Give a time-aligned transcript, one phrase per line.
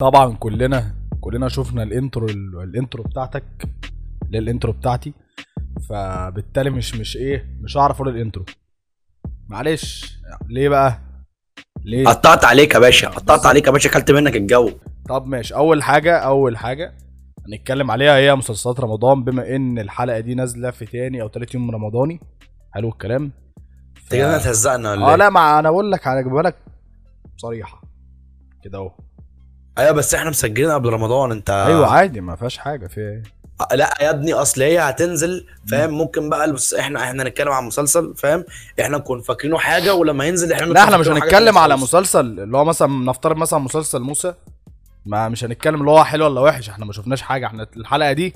[0.00, 2.26] طبعا كلنا كلنا شفنا ال intro
[2.64, 3.44] ال intro بتاعتك
[4.34, 5.12] ال intro بتاعتي.
[5.88, 8.44] فبالتالي مش مش إيه مش هعرف أقول ال intro.
[9.48, 11.00] معلش ليه بقى؟
[11.84, 14.70] ليه؟ قطعت عليك يا باشا قطعت عليك يا باشا أكلت منك الجو.
[15.08, 16.94] طب ماشي أول حاجة أول حاجة
[17.48, 21.70] هنتكلم عليها هي مسلسلات رمضان بما إن الحلقة دي نازلة في تاني أو تالت يوم
[21.70, 22.20] رمضاني.
[22.74, 23.32] حلو الكلام.
[24.04, 26.56] أنت كده هتهزقنا ولا آه إيه؟ لا ما أنا بقول لك هجيبها لك
[27.36, 27.82] صريحة.
[28.64, 28.92] كده أهو.
[29.78, 33.22] أيوه بس إحنا مسجلين قبل رمضان أنت أيوه عادي ما فيهاش حاجة في إيه؟
[33.76, 38.14] لا يا ابني أصل هي هتنزل فاهم؟ ممكن بقى بس إحنا إحنا نتكلم عن مسلسل
[38.16, 38.44] فاهم؟
[38.80, 41.76] إحنا نكون فاكرينه حاجة ولما ينزل إحنا لا إحنا مش هنتكلم على.
[41.76, 44.34] مسلسل اللي هو مثلا نفترض مثلا مسلسل موسى
[45.06, 47.46] ما مش هنتكلم اللي هو حلو ولا وحش إحنا ما شفناش حاجة.
[47.46, 48.34] إحنا الحلقة دي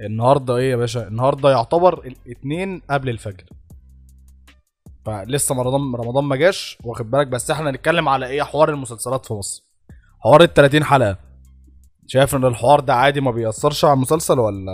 [0.00, 3.44] النهارده إيه يا باشا؟ النهارده يعتبر الاثنين قبل الفجر.
[5.06, 9.34] فلسه رمضان رمضان ما جاش واخد بالك؟ بس إحنا هنتكلم على إيه؟ حوار المسلسلات في
[9.34, 9.67] مصر.
[10.20, 11.16] حوار ال 30 حلقة.
[12.06, 14.72] شايف إن الحوار ده عادي ما بيأثرش على المسلسل ولا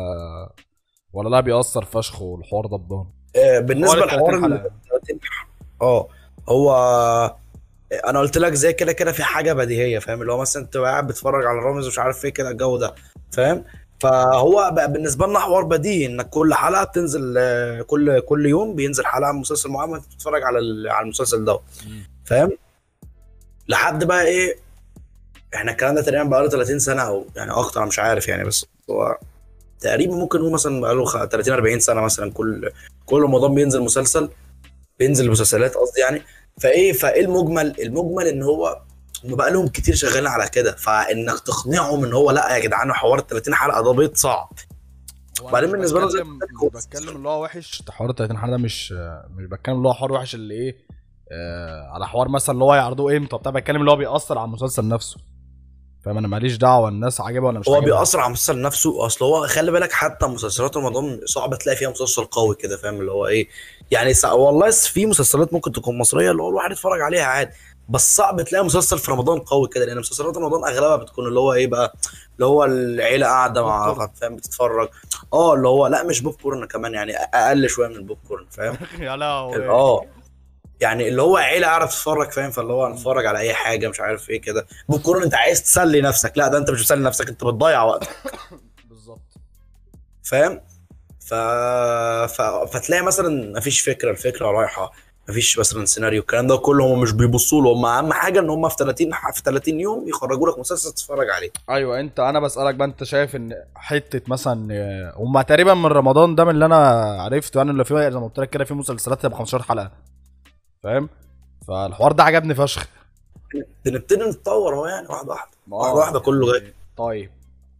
[1.13, 4.71] ولا لا بيأثر فشخ والحوار ده بضان آه، بالنسبة حوار ال لحوار 30 ال- حلقة.
[5.83, 6.09] آه
[6.49, 6.73] هو
[8.07, 11.07] أنا قلت لك زي كده كده في حاجة بديهية فاهم؟ اللي هو مثلا أنت قاعد
[11.07, 12.95] بتتفرج على رامز ومش عارف إيه كده الجو ده
[13.33, 13.65] فاهم؟
[14.01, 19.07] فهو بقى بالنسبة لنا حوار بديهي انك كل حلقة بتنزل آه، كل كل يوم بينزل
[19.07, 20.59] حلقة من مسلسل معين بتتفرج على
[20.91, 21.61] على المسلسل ده
[22.25, 22.53] فاهم؟
[23.69, 24.57] لحد بقى إيه
[25.55, 28.67] إحنا الكلام ده تقريبا بقى له 30 سنة أو يعني أكتر مش عارف يعني بس
[28.91, 29.19] هو
[29.81, 32.71] تقريبا ممكن نقول مثلا بقى له 30 40 سنة مثلا كل
[33.07, 34.29] كل رمضان بينزل مسلسل
[34.99, 36.23] بينزل مسلسلات قصدي يعني.
[36.61, 38.83] فإيه فإيه المجمل؟ المجمل إن هو
[39.25, 40.77] هم بقى لهم كتير شغالين على كده.
[40.77, 44.49] فإنك تقنعهم إن هو لأ يا جدعان حوار ال 30 حلقة ده بيض صعب.
[45.43, 46.39] وبعدين له زي بتكلم-
[46.75, 48.93] بتكلم اللي هو وحش حوار ال 30 حلقة ده مش
[49.37, 50.77] مش بتكلم اللي هو حوار وحش اللي إيه
[51.33, 54.89] آه على حوار مثلا اللي هو يعرضوه إمتى بتاع بتكلم اللي هو بيأثر على المسلسل
[54.89, 55.17] نفسه.
[56.05, 59.07] فاهم؟ أنا ماليش دعوة الناس عاجبها ولا مش هو بيأثر على المسلسل نفسه.
[59.07, 63.13] أصل هو خلي بالك حتى مسلسلات رمضان صعب تلاقي فيها مسلسل قوي كده فاهم؟ اللي
[63.13, 63.49] هو إيه
[63.91, 64.33] يعني سا...
[64.33, 67.51] والله في مسلسلات ممكن تكون مصرية اللي هو الواحد يتفرج عليها عادي
[67.89, 71.53] بس صعب تلاقي مسلسل في رمضان قوي كده لأن مسلسلات رمضان أغلبها بتكون اللي هو
[71.53, 71.95] إيه بقى
[72.35, 74.89] اللي هو العيلة قاعدة مع فاهم؟ بتتفرج.
[75.33, 78.77] آه اللي هو لا مش بوب كورن كمان يعني أقل شوية من البوب كورن فاهم؟
[79.07, 79.69] يا لهوي.
[79.69, 80.05] آه.
[80.81, 84.31] يعني اللي هو عيلة قاعدة تتفرج فاهم؟ فاللي هو نتفرج على أي حاجة مش عارف
[84.31, 84.67] إيه كده.
[84.89, 86.33] بوب كورن أنت عايز تسلي نفسك.
[86.39, 88.09] لا ده أنت مش بتسلي نفسك أنت بتضيع وقت
[88.91, 89.21] بالظبط.
[90.23, 90.61] فاهم؟
[91.21, 91.35] ف...
[92.35, 92.43] ف...
[92.43, 94.93] فتلاقي مثلا مفيش فكرة الفكرة رايحة.
[95.29, 97.73] مفيش مثلا سيناريو الكلام ده كله هم مش بيبصوا له.
[97.73, 101.51] هم أهم حاجة إن هم في 30 في 30 يوم يخرجوا لك مسلسل تتفرج عليه.
[101.71, 104.69] أيوه أنت أنا بسألك بقى أنت شايف إن حتة مثلا
[105.17, 106.77] هما تقريبا من رمضان ده من اللي أنا
[107.23, 109.91] عرفته يعني اللي فيه زي ما قلت لك كده في مسلسلات ب 15 حلقة.
[110.85, 111.09] فاهم؟
[111.69, 112.87] فالحوار ده عجبني فشخ.
[113.85, 117.31] بنبتدي نتطور اهو يعني واحدة واحدة واحدة واحدة كله جاي طيب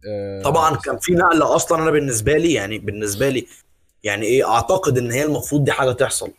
[0.09, 3.47] آه، طبعا كان في نقلة أصلا أنا بالنسبة لي يعني بالنسبة لي
[4.03, 6.31] يعني إيه أعتقد إن هي المفروض دي حاجة تحصل.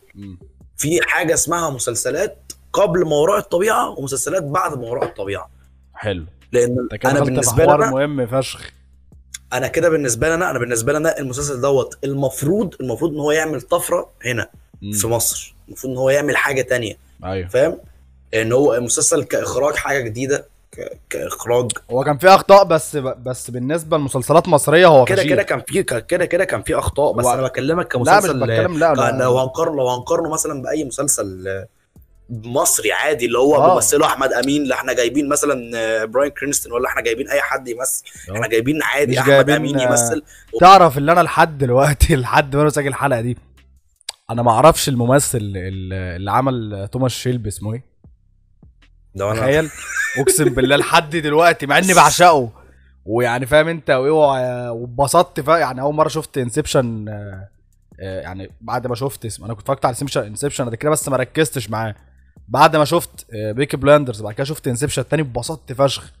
[0.77, 2.37] في حاجة اسمها مسلسلات
[2.73, 5.49] قبل ما وراء الطبيعة ومسلسلات بعد ما وراء الطبيعة.
[5.93, 6.25] حلو.
[6.51, 8.71] لأن أنا بالنسبة لي أنا مهم فشخ.
[9.53, 13.31] أنا كده بالنسبة لي أنا أنا بالنسبة لي أنا المسلسل دوت المفروض المفروض إن هو
[13.31, 14.49] يعمل طفرة هنا
[14.81, 14.91] مم.
[14.91, 15.55] في مصر.
[15.67, 17.77] المفروض إن هو يعمل حاجة تانية أيوه فاهم
[18.33, 20.45] إن هو المسلسل كإخراج حاجة جديدة.
[21.09, 25.23] كإخراج هو كان في أخطاء بس بس بالنسبة لمسلسلات مصرية هو كده.
[25.23, 28.39] كده كان في كده كده كان في أخطاء بس هو- أنا بكلمك لا مش كمسلسل
[28.39, 31.45] بتكلم لا لا لو هنقارن لو هنقارنه مثلا بأي مسلسل
[32.29, 33.73] مصري عادي اللي هو آه.
[33.73, 38.03] ممثله أحمد أمين لا إحنا جايبين مثلا براين كرينستون ولا إحنا جايبين أي حد يمثل
[38.29, 38.33] آه.
[38.33, 40.23] إحنا جايبين عادي أحمد جايبين، أمين يمثل
[40.59, 43.37] تعرف اللي أنا لحد دلوقتي لحد ما أسجل الحلقة دي
[44.29, 47.83] أنا ما أعرفش الممثل اللي عمل توماس شيلبي اسمه إيه؟
[49.15, 49.39] ده أنا.
[49.39, 49.69] تخيل.
[50.19, 52.51] أقسم بالله لحد دلوقتي مع إني بعشقه.
[53.05, 57.05] ويعني فاهم أنت وايه وع- واتبسطت يعني أول مرة شفت Inception
[57.99, 61.17] يعني بعد ما شفت اسم أنا كنت اتفرجت على Inception Inception قبل كده بس ما
[61.17, 61.95] ركزتش معاه.
[62.47, 66.11] بعد ما شفت Peaky Blinders بعد كده شفت Inception التاني اتبسطت فشخ.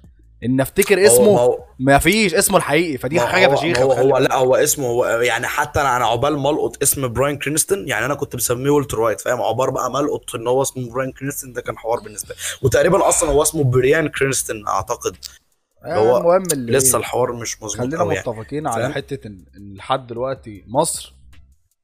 [0.43, 4.55] إن أفتكر اسمه هو- ما فيش اسمه الحقيقي فدي حاجة فشيخة هو, هو لا هو
[4.55, 8.35] اسمه هو يعني حتى أنا أنا عقبال ما ألقط اسم براين كرينستون يعني أنا كنت
[8.35, 11.77] مسميه والتر وايت فاهم؟ عقبال بقى ما ألقط إن هو اسمه براين كرينستون ده كان
[11.77, 12.41] حوار بالنسبة لي.
[12.61, 15.15] وتقريبا أصلا هو اسمه بريان كرينستون أعتقد.
[15.85, 19.45] هو المهم اللي لسه الحوار مش مظبوط خلينا يعني متفقين على فاهم؟ حتة إن
[19.75, 21.13] لحد دلوقتي مصر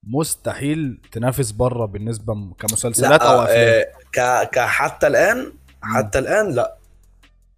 [0.07, 6.51] مستحيل تنافس بره بالنسبة كمسلسلات أو لا افلام آه ك ك حتى الآن حتى الآن
[6.51, 6.75] لا.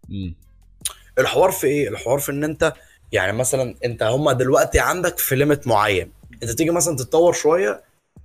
[0.09, 0.35] مم.
[1.19, 2.73] الحوار في إيه؟ الحوار في إن أنت
[3.11, 6.11] يعني مثلا أنت هما دلوقتي عندك في ليميت معين.
[6.43, 7.83] أنت تيجي مثلا تتطور شوية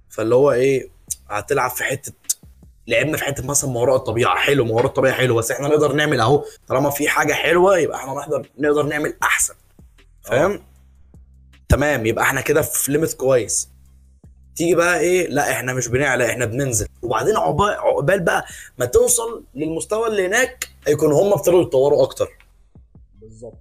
[0.09, 0.89] فاللي هو إيه؟
[1.29, 2.13] هتلعب في حتة
[2.87, 4.37] لعبنا في حتة مثلا ما وراء الطبيعة.
[4.37, 6.45] حلو ما وراء الطبيعة حلو بس إحنا نقدر نعمل أهو.
[6.69, 9.55] طالما في حاجة حلوة يبقى إحنا نقدر نقدر نعمل أحسن.
[10.23, 10.63] فاهم؟
[11.69, 13.69] تمام يبقى إحنا كده في ليميت كويس.
[14.57, 16.87] تيجي بقى إيه؟ لا إحنا مش بنعلى إحنا بننزل.
[17.03, 18.45] وبعدين عقبال بقى
[18.79, 22.40] ما توصل للمستوى اللي هناك هيكون هم ابتدوا يتطوروا أكتر.
[23.31, 23.59] بالظبط.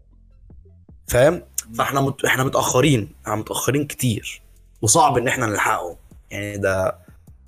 [1.07, 1.41] فاهم؟
[1.77, 2.25] فاحنا مت...
[2.25, 4.41] إحنا متأخرين إحنا متأخرين كتير.
[4.81, 5.95] وصعب ان إحنا نلحقهم.
[6.31, 6.95] يعني ده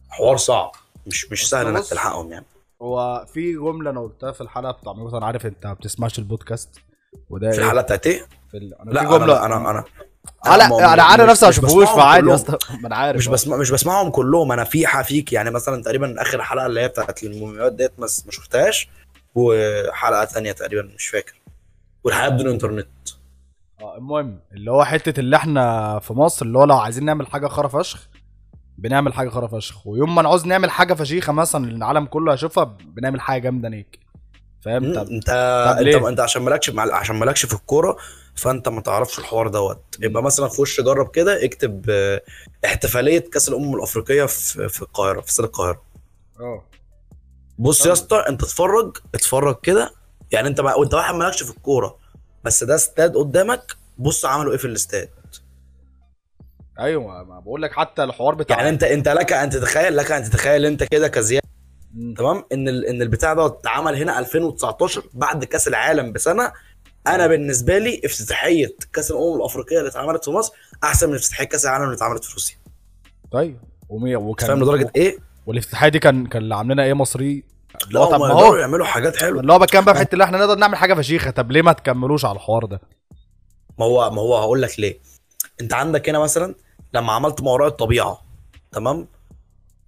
[0.10, 0.72] حوار صعب.
[1.08, 2.46] مش مش سهل انك تلحقهم يعني.
[2.82, 6.70] هو في جملة أنا قلتها في الحلقة بتاع مثلا عارف أنت ما بتسمعش البودكاست؟
[7.30, 8.74] وده في إيه؟ الحلقة بتاعت إيه؟ في ال...
[8.82, 9.46] أنا لا في جملة.
[9.46, 9.84] أنا أنا أنا.
[10.46, 12.36] آه ما- أنا عارف نفسي ما بسمعهم فعادي يا.
[12.36, 12.58] اسطى.
[12.82, 13.28] ما أنا عارف مش.
[13.28, 14.52] بسمع مش بسمعهم كلهم.
[14.52, 18.90] أنا في حفيك يعني مثلا تقريبا آخر حلقة اللي هي بتاعت المومياوات ديت ما شفتهاش.
[19.36, 21.41] وحلقة تانية تقريبا مش فاكر.
[22.04, 22.88] والحياة بدون انترنت.
[23.82, 27.48] آه المهم اللي هو حتة اللي إحنا في مصر اللي هو لو عايزين نعمل حاجة
[27.48, 28.10] خرا فشخ
[28.78, 29.88] بنعمل حاجة خرا فشخ.
[29.88, 34.00] ويوم ما نعوز نعمل حاجة فشيخة مثلا اللي العالم كله هيشوفها بنعمل حاجة جامدة نيك
[34.62, 35.30] فاهم؟ انت طب انت؟
[36.08, 37.98] انت عشان مالكش مع- عشان مالكش في الكورة
[38.36, 39.82] فانت ما تعرفش الحوار دوت.
[40.00, 42.22] يبقى مثلا خش جرب كده اكتب آه،
[42.66, 45.82] احتفالية كأس الأمم الأفريقية في في القاهرة في استاد القاهرة.
[46.40, 46.64] آه.
[47.60, 49.94] بص يا اسطى انت اتفرج اتفرج كده
[50.32, 51.98] يعني انت بقى وانت واحد مالكش في الكوره
[52.44, 55.10] بس ده استاد قدامك بص عملوا إيه في الاستاد.
[56.80, 60.24] أيوه ما بقول لك حتى الحوار بتاع يعني انت انت لك ان تتخيل لك ان
[60.24, 61.42] تتخيل انت كده كزياد.
[62.18, 66.52] تمام؟ ان ال- ان البتاع ده اتعمل هنا 2019 بعد كاس العالم بسنة.
[67.08, 71.66] أنا بالنسبة لي افتتاحية كاس الأمم الأفريقية اللي اتعملت في مصر أحسن من افتتاحية كاس
[71.66, 72.56] العالم اللي اتعملت في روسيا.
[73.32, 73.58] طيب
[73.90, 74.16] ومي...
[74.16, 77.44] وكان فاهم لدرجة إيه؟ والافتتاحية دي كان كان اللي عاملينها إيه مصري؟
[77.88, 78.56] اللي هو لا طب ما هو.
[78.56, 79.42] يعملوا حاجات حلوة.
[79.42, 81.32] اللي هو بتكلم بقى في حتة اللي إحنا نقدر نعمل حاجة فشيخة.
[81.32, 82.82] طب ليه ما تكملوش على الحوار ده؟
[83.80, 85.00] ما هو ما هو هقول لك ليه.
[85.62, 86.56] انت عندك هنا مثلا
[86.94, 88.22] لما عملت ما وراء الطبيعة
[88.72, 89.08] تمام؟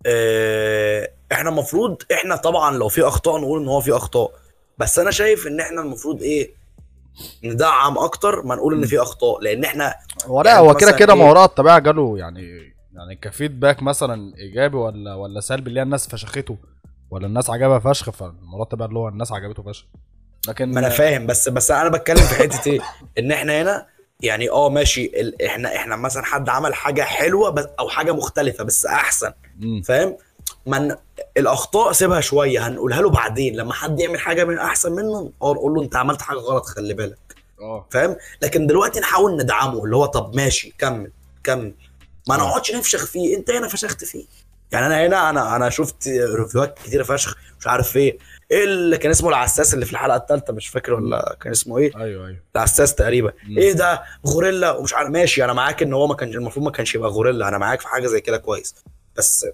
[0.05, 4.31] آه إحنا المفروض إحنا طبعا لو في أخطاء نقول إن هو في أخطاء.
[4.77, 6.51] بس أنا شايف إن إحنا المفروض إيه
[7.43, 9.39] ندعم أكتر ما نقول إن في أخطاء.
[9.41, 9.95] لأن إحنا
[10.25, 14.33] هو لا يعني هو كده كده إيه؟ ما وراء الطبيعة جاله يعني يعني كفيدباك مثلا
[14.37, 16.57] إيجابي ولا ولا سلبي اللي هي الناس فشخته.
[17.13, 19.85] ولا الناس عجبها فشخ فالمرات الطبيعه اللي هو الناس عجبته فشخ.
[20.47, 22.79] لكن ما أنا فاهم بس بس أنا بتكلم في حتة إيه؟
[23.19, 23.87] إن إحنا هنا
[24.19, 25.41] يعني آه ماشي ال...
[25.41, 29.33] إحنا إحنا مثلا حد عمل حاجة حلوة بس أو حاجة مختلفة بس أحسن.
[29.85, 30.17] فاهم؟
[30.65, 30.95] من
[31.37, 33.55] الأخطاء سيبها شوية هنقولها له بعدين.
[33.55, 36.93] لما حد يعمل حاجة من أحسن منه آه نقول له أنت عملت حاجة غلط خلي
[36.93, 37.17] بالك.
[37.61, 37.87] آه.
[37.91, 41.11] فاهم؟ لكن دلوقتي نحاول ندعمه اللي هو طب ماشي كمل
[41.43, 41.73] كمل.
[42.29, 42.37] ما آه.
[42.37, 43.37] نقعدش نفشخ فيه.
[43.37, 44.25] أنت هنا فشخت فيه.
[44.73, 48.17] يعني أنا هنا أنا أنا شفت ريفيوهات كتيره فشخ مش عارف إيه.
[48.51, 51.91] إيه اللي كان اسمه العساس اللي في الحلقة الثالثه مش فاكر ولا كان اسمه إيه؟
[51.97, 52.37] أيوه أيوه.
[52.55, 53.31] العساس تقريبا.
[53.47, 53.57] مم.
[53.57, 56.95] إيه ده؟ غوريلا ومش عارف ماشي أنا معاك إن هو ما كانش المفروض ما كانش
[56.95, 57.47] يبقى غوريلا.
[57.47, 58.75] أنا معاك في حاجة زي كده كويس.
[59.17, 59.45] بس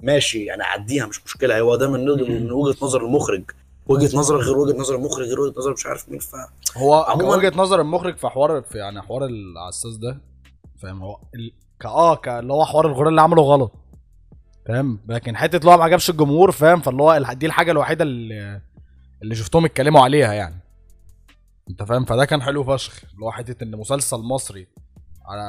[0.00, 1.60] ماشي يعني عديها مش مشكلة.
[1.60, 3.42] هو ده من من وجهة نظر المخرج.
[3.86, 6.18] وجهة نظرك غير وجهة نظر المخرج غير وجهة نظر مش عارف مين.
[6.18, 6.34] ف
[6.76, 10.18] هو عموماً- وجهة نظر المخرج في حوار في يعني حوار العساس ده
[10.82, 11.52] فاهم؟ هو ال...
[11.80, 13.72] كا آه كا اللي هو حوار الغوريلا اللي عمله غلط.
[14.70, 18.60] فاهم؟ لكن حتة اللي هو ما عجبش الجمهور فاهم؟ فاللي هو دي الحاجة الوحيدة اللي
[19.22, 20.60] اللي شفتهم اتكلموا عليها يعني.
[21.70, 23.04] انت فاهم؟ فده كان حلو فشخ.
[23.14, 24.66] اللي هو حتة إن مسلسل مصري
[25.26, 25.42] على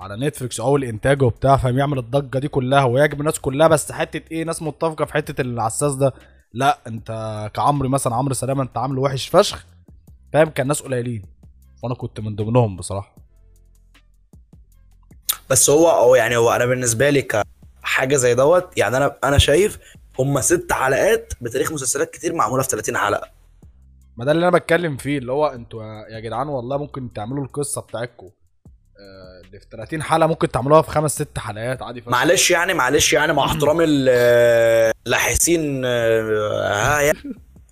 [0.00, 4.32] على نتفليكس اول انتاج وبتاع فاهم؟ يعمل الضجة دي كلها ويعجب الناس كلها بس حتة
[4.32, 6.12] إيه ناس متفقة في حتة العساس ده.
[6.52, 9.66] لأ أنت كعمرو مثلا عمرو سلامة أنت عامله وحش فشخ.
[10.32, 11.22] فاهم؟ كان ناس قليلين.
[11.82, 13.16] وأنا كنت من ضمنهم بصراحة.
[15.50, 17.22] بس هو هو يعني هو أنا بالنسبة لي
[17.88, 18.78] كحاجه زي دوت.
[18.78, 19.78] يعني أنا أنا شايف
[20.18, 23.28] هم ست حلقات بتاريخ مسلسلات كتير معمولة في 30 حلقة.
[24.16, 27.80] ما ده اللي أنا بتكلم فيه اللي هو أنتوا يا- جدعان والله ممكن تعملوا القصة
[27.80, 28.26] بتاعتكم.
[28.26, 32.00] آه، اللي في 30 حلقة ممكن تعملوها في خمس ست حلقات عادي.
[32.00, 37.18] فشخ معلش يعني معلش يعني مع احترامي ل- لحسين آه، ها يعني.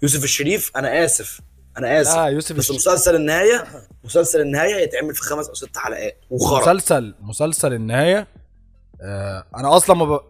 [0.02, 1.40] يوسف الشريف أنا آسف
[1.78, 2.16] أنا آسف.
[2.16, 3.64] لا يوسف بس الش- مسلسل النهاية
[4.04, 8.26] مسلسل النهاية يتعمل في خمس أو ست حلقات وخرا مسلسل مسلسل النهاية آه
[9.56, 10.20] أنا أصلا ما ب...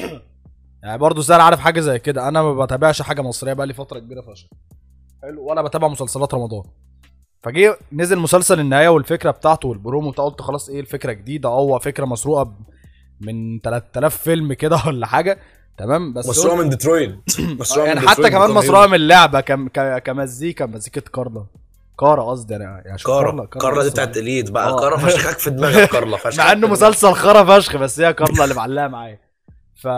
[0.82, 2.28] يعني برضه سهل عارف حاجة زي كده.
[2.28, 4.48] أنا ما بتابعش حاجة مصرية بقى لي فترة كبيرة فشخ.
[5.22, 5.44] حلو.
[5.44, 6.62] ولا بتابع مسلسلات رمضان.
[7.42, 10.28] فجه نزل مسلسل النهاية والفكرة بتاعته والبرومو بتاعه.
[10.28, 12.54] قلت خلاص إيه الفكرة جديدة؟ هو فكرة مسروقة
[13.20, 15.38] من 3000 فيلم كده ولا حاجة.
[15.78, 16.12] تمام.
[16.12, 17.18] بس مسروقة من ديترويت.
[17.60, 19.68] مسروقة يعني من حتى كمان مسروقة من اللعبة كم...
[19.68, 20.02] ك...
[20.02, 21.46] كمزيكا مزيكة كارلا
[22.00, 24.68] كارا قصدي أنا يعني شوف كارلا كارلا دي بتاعت اليد بقى.
[24.68, 24.80] آه.
[24.80, 28.54] كارلا فشخك في دماغك كارلا فشخك مع إنه مسلسل خرا فشخ بس هي كارلا اللي
[28.54, 29.18] معلقة معايا.
[29.74, 29.88] ف...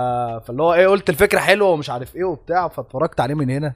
[0.47, 3.75] فاللي هو إيه قلت الفكرة حلوة ومش عارف إيه وبتاع فاتفرجت عليه من هنا.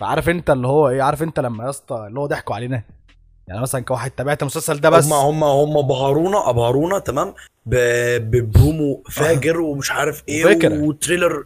[0.00, 2.82] فعارف أنت اللي هو إيه عارف أنت لما يا اسطى اللي هو ضحكوا علينا.
[3.48, 5.04] يعني مثلا كواحد تابعت المسلسل ده بس.
[5.04, 7.34] هم هم هم بهرونا أبهرونا تمام؟
[7.66, 10.82] ب- ببرومو فاجر ومش عارف إيه وفكرة.
[10.82, 11.44] و trailer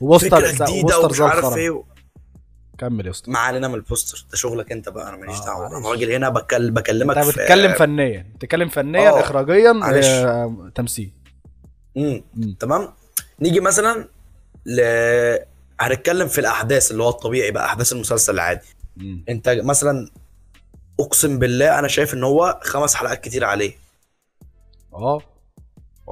[0.00, 1.82] و poster فكرة جديدة ومش عارف إيه.
[2.78, 5.44] كمل يا اسطى ما علينا من ال poster ده شغلك أنت بقى أنا ماليش آه،
[5.44, 5.66] دعوة.
[5.78, 6.70] أنا راجل هنا بكل...
[6.70, 9.70] بكلمك أنت في بتتكلم فنيا بتتكلم فنيا آه، اخراجيا.
[9.84, 11.10] آه، تمثيل
[11.96, 12.22] مم.
[12.34, 12.56] مم.
[12.60, 12.88] تمام
[13.40, 14.08] نيجي مثلا
[14.66, 14.80] ل
[15.80, 18.66] هنتكلم في الأحداث اللي هو الطبيعي بقى أحداث المسلسل العادي
[18.96, 19.24] مم.
[19.28, 20.10] أنت مثلا
[21.00, 23.72] أقسم بالله أنا شايف إن هو خمس حلقات كتير عليه
[24.94, 25.20] آه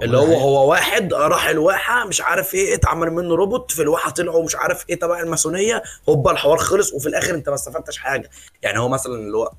[0.02, 4.44] اللي هو هو واحد راح الواحة مش عارف إيه اتعمل منه روبوت في الواحة طلعوا
[4.44, 8.30] مش عارف إيه تبع الماسونية هوبا الحوار خلص وفي الآخر انت ما استفدتش حاجة.
[8.62, 9.50] يعني هو مثلا اللي هو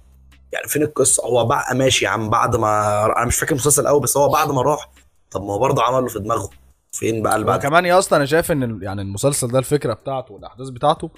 [0.51, 4.17] يعني فين القصة؟ هو بقى ماشي عم بعد ما أنا مش فاكر المسلسل قوي بس
[4.17, 4.89] هو بعد ما راح
[5.31, 6.49] طب ما هو برضه عمله في دماغه.
[6.91, 9.93] فين بقى اللي هو بعد؟ كمان يا اسطى أنا شايف إن يعني المسلسل ده الفكرة
[9.93, 11.09] بتاعته والأحداث بتاعته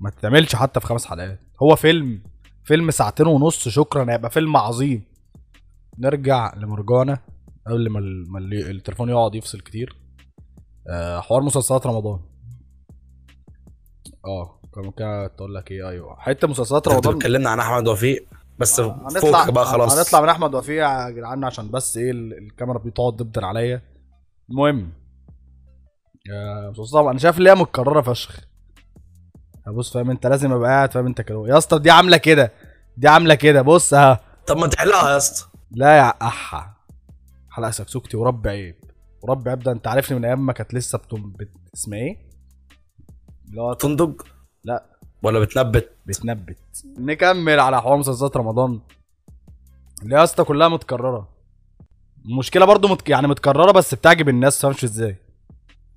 [0.00, 1.40] ما تتعملش حتى في خمس حلقات.
[1.62, 2.22] هو فيلم
[2.64, 5.04] فيلم ساعتين ونص شكرا هيبقى فيلم عظيم.
[5.98, 7.18] نرجع لمرجانة.
[7.66, 9.96] قبل ما, ال- ما ال- التليفون يقعد يفصل كتير.
[10.90, 12.20] آه حوار مسلسلات رمضان.
[14.26, 16.16] آه كان ممكن تقول لك إيه؟ أيوه.
[16.20, 17.16] حتة مسلسلات رمضان.
[17.16, 18.26] اتكلمنا عن أحمد وفيق
[18.58, 19.98] بس هنطلع فوق بقى خلاص.
[19.98, 23.82] هنطلع من أحمد وفيق يا جدعان عشان بس إيه ال- الكاميرا بتقعد تبدر عليا.
[24.50, 24.92] المهم
[26.26, 28.40] يا مسلسل أنا شايف إن هي متكررة فشخ.
[29.76, 31.44] بص فاهم؟ أنت لازم ابقى قاعد فاهم؟ أنت كده.
[31.48, 32.52] يا اسطى دي عاملة كده.
[32.96, 33.62] دي عاملة كده.
[33.62, 34.20] بص ها.
[34.46, 35.48] طب ما تحلها يا اسطى.
[35.70, 36.73] لا يا أحا.
[37.54, 38.76] حلقه سكسوكتي ورب عيب.
[39.22, 41.50] ورب عيب ده انت عارفني من أيام ما كانت لسه بتم بت...
[41.74, 42.18] اسمها إيه؟
[43.48, 44.20] اللي هو تندج
[44.64, 44.84] لا.
[45.22, 46.58] ولا بتنبت؟ بتنبت.
[46.98, 48.80] نكمل على حوار مسلسلات رمضان.
[50.02, 51.28] اللي يا اسطى كلها متكررة.
[52.24, 53.08] المشكلة برضو مت...
[53.08, 55.16] يعني متكررة بس بتعجب الناس فاهمش إزاي؟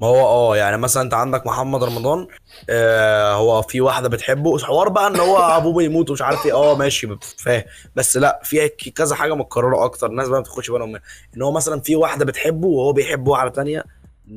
[0.01, 2.27] ما هو آه يعني مثلا أنت عندك محمد رمضان
[2.69, 6.75] آه هو في واحدة بتحبه حوار بقى إن هو أبوه بيموت ومش عارف إيه آه
[6.75, 7.63] ماشي فاهم.
[7.95, 11.01] بس لأ في كذا حاجة متكررة أكتر الناس بقى ما بتاخدش بالهم منها.
[11.37, 13.83] إن هو مثلا في واحدة بتحبه وهو بيحب واحدة تانية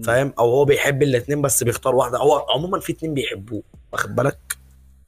[0.04, 2.18] فاهم أو هو بيحب الاثنين بس بيختار واحدة.
[2.18, 3.62] هو عموما في اتنين بيحبوه
[3.92, 4.38] واخد بالك؟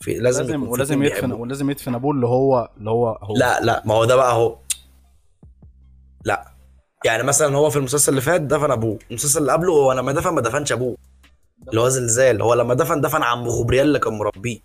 [0.01, 1.33] في لازم لازم ولازم يدفن.
[1.33, 3.35] ولازم يدفن أبوه اللي هو اللي هو هو.
[3.37, 4.57] لأ لأ ما هو ده بقى هو
[6.25, 6.52] لأ
[7.05, 8.99] يعني مثلا هو في المسلسل اللي فات دفن أبوه.
[9.11, 10.97] المسلسل اللي قبله هو لما دفن ما دفنش أبوه.
[11.69, 12.43] اللي هو زلزال.
[12.43, 14.59] هو لما دفن دفن عم غبريال اللي كان مربيه.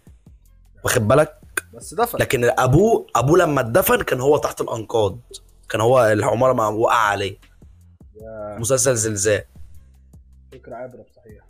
[0.83, 1.39] واخد بالك؟
[1.73, 2.17] بس دفن.
[2.19, 5.19] لكن أبوه أبوه لما اتدفن كان هو تحت الأنقاض.
[5.69, 7.37] كان هو العمارة ما وقع عليه.
[8.57, 9.43] مسلسل زلزال.
[10.51, 11.43] فكرة عبره بصحيح.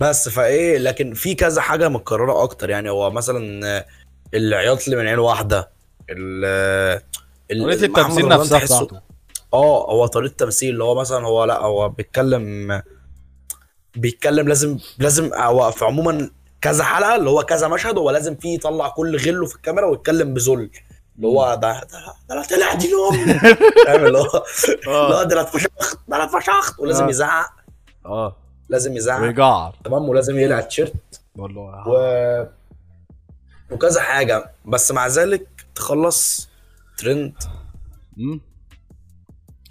[0.00, 2.70] بس فإيه لكن في كذا حاجة متكررة أكتر.
[2.70, 3.84] يعني هو مثلا
[4.34, 5.70] العياط اللي من عين واحدة.
[6.10, 6.44] ال
[7.50, 9.00] ال- التمثيل نفسها بتاعته.
[9.54, 12.82] آه هو طريقة تمثيل اللي هو مثلا هو لأ هو بيتكلم
[13.96, 16.30] بيتكلم لازم لازم هو في عموما
[16.60, 20.34] كذا حلقة اللي هو كذا مشهد هو لازم فيه يطلع كل غله في الكاميرا ويتكلم
[20.34, 20.70] بذل.
[21.16, 21.80] اللي هو ده
[22.28, 23.34] ده طلع دين امي
[23.86, 24.44] فاهم؟ اللي هو
[24.86, 27.08] اللي هو ده أنا اتفشخت ده أنا اتفشخت ولازم آه.
[27.08, 27.50] يزعق.
[28.06, 28.36] آه.
[28.68, 29.20] لازم يزعق.
[29.22, 29.74] ويجعر.
[29.84, 30.94] تمام؟ ولازم يقلع التيشيرت.
[31.36, 32.46] بقول له و...
[33.70, 34.50] وكذا حاجة.
[34.64, 36.48] بس مع ذلك تخلص
[36.98, 37.34] ترند.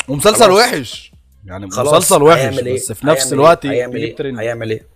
[0.10, 0.58] ومسلسل خلاص.
[0.58, 1.12] وحش
[1.46, 4.40] يعني خلاص مسلسل وحش هيعمل إيه؟ بس في نفس هيعمل الوقت إيه؟ هيعمل يجيب إيه؟
[4.40, 4.88] هيعمل إيه؟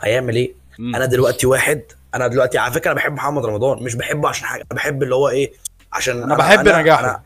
[0.00, 1.82] هيعمل إيه؟ أنا دلوقتي واحد
[2.14, 5.14] أنا دلوقتي على فكرة أنا بحب محمد رمضان مش بحبه عشان حاجة أنا بحب اللي
[5.14, 5.52] هو إيه
[5.92, 7.22] عشان أنا بحب نجاحه.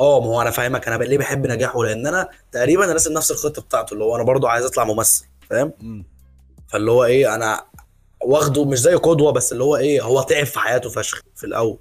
[0.00, 3.30] آه ما هو أنا فاهمك أنا ليه بحب نجاحه لأن أنا تقريبا أنا راسم نفس
[3.30, 5.72] الخطة بتاعته اللي هو أنا برضو عايز أطلع ممثل فاهم.
[6.68, 7.64] فاللي هو إيه أنا
[8.22, 11.78] واخده مش زي قدوة بس اللي هو إيه هو تعب في حياته فشخ في الأول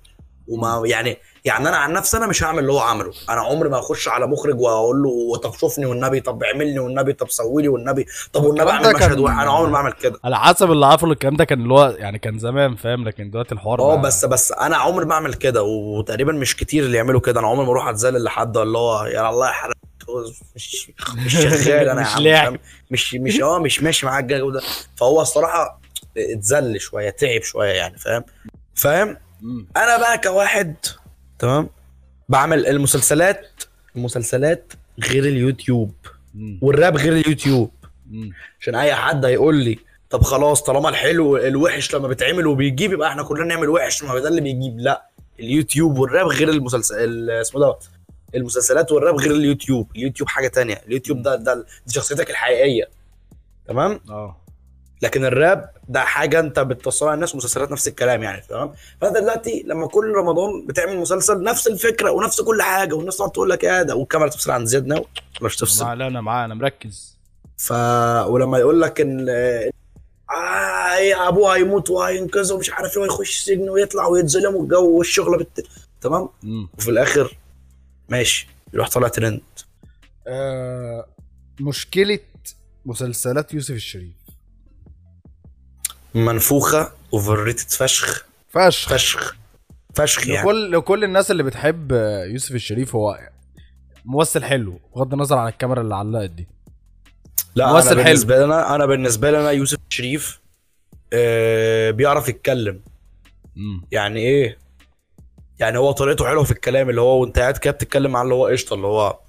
[0.47, 3.13] وما يعني يعني أنا عن نفسي أنا مش هعمل اللي هو عمله.
[3.29, 7.29] أنا عمري ما اخش على مخرج وأقول له طب شوفني والنبي؟ طب اعملني والنبي؟ طب
[7.29, 10.19] سوي لي والنبي؟ طب والنبي أعمل كان- مشهد واحد أنا عمري ما اعمل كده.
[10.23, 13.51] على حسب اللي عارفه الكلام ده كان اللي هو يعني كان زمان فاهم؟ لكن دلوقتي
[13.55, 17.39] الحوار آه بس بس أنا عمري ما اعمل كده وتقريبا مش كتير اللي يعملوا كده.
[17.39, 19.73] أنا عمري ما أروح أتذلل لحد اللي هو يا الله يحرق
[20.55, 20.91] مش
[21.25, 22.45] مش شغال أنا يا مش عم لاعب.
[22.47, 22.59] فاهم؟
[22.91, 24.61] مش مش آه مش ماشي معاك الجو ده
[24.95, 25.79] فهو الصراحة
[26.17, 28.23] اتذل شوية تعب شوية يعني فاهم؟
[28.75, 29.17] فاهم.
[29.77, 30.75] أنا بقى كواحد
[31.39, 31.69] تمام؟
[32.29, 33.47] بعمل المسلسلات
[33.95, 34.73] المسلسلات
[35.09, 35.91] غير اليوتيوب.
[36.33, 36.59] مم.
[36.61, 37.71] والراب غير اليوتيوب.
[38.09, 38.31] مم.
[38.61, 39.79] عشان أي حد هيقول لي
[40.09, 44.29] طب خلاص طالما الحلو الوحش لما بيتعمل وبيجيب يبقى إحنا كلنا نعمل وحش ما ده
[44.29, 44.79] اللي بيجيب.
[44.79, 47.75] لا اليوتيوب والراب غير المسلسل ال- اسمه ده
[48.35, 49.87] المسلسلات والراب غير اليوتيوب.
[49.95, 50.81] اليوتيوب حاجة تانية.
[50.87, 52.89] اليوتيوب ده ده دي شخصيتك الحقيقية.
[53.67, 54.37] تمام؟ آه.
[55.01, 59.87] لكن الراب ده حاجة انت بتوصلها للناس ومسلسلات نفس الكلام يعني تمام؟ فأنت دلوقتي لما
[59.87, 63.95] كل رمضان بتعمل مسلسل نفس الفكرة ونفس كل حاجة والناس تقعد تقول لك يا ده
[63.95, 65.05] والكاميرا تفصل عن زياد ناو
[65.41, 65.97] مش تفصل.
[65.97, 67.17] لا أنا معاه أنا مركز.
[67.57, 67.71] ف
[68.27, 74.07] ولما يقول لك إن آه يا أبوه هيموت وهينقذه ومش عارف إيه ويخش السجن ويطلع
[74.07, 75.67] ويتظلم والجو والشغله بت...
[76.01, 76.69] تمام؟ مم.
[76.77, 77.37] وفي الآخر
[78.09, 79.41] ماشي يروح طالع ترند.
[80.27, 81.05] آه
[81.59, 82.19] مشكلة
[82.85, 84.16] مسلسلات يوسف الشريف.
[86.25, 88.25] منفوخة overrated فشخ.
[88.49, 88.89] فشخ.
[88.89, 89.35] فشخ.
[89.95, 90.41] فشخ يعني.
[90.41, 91.91] لكل لكل الناس اللي بتحب
[92.31, 93.19] يوسف الشريف هو
[94.05, 96.47] ممثل حلو بغض النظر عن الكاميرا اللي علقت دي.
[97.55, 98.03] لا ممثل أنا حلو.
[98.03, 100.39] بالنسبة لي أنا بالنسبة لي أنا يوسف شريف
[101.13, 102.81] آه بيعرف يتكلم.
[103.55, 103.85] مم.
[103.91, 104.57] يعني إيه؟
[105.59, 108.47] يعني هو طريقته حلوة في الكلام اللي هو وأنت قاعد كده بتتكلم معاه اللي هو
[108.47, 109.19] قشطة اللي هو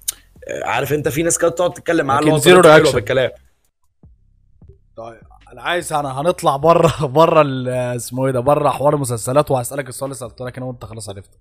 [0.63, 2.91] عارف أنت في ناس كده بتقعد تتكلم معاه اللي هو طريقته حلوة.
[2.91, 3.31] في الكلام.
[4.97, 5.21] طيب.
[5.53, 7.43] أنا عايز أنا هنطلع بره بره
[7.95, 11.37] اسمه إيه ده بره حوار المسلسلات وهسألك السؤال اللي سألته لك أنا وأنت خلاص عرفته.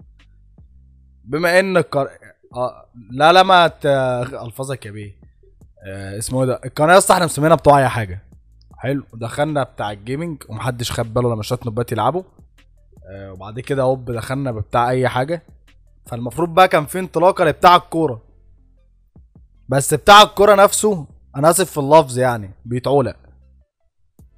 [1.24, 2.08] بما إن القر...
[2.54, 3.86] آه لا لا ما ت...
[4.46, 5.18] ألفاظك يا بيه.
[5.86, 8.22] آه اسمه إيه ده القناة أصلا إحنا مسمينها بتوع أي حاجة.
[8.78, 12.22] حلو دخلنا بتاع الجيمنج ومحدش خد باله لما شوية نوبات يلعبوا.
[13.10, 15.42] آه وبعد كده هوب دخلنا بتاع أي حاجة.
[16.06, 18.22] فالمفروض بقى كان في انطلاقة لبتاع الكورة.
[19.68, 23.16] بس بتاع الكورة نفسه أنا آسف في اللفظ يعني بيتعولق.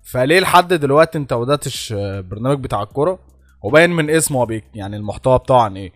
[0.03, 3.19] فليه لحد دلوقتي انت ما بداتش آه، برنامج بتاع الكورة؟
[3.63, 5.93] وباين من اسمه بيك يعني المحتوى بتاعه عن إيه.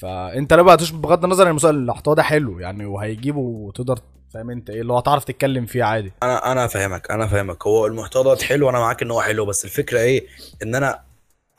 [0.00, 3.98] فانت ليه بداتوش بغض النظر المسا- المحتوى ده حلو يعني وهيجيبه وتقدر
[4.34, 6.12] فاهم انت إيه اللي هو هتعرف تتكلم فيه عادي.
[6.22, 7.66] أنا أنا فاهمك أنا فاهمك.
[7.66, 10.26] هو المحتوى ده حلو وأنا معاك إن هو حلو بس الفكرة إيه
[10.62, 11.00] إن أنا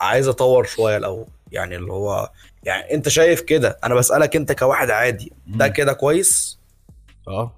[0.00, 1.26] عايز أطور شوية الأول.
[1.52, 2.30] يعني اللي هو
[2.64, 5.68] يعني أنت شايف كده أنا بسألك أنت كواحد عادي ده.
[5.68, 6.58] كده كويس؟
[7.28, 7.52] آه.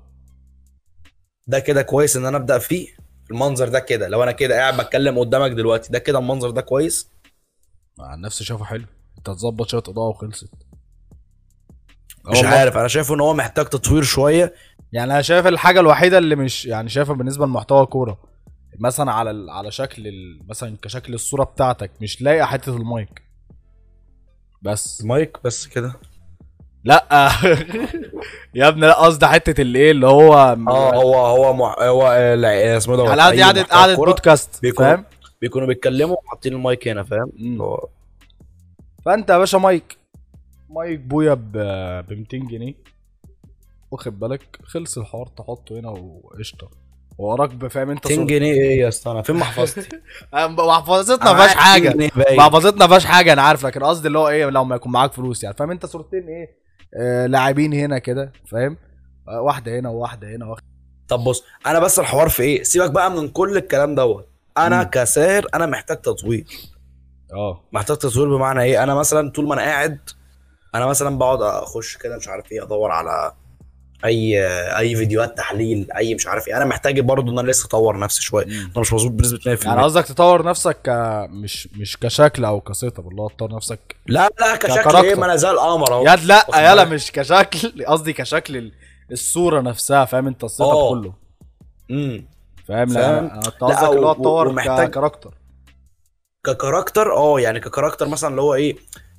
[1.47, 2.89] ده كده كويس إن أنا أبدأ فيه؟
[3.31, 4.09] المنظر ده كده.
[4.09, 7.11] لو أنا كده قاعد بتكلم قدامك دلوقتي ده كده المنظر ده كويس؟
[8.01, 8.85] عن نفسي شايفه حلو.
[9.19, 10.49] أنت تظبط شوية اضاءه وخلصت.
[12.31, 12.49] مش والله.
[12.49, 12.77] عارف.
[12.77, 14.55] أنا شايف إن هو محتاج تطوير شوية.
[14.93, 18.19] يعني أنا شايف الحاجة الوحيدة اللي مش يعني شايفها بالنسبة لمحتوى كوره
[18.79, 19.51] مثلا على ال...
[19.51, 20.41] على شكل ال...
[20.49, 23.23] مثلا كشكل الصورة بتاعتك مش لاقي حتة المايك.
[24.63, 25.01] بس.
[25.01, 25.95] المايك بس كده.
[26.85, 27.31] لا.
[28.55, 30.35] يا ابني لا قصدي حتة الايه اللي هو
[30.69, 31.77] آه هو هو مع...
[31.81, 35.05] هو آه، لا، اسمه ده؟ على قعده قعده بودكاست بيكون- فاهم؟
[35.41, 37.89] بيكونوا بيتكلموا وحاطين المايك هنا فاهم؟ هو
[39.05, 39.97] فأنت يا باشا مايك.
[40.71, 41.57] مايك بويا ب
[42.11, 42.75] 200 جنيه.
[43.91, 46.71] واخد بالك؟ خلص الحوار تحطه هنا وقشطة.
[47.19, 49.89] وراك فاهم أنت؟ 200 صورة- جنيه إيه يا اسطى؟ أنا فين محفظتي؟
[50.35, 52.37] محفظتنا ما فيهاش معايا 200 حاجة.
[52.37, 55.13] محفظتنا ما فيهاش حاجة أنا عارف لكن قصدي اللي هو إيه لو ما يكون معاك
[55.13, 55.57] فلوس يعني.
[55.57, 56.64] فاهم أنت؟ صورتين إيه؟ آه
[57.27, 58.77] لاعبين هنا كده فاهم؟
[59.29, 60.65] آه واحدة هنا وواحدة هنا واحدة
[61.09, 64.29] طب بص أنا بس الحوار في إيه؟ سيبك بقى من كل الكلام دوت.
[64.59, 64.91] أنا مم.
[64.91, 66.45] كساهر أنا محتاج تطوير.
[67.33, 67.61] آه.
[67.73, 69.99] محتاج تطوير بمعنى إيه؟ أنا مثلا طول ما أنا قاعد
[70.75, 73.33] أنا مثلا بقعد أخش كده مش عارف إيه أدور على
[74.05, 74.47] أي
[74.79, 76.57] أي فيديوهات تحليل أي مش عارف إيه.
[76.57, 78.45] أنا محتاج برضه إن أنا لسه أطور نفسي شوية.
[78.47, 80.89] أنا مش مظبوط بنسبة 100% يعني قصدك تطور نفسك ك...
[81.31, 82.61] مش مش كشكل أو
[83.09, 84.97] اللي هو تطور نفسك لا لا كشكل.
[84.97, 86.05] إيه؟ ما أنا زي القمر أهو.
[86.05, 88.73] لا يلا؟ مش كشكل قصدي كشكل ال-
[89.13, 90.91] الصورة نفسها فاهم أنت؟ اب آه.
[90.91, 91.13] كله
[91.91, 92.27] امم
[92.69, 95.35] فاهم؟ لا؟ أنا قصدك اللي هو تطور ك character
[96.47, 98.77] ك character آه يعني ك character مثلا اللي هو إيه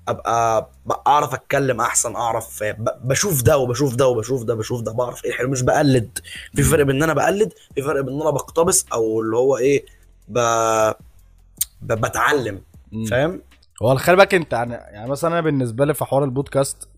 [0.07, 0.69] أبقى
[1.07, 2.63] أعرف أتكلم أحسن أعرف
[3.03, 6.19] بشوف ده وبشوف ده وبشوف ده بشوف ده بعرف إيه الحلو مش بقلد.
[6.55, 9.57] في فرق بين إن أنا بقلد في فرق بين إن أنا بقتبس أو اللي هو
[9.57, 9.85] إيه
[10.27, 10.39] ب...
[11.81, 11.93] ب...
[11.93, 12.61] بتعلم.
[13.09, 13.41] فاهم؟
[13.83, 16.89] هو خلي بالك أنت يعني يعني مثلا أنا بالنسبة لي في حوار البودكاست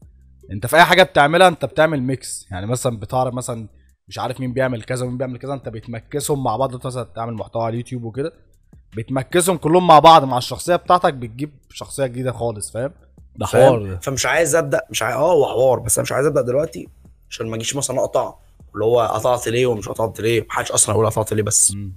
[0.51, 2.47] أنت في أي حاجة بتعملها أنت بتعمل mix.
[2.51, 3.67] يعني مثلا بتعرف مثلا
[4.07, 7.63] مش عارف مين بيعمل كذا ومين بيعمل كذا أنت بتمكسهم مع بعض مثلا تعمل محتوى
[7.63, 8.33] على اليوتيوب وكده.
[8.97, 12.91] بتمكسهم كلهم مع بعض مع الشخصية بتاعتك بتجيب شخصية جديدة خالص فاهم؟
[13.35, 13.99] ده؟ حوار ده.
[13.99, 16.89] فمش عايز أبدأ مش عايز آه هو حوار بس أنا مش عايز أبدأ دلوقتي
[17.29, 18.33] عشان ما أجيش مثلا أقطع
[18.73, 20.45] اللي هو قطعت ليه ومش قطعت ليه.
[20.49, 21.71] محدش أصلا يقول قطعت ليه بس.
[21.71, 21.91] مم.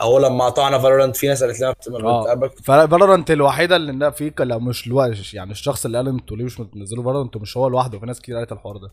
[0.00, 1.74] هو لما قطعنا Valorant في ناس قالت لنا
[2.08, 2.50] آه.
[2.64, 6.44] فال Valorant الوحيدة اللي إنها فيك لو مش الوحش يعني الشخص اللي قال أنتوا ليه
[6.44, 8.90] مش بتنزلوا Valorant مش هو لوحده في ناس كتير قالت الحوار ده.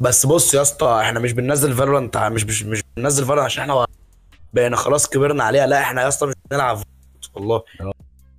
[0.00, 3.86] بس بص يا اسطى إحنا مش بننزل Valorant مش مش مش بننزل Valorant عشان إحنا
[4.52, 5.66] بقينا خلاص كبرنا عليها.
[5.66, 6.78] لا إحنا يا اسطى مش بنلعب
[7.34, 7.62] والله.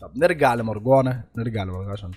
[0.02, 1.24] طب نرجع لمرجوعنا.
[1.38, 2.12] نرجع لمرجوعنا عشان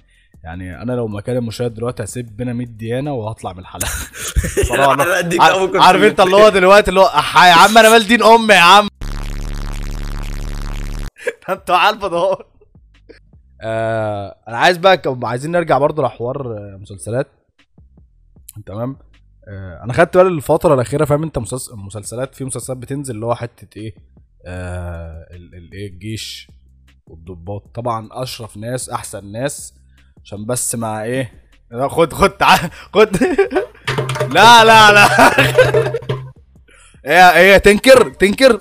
[0.45, 3.89] يعني أنا لو مكان المشاهد دلوقتي هسب لينا 100 ديانة وهطلع من الحلقة.
[4.69, 5.03] صراحة.
[5.41, 8.61] عارف- عارف أنت اللي هو دلوقتي اللي هو يا عم أنا مال دين أمي يا
[8.61, 8.89] عم.
[11.49, 12.37] أنتوا عارفه ده
[14.49, 16.49] أنا عايز بقى عايزين نرجع برضه لحوار
[16.81, 17.27] مسلسلات.
[18.67, 18.97] تمام؟
[19.85, 23.79] أنا خدت بالي الفترة الأخيرة فاهم؟ أنت مسلس- مسلسلات في مسلسلات بتنزل اللي هو حتة
[23.79, 23.95] إيه؟
[24.47, 26.49] آه ال- ال- إيه؟ الجيش
[27.07, 27.63] والضباط.
[27.75, 29.75] طبعا أشرف ناس أحسن ناس
[30.25, 31.33] عشان بس مع إيه؟
[31.71, 33.17] لا، خد خد تعال خد.
[34.35, 35.07] لا لا لا.
[37.07, 38.61] إيه إيه تنكر تنكر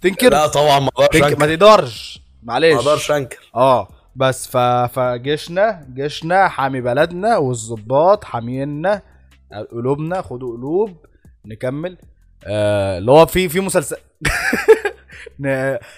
[0.00, 0.30] تنكر.
[0.30, 2.20] لا طبعا ما أقدرش ما تقدرش.
[2.42, 3.50] ما معلش أقدرش أنكر.
[3.54, 4.56] آه بس ف...
[4.98, 9.02] فجيشنا جيشنا حامي بلدنا والظباط حامينا.
[9.72, 10.96] قلوبنا خدوا قلوب
[11.44, 11.96] نكمل.
[12.46, 13.96] آه اللي هو في في مسلسل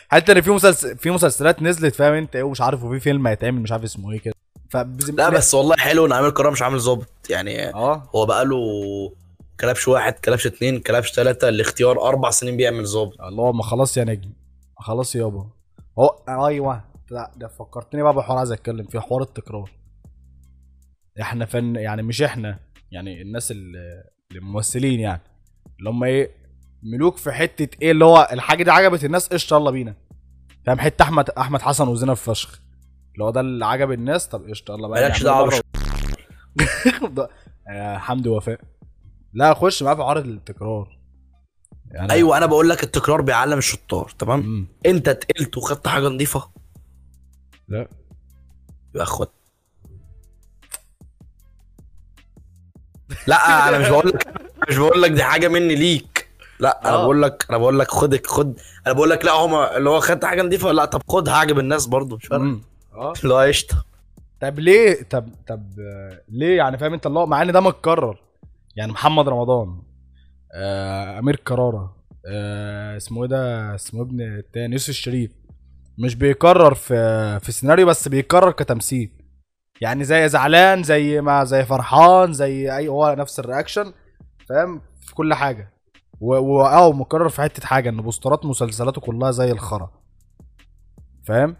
[0.08, 3.60] حتى ان في مسلسل في مسلسلات نزلت فاهم انت إيه؟ ومش عارف وفي فيلم هيتعمل
[3.60, 4.34] مش عارف اسمه إيه كده.
[4.70, 4.76] ف
[5.16, 7.08] لا بس والله حلو ان امير كرارة مش عامل ظابط.
[7.30, 8.08] يعني آه.
[8.14, 8.56] هو بقى له
[9.60, 13.20] كلبش واحد كلبش اتنين كلبش تلاتة الاختيار أربع سنين بيعمل ظابط.
[13.20, 14.30] الله ما خلاص يا نجم.
[14.78, 15.46] خلاص يابا.
[15.98, 16.84] هو أيوه.
[17.10, 19.70] لا ده فكرتني بقى بحوار عايز اتكلم فيه حوار التكرار.
[21.20, 22.58] إحنا فن يعني مش إحنا.
[22.92, 24.02] يعني الناس ال-
[24.32, 25.22] الممثلين يعني
[25.78, 26.30] اللي هم إيه
[26.82, 29.94] ملوك في حتة إيه اللي هو الحاجة دي عجبت الناس قشطة يلا بينا.
[30.66, 32.60] فاهم؟ حتة أحمد أحمد حسن وزينب فشخ.
[33.14, 35.02] اللي هو ده اللي عجب الناس طب قشطة يلا بقى.
[35.02, 35.60] مالكش مرة.
[37.16, 37.28] ده-
[37.68, 38.60] يا حمدي وفاء
[39.32, 40.98] لا خش معاه في حوار التكرار.
[41.90, 44.66] يعني أيوه أنا بقول لك التكرار بيعلم الشطار تمام؟ مم.
[44.86, 46.50] أنت تقلت وخدت حاجة نظيفة؟
[47.68, 47.88] لا.
[48.94, 49.28] يبقى خد
[53.26, 54.28] لا أنا مش بقول لك
[54.68, 56.28] مش بقول لك دي حاجة مني ليك.
[56.60, 57.02] لا أنا آه.
[57.02, 60.24] بقول لك أنا بقول لك خدك خد أنا بقول لك لا هما اللي هو خدت
[60.24, 62.60] حاجة نظيفه لا طب خد هعجب الناس برضو مش فارقة.
[62.94, 63.12] آه.
[63.22, 63.84] اللي هو قشطة.
[64.40, 68.20] طب ليه طب طب آه، ليه يعني فاهم أنت اللي هو مع إن ده متكرر.
[68.76, 69.82] يعني محمد رمضان
[70.54, 71.96] آه أمير كرارة
[72.26, 75.30] آه اسمه إيه ده؟ اسمه ابن التاني يوسف الشريف.
[75.98, 79.10] مش بيكرر في في سيناريو بس بيكرر كتمثيل.
[79.80, 83.92] يعني زي زعلان زي ما زي فرحان زي أي هو نفس ال reaction
[84.48, 85.72] فاهم؟ في كل حاجة.
[86.20, 89.90] و- و- آه مكرر في حتة حاجة إن بوسترات مسلسلاته كلها زي الخرا.
[91.24, 91.56] فاهم؟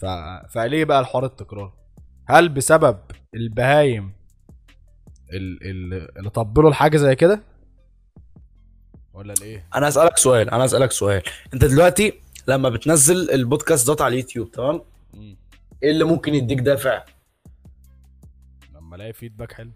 [0.00, 0.06] ف...
[0.54, 1.72] فليه بقى الحوار التكرار؟
[2.28, 2.98] هل بسبب
[3.34, 4.12] البهايم
[5.32, 7.42] ال- ال- اللي طبلوا الحاجة زي كده؟
[9.14, 11.22] ولا الايه أنا اسالك سؤال أنا اسالك سؤال.
[11.54, 12.12] أنت دلوقتي
[12.48, 14.82] لما بتنزل البودكاست دوت على اليوتيوب تمام؟
[15.82, 17.04] إيه اللي ممكن يديك دافع؟
[18.92, 19.70] لما الاقي feedback حلو.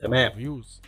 [0.00, 0.32] تمام.
[0.32, 0.82] views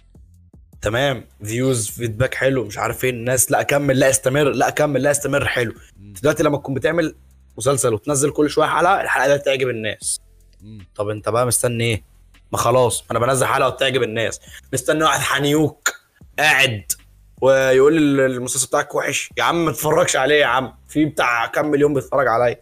[0.82, 1.24] تمام.
[1.44, 5.46] views feedback حلو مش عارف إيه الناس لا اكمل لا استمر لا اكمل لا استمر
[5.46, 5.74] حلو.
[5.96, 7.14] دلوقتي لما تكون بتعمل
[7.58, 10.20] مسلسل وتنزل كل شوية حلقة الحلقة دي تعجب الناس.
[10.94, 12.02] طب انت بقى مستني إيه؟
[12.52, 14.40] ما خلاص أنا بنزل حلقة وتعجب الناس.
[14.72, 15.94] مستني واحد حنيوك
[16.38, 16.92] قاعد
[17.40, 19.30] ويقول لي المسلسل بتاعك وحش.
[19.36, 20.74] يا عم ما تتفرجش عليه يا عم.
[20.88, 22.60] في بتاع كام مليون بيتفرج عليا.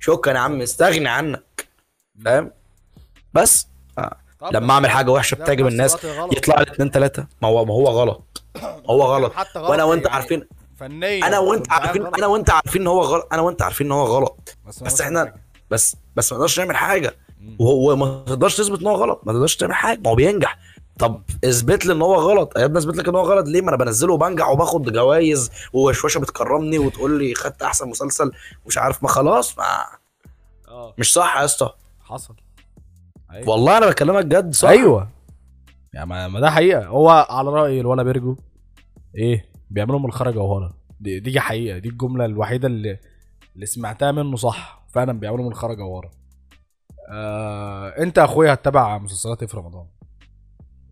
[0.00, 1.68] شكرا يا عم استغني عنك.
[2.24, 2.50] فاهم؟
[3.34, 3.73] بس.
[4.52, 7.26] لما أعمل حاجة وحشة بتعجب الناس يطلع لي اتنين تلاتة.
[7.42, 8.42] ما هو ما هو غلط.
[8.90, 9.32] هو غلط.
[9.32, 10.48] حتى غلط وأنا وأنت يعني عارفين
[10.80, 11.26] فنيا.
[11.26, 12.06] أنا وأنت عارفين.
[12.06, 13.28] أنا وأنت عارفين إن هو غلط.
[13.32, 14.56] أنا وأنت عارفين إن هو غلط.
[14.66, 15.34] بس نعمل حاجة.
[15.70, 17.16] بس بس ما نقدرش نعمل حاجة.
[17.58, 19.20] وهو ما تقدرش تثبت إن هو غلط.
[19.24, 20.00] ما تقدرش تعمل حاجة.
[20.04, 20.58] ما هو بينجح.
[20.98, 22.58] طب اثبت لي إن هو غلط.
[22.58, 23.48] يا ابني اثبت لك إن هو غلط.
[23.48, 28.30] ليه؟ ما أنا بنزله وبنجح وباخد جوايز وشوشة بتكرمني وتقول لي خدت أحسن مسلسل.
[28.64, 29.02] ومش عارف.
[29.02, 29.64] ما خلاص ما
[30.68, 30.94] آه.
[30.98, 31.70] مش صح يا اسطى.
[32.04, 32.34] حصل.
[33.34, 33.48] أيوة.
[33.50, 35.08] والله أنا بكلمك جد صح؟ أيوه.
[35.92, 36.86] يعني ما ما ده حقيقة.
[36.86, 38.36] هو على رأي الولا بيرجو
[39.14, 41.78] إيه بيعملوا من الخرا جوهره دي, دي حقيقة.
[41.78, 42.98] دي الجملة الوحيدة اللي
[43.54, 44.84] اللي سمعتها منه صح.
[44.92, 46.10] فعلا بيعملوا من الخرا جوهره
[47.10, 49.86] آه أنت يا أخويا هتتابع مسلسلات إيه في رمضان؟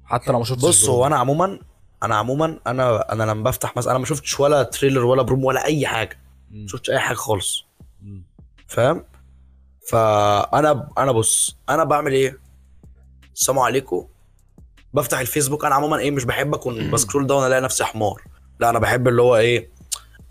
[0.05, 0.89] حتى لو ما شفتش بص.
[0.89, 1.59] هو أنا عموما
[2.03, 5.65] أنا عموما أنا أنا لما بفتح مثلا أنا ما شفتش ولا تريلر ولا بروم ولا
[5.65, 6.19] أي حاجة.
[6.51, 7.65] ما شفتش أي حاجة خالص.
[8.67, 9.05] فاهم؟
[9.89, 12.39] فأنا أنا بص أنا بعمل إيه؟
[13.35, 14.07] السلام عليكم.
[14.95, 18.23] بفتح الفيسبوك أنا عموما إيه مش بحب أكون ب scroll down ألاقي نفسي حمار.
[18.61, 19.71] لا أنا بحب اللي هو إيه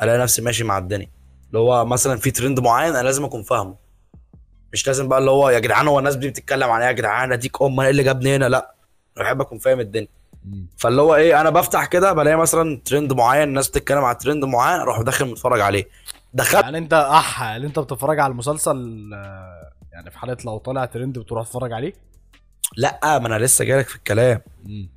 [0.02, 1.10] ألاقي نفسي ماشي مع الدنيا.
[1.48, 3.76] اللي هو مثلا في ترند معين أنا لازم أكون فاهمه.
[4.74, 7.32] مش لازم بقى اللي هو يا جدعان هو الناس دي بتتكلم عن إيه يا جدعان
[7.32, 8.76] أديك أم أنا إيه اللي جابني هنا؟ لا
[9.18, 10.08] أنا بحب أكون فاهم الدنيا.
[10.78, 14.80] فاللي هو إيه أنا بفتح كده بلاقي مثلا ترند معين الناس بتتكلم على ترند معين
[14.80, 15.88] أروح داخل متفرج عليه.
[16.34, 16.64] دخلت.
[16.64, 21.20] يعني انت اح اللي انت بتتفرج على المسلسل آه، يعني في حالة لو طالع ترند
[21.20, 21.94] بتروح تتفرج عليه؟
[22.78, 24.42] لا ما أنا لسه جايلك في الكلام.
[24.64, 24.90] مم.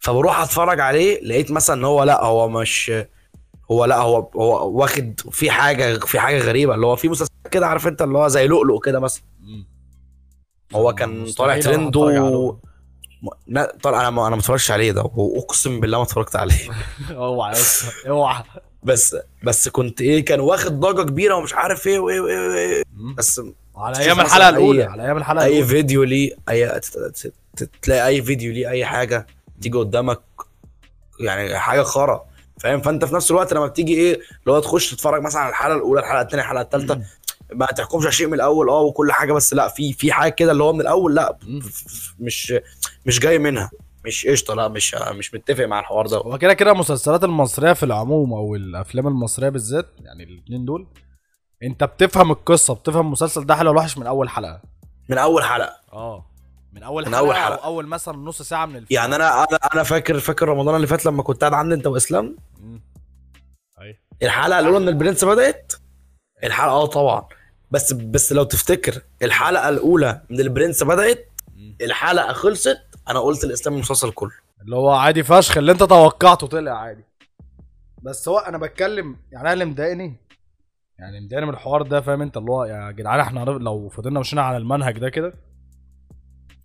[0.00, 2.92] فبروح اتفرج عليه لقيت مثلا إن هو لا هو مش
[3.70, 7.66] هو لا هو هو واخد في حاجة في حاجة غريبة اللي هو في مسلسل كده
[7.66, 9.22] عارف انت اللي هو زي لؤلؤ كده مثلا.
[10.74, 12.56] هو كان طالع ترند و
[13.46, 16.70] لا طالع أنا ما أنا ما اتفرجتش عليه ده وأقسم بالله ما اتفرجت عليه.
[17.10, 17.54] اوعى
[18.08, 18.42] اوعى.
[18.84, 22.82] بس بس كنت إيه كان واخد ضجة كبيرة ومش عارف إيه وايه وايه, وإيه.
[23.16, 23.40] بس
[23.76, 26.80] على أيام الحلقة الأولى على أيام الحلقة أي فيديو ليه أي
[27.82, 29.26] تلاقي أي فيديو ليه أي حاجة
[29.60, 30.20] تيجي قدامك
[31.20, 32.24] يعني حاجة خرا
[32.60, 35.76] فاهم؟ فأنت في نفس الوقت لما بتيجي إيه اللي هو تخش تتفرج مثلا على الحلقة
[35.76, 37.00] الأولى الحلقة الثانية الحلقة الثالثه
[37.52, 40.52] ما تحكمش على شيء من الأول آه وكل حاجة بس لأ في في حاجة كده
[40.52, 41.38] اللي هو من الأول لأ
[42.20, 42.54] مش
[43.06, 43.70] مش جاي منها.
[44.06, 46.16] مش قشطة لا مش مش متفق مع الحوار ده.
[46.16, 50.86] هو كده كده المسلسلات المصرية في العموم أو الأفلام المصرية بالذات يعني الاثنين دول
[51.62, 54.62] أنت بتفهم القصة بتفهم المسلسل ده حلو ولا وحش من أول حلقة؟
[55.08, 55.80] من أول حلقة.
[55.92, 56.26] آه.
[56.72, 57.64] من أول من حلقة أول أو حلقة.
[57.64, 59.00] أول مثلا نص ساعة من الفيلم.
[59.00, 62.36] يعني أنا أنا أنا فاكر فاكر رمضان اللي فات لما كنت قاعد عندي أنت وإسلام.
[63.80, 63.96] أيوه.
[64.22, 65.72] الحلقة الأولى من البرنس بدأت؟
[66.44, 67.28] الحلقة آه طبعا.
[67.70, 71.28] بس بس لو تفتكر الحلقة الأولى من البرنس بدأت
[71.80, 74.30] الحلقة خلصت أنا قلت الاسلام المسلسل كله.
[74.62, 77.04] اللي هو عادي فشخ اللي انت توقعته طلع عادي.
[78.02, 80.16] بس هو أنا بتكلم يعني أنا اللي مضايقني
[80.98, 84.42] يعني مضايقني من الحوار ده فاهم انت؟ اللي هو يا جدعان إحنا لو فضلنا مشينا
[84.42, 85.34] على المنهج ده كده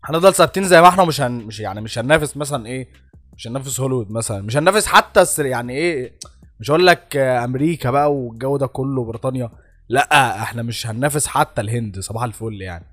[0.03, 2.87] هنفضل ثابتين زي ما إحنا مش هن مش يعني مش هننافس مثلا إيه
[3.35, 6.13] مش هننافس هوليوود مثلا مش هننافس حتى السر يعني إيه
[6.59, 9.49] مش هقول لك أمريكا بقى والجو ده كله بريطانيا
[9.89, 12.85] لأ إحنا مش هننافس حتى الهند صباح الفل يعني.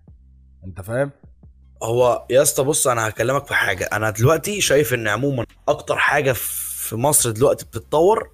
[0.65, 1.11] انت فاهم؟
[1.83, 3.85] هو يا اسطى بص أنا هكلمك في حاجة.
[3.93, 8.31] أنا دلوقتي شايف إن عموما أكتر حاجة في مصر دلوقتي بتتطور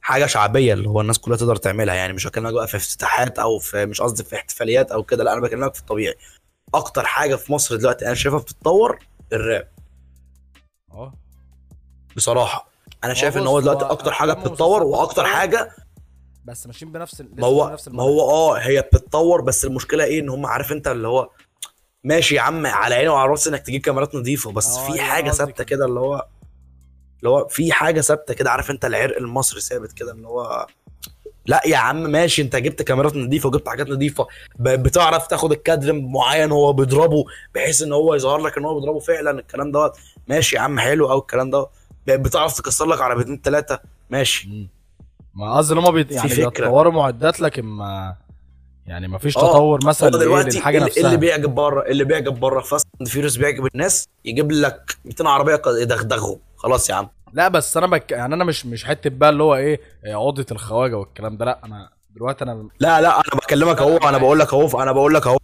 [0.00, 1.94] حاجة شعبية اللي هو الناس كلها تقدر تعملها.
[1.94, 5.32] يعني مش هكلمك بقى في افتتاحات أو في مش قصدي في احتفاليات أو كده لا
[5.32, 6.14] أنا بكلمك في الطبيعي.
[6.74, 8.98] أكتر حاجة في مصر دلوقتي أنا شايفها بتتطور
[9.32, 9.68] الراب.
[10.92, 11.12] آه.
[12.16, 12.68] بصراحة
[13.04, 15.24] أنا شايف إن هو دلوقتي أكتر حاجة بتتطور وأكتر.
[15.26, 15.70] حاجة
[16.44, 20.46] بس ماشيين بنفس ما هو ما هو آه هي بتتطور بس المشكلة إيه؟ إن هم
[20.46, 21.30] عارف أنت اللي هو
[22.04, 25.04] ماشي يا عم على عيني وعلى راسي إنك تجيب كاميرات نظيفة بس آه، في أيوه،
[25.04, 25.84] حاجة ثابتة كده.
[25.84, 26.26] اللي هو
[27.18, 30.66] اللي هو في حاجة ثابتة كده عارف أنت العرق المصري ثابت كده اللي هو
[31.46, 34.26] لأ يا عم ماشي أنت جبت كاميرات نظيفة وجبت حاجات نظيفة
[34.58, 39.30] بتعرف تاخد الكادر معين هو بيضربه بحيث إن هو يظهر لك إن هو بيضربه فعلا
[39.30, 39.92] الكلام دوت
[40.28, 41.70] ماشي يا عم حلو قوي الكلام دوت
[42.06, 43.80] بتعرف تكسر لك عربيتين ثلاثة
[44.10, 44.68] ماشي.
[45.34, 46.06] ما قصدي إن هم.
[46.10, 46.34] يعني.
[46.34, 48.16] بيطوروا معدات لكن ما
[48.88, 51.06] يعني ما فيش آه، تطور مثلا؟ دلوقتي للحاجة اللي, نفسها.
[51.06, 55.62] اللي بيعجب بره اللي بيعجب بره Fast and Furious بيعجب الناس يجيب لك 200 عربية
[55.66, 56.38] يدغدغهم.
[56.56, 57.08] خلاص يا عم.
[57.32, 58.12] لا بس أنا بك...
[58.12, 61.44] يعني أنا مش مش حتة بقى اللي هو إيه إيه، عقدة الخواجة والكلام ده.
[61.44, 65.14] لا أنا دلوقتي أنا لا لا أنا بكلمك أهو أنا بقول لك أهو أنا بقول
[65.14, 65.38] لك أهو.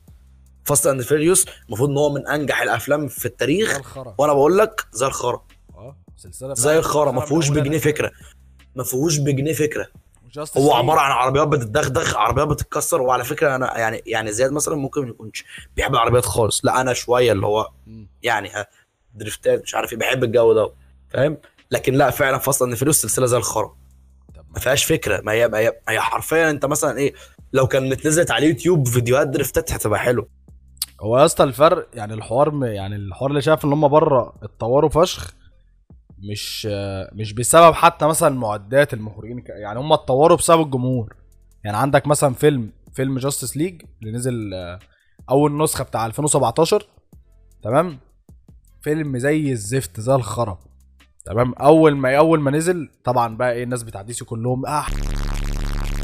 [0.64, 3.80] Fast and Furious المفروض إن هو من أنجح الأفلام في التاريخ.
[4.18, 5.42] وأنا بقول لك زي الخرا.
[5.74, 7.78] آه سلسلة زي الخرا ما فيهوش بجنيه.
[7.78, 8.10] فكرة.
[8.76, 9.86] ما فيهوش بجنيه فكرة.
[10.56, 10.72] هو.
[10.74, 15.08] عبارة عن عربيات بتتدغدغ عربيات بتتكسر وعلى فكرة أنا يعني يعني زياد مثلا ممكن ما
[15.08, 15.44] يكونش
[15.76, 17.70] بيحب العربيات خالص لا أنا شوية اللي هو.
[18.22, 18.66] يعني ها
[19.14, 20.72] drift ات مش عارف إيه بحب الجو ده
[21.10, 21.36] فاهم
[21.70, 23.76] لكن لا فعلا Fast and Furious سلسلة زي الخرا
[24.50, 27.14] ما فيهاش فكرة ما هي ما هي, ما هي حرفيا أنت مثلا إيه
[27.52, 30.28] لو كانت نزلت على اليوتيوب فيديوهات drift ات هتبقى حلو
[31.00, 32.64] هو يا اسطى الفرق يعني الحوار.
[32.64, 35.30] يعني الحوار اللي شايف إن هم بره اتطوروا فشخ
[36.18, 36.66] مش
[37.12, 41.14] مش بسبب حتى مثلا معدات المخرجين يعني هم اتطوروا بسبب الجمهور.
[41.64, 44.78] يعني عندك مثلا فيلم فيلم Justice League اللي نزل آه،
[45.30, 46.86] أول نسخة بتاع 2017
[47.62, 47.98] تمام؟
[48.82, 50.58] فيلم زي الزفت زي الخرا.
[51.24, 54.84] تمام؟ أول ما أول ما نزل طبعا بقى إيه الناس بتاع DC كلهم آه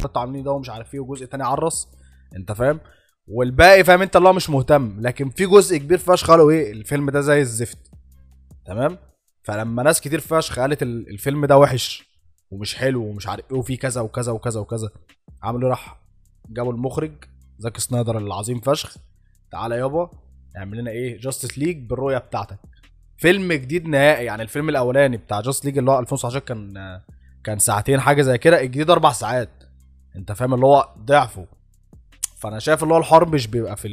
[0.04, 1.88] أنتوا عاملين ده ومش عارف إيه وجزء تاني عرس.
[2.36, 2.80] أنت فاهم؟
[3.28, 5.00] والباقي فاهم أنت اللي هو مش مهتم.
[5.00, 7.78] لكن في جزء كبير فشخ قالوا إيه الفيلم ده زي الزفت.
[8.66, 8.98] تمام؟
[9.50, 12.10] فلما ناس كتير فشخ قالت ال- الفيلم ده وحش
[12.50, 14.90] ومش حلو ومش عارف إيه وفيه كذا وكذا وكذا وكذا.
[15.42, 16.00] عملوا؟ راح
[16.48, 17.12] جابوا المخرج
[17.58, 18.96] زاك سنايدر العظيم فشخ.
[19.52, 20.10] تعالى يابا
[20.56, 22.58] اعمل لنا إيه؟ Justice League بالرؤية بتاعتك.
[23.18, 26.74] فيلم جديد نهائي يعني الفيلم الأولاني بتاع Justice League اللي هو 2019 كان
[27.44, 28.60] كان ساعتين حاجة زي كده.
[28.60, 29.50] الجديد أربع ساعات.
[30.16, 31.46] أنت فاهم اللي هو ضعفه.
[32.38, 33.88] فأنا شايف اللي هو الحوار مش بيبقى في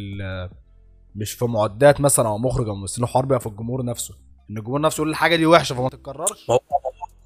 [1.16, 4.27] مش في معدات مثلا أو مخرج أو ممثل الحوار بيبقى في الجمهور نفسه.
[4.50, 6.48] إن الجمهور نفسه يقول الحاجة دي وحشة فما تتكررش.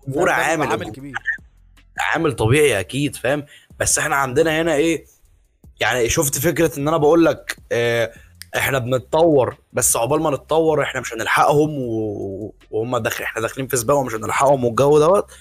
[0.07, 1.15] الجمهور عامل عامل كبير.
[1.99, 3.45] عامل طبيعي أكيد فاهم؟
[3.79, 5.05] بس إحنا عندنا هنا إيه؟
[5.79, 8.13] يعني شفت فكرة إن أنا بقول لك آه
[8.57, 13.77] إحنا بنتطور بس عقبال ما نتطور إحنا مش هنلحقهم و- وهم داخل إحنا داخلين في
[13.77, 15.31] سباق ومش هنلحقهم والجو دوت.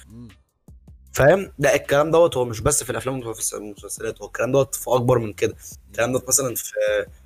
[1.13, 3.21] فاهم؟ لا الكلام دوت هو مش بس في الأفلام
[3.53, 5.55] والمسلسلات هو الكلام دوت في أكبر من كده.
[5.91, 6.73] الكلام دوت مثلا في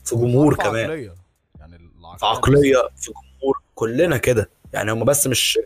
[0.04, 0.84] في جمهور كمان.
[0.90, 1.14] عقلية.
[1.60, 3.10] يعني العقلية في عقلية في
[3.74, 4.50] كلنا كده.
[4.72, 5.58] يعني هم بس مش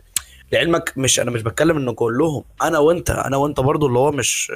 [0.51, 4.51] لعلمك مش أنا مش بتكلم إن كلهم أنا وأنت أنا وأنت برضو اللي هو مش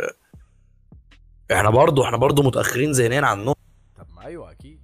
[1.51, 3.55] إحنا برضو إحنا برضو متأخرين ذهنيا عنهم.
[3.97, 4.79] طب ما أيوه أكيد.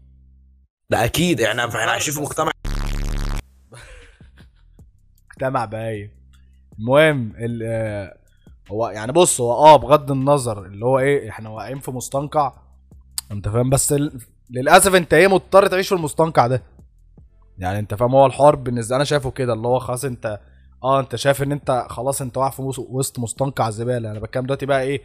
[0.90, 2.52] ده أكيد إحنا إحنا عايشين في مجتمع.
[5.32, 6.10] مجتمع باين.
[6.80, 8.18] المهم ال- آه،
[8.72, 12.54] هو يعني بص هو آه بغض النظر اللي هو إيه إحنا واقعين في مستنقع.
[13.32, 14.22] أنت فاهم؟ بس ال...
[14.50, 16.64] للأسف أنت إيه مضطر تعيش في المستنقع ده؟
[17.60, 20.40] يعني انت فاهم هو الحوار بالنسبة أنا شايفه كده اللي هو خلاص انت
[20.84, 24.12] آه انت شايف إن انت خلاص انت واقع في وسط مستنقع زبالة.
[24.12, 25.02] أنا بتكلم دلوقتي بقى إيه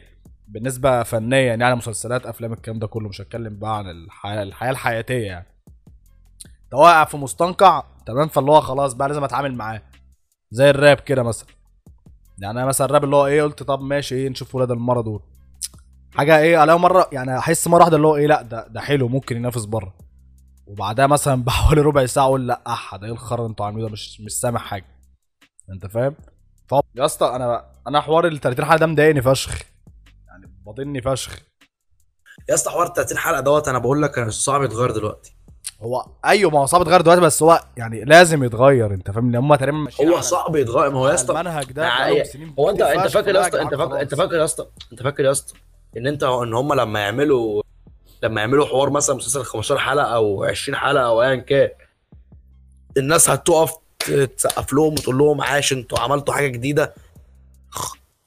[0.49, 5.27] بالنسبة فنيا يعني مسلسلات أفلام الكلام ده كله مش هتكلم بقى عن الحياة الحياة الحياتية
[5.27, 5.47] يعني.
[6.65, 9.83] أنت واقع في مستنقع تمام فاللي هو خلاص بقى لازم أتعامل معاه.
[10.51, 11.49] زي الراب كده مثلا.
[12.39, 15.21] يعني أنا مثلا الراب اللي هو إيه قلت طب ماشي إيه نشوف ولاد المرة دول.
[16.15, 19.09] حاجة إيه ألاقي مرة يعني أحس مرة واحدة اللي هو إيه لأ ده ده حلو
[19.09, 19.95] ممكن ينافس بره.
[20.67, 23.93] وبعدها مثلا بحوالي ربع ساعة أقول لأ اح ده إيه الخرا اللي أنتوا عاملينه؟ ده
[23.93, 24.87] مش مش سامع حاجة.
[25.71, 26.15] أنت فاهم؟
[26.69, 29.59] ف يا اسطى أنا أنا حوار ال 30 حلقة ده مضايقني فشخ.
[30.67, 31.39] باضني فشخ.
[32.49, 35.37] يا اسطى حوار 30 حلقة دوت أنا بقول لك صعب يتغير دلوقتي.
[35.83, 39.43] هو أيوه ما هو صعب يتغير دلوقتي بس هو يعني لازم يتغير أنت فاهم؟ لأن
[39.45, 41.89] هم تقريبا ماشيين هو صعب يتغير ما هو يا اسطى المنهج ده
[42.59, 44.15] هو أنت أنت فاكر يا اسطى أنت فاكر أنت.
[44.15, 45.55] فاكر يا اسطى أنت فاكر يا اسطى
[45.97, 47.63] إن أنت إن هم لما يعملوا
[48.25, 51.69] لما يعملوا حوار مثلا مسلسل 15 حلقة أو 20 حلقة أو ايا كان
[52.97, 53.73] الناس هتقف
[54.37, 56.95] تسقف لهم وتقول لهم عاش أنتوا عملتوا حاجة جديدة.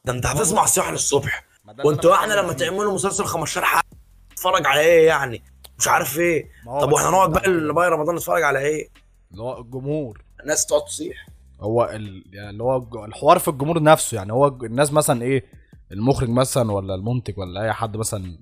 [0.05, 1.45] ده انت هتسمع صياح للصبح.
[1.83, 2.53] وانتوا إحنا لما.
[2.53, 3.83] تعملوا مسلسل 15 حلقة
[4.31, 5.43] نتفرج على إيه يعني؟
[5.79, 6.49] مش عارف إيه.
[6.65, 8.89] طب وإحنا نقعد بقى اللي باقي رمضان نتفرج على إيه؟
[9.31, 10.21] اللي هو الجمهور.
[10.41, 11.27] الناس تقعد تصيح.
[11.61, 12.23] هو ال...
[12.33, 15.45] يعني اللي هو الحوار في الجمهور نفسه يعني هو الناس مثلا إيه
[15.91, 18.39] المخرج مثلا ولا المنتج ولا أي حد مثلا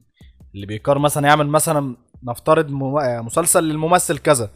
[0.56, 4.50] اللي بيقرر مثلا يعمل مثلا نفترض مسلسل للممثل كذا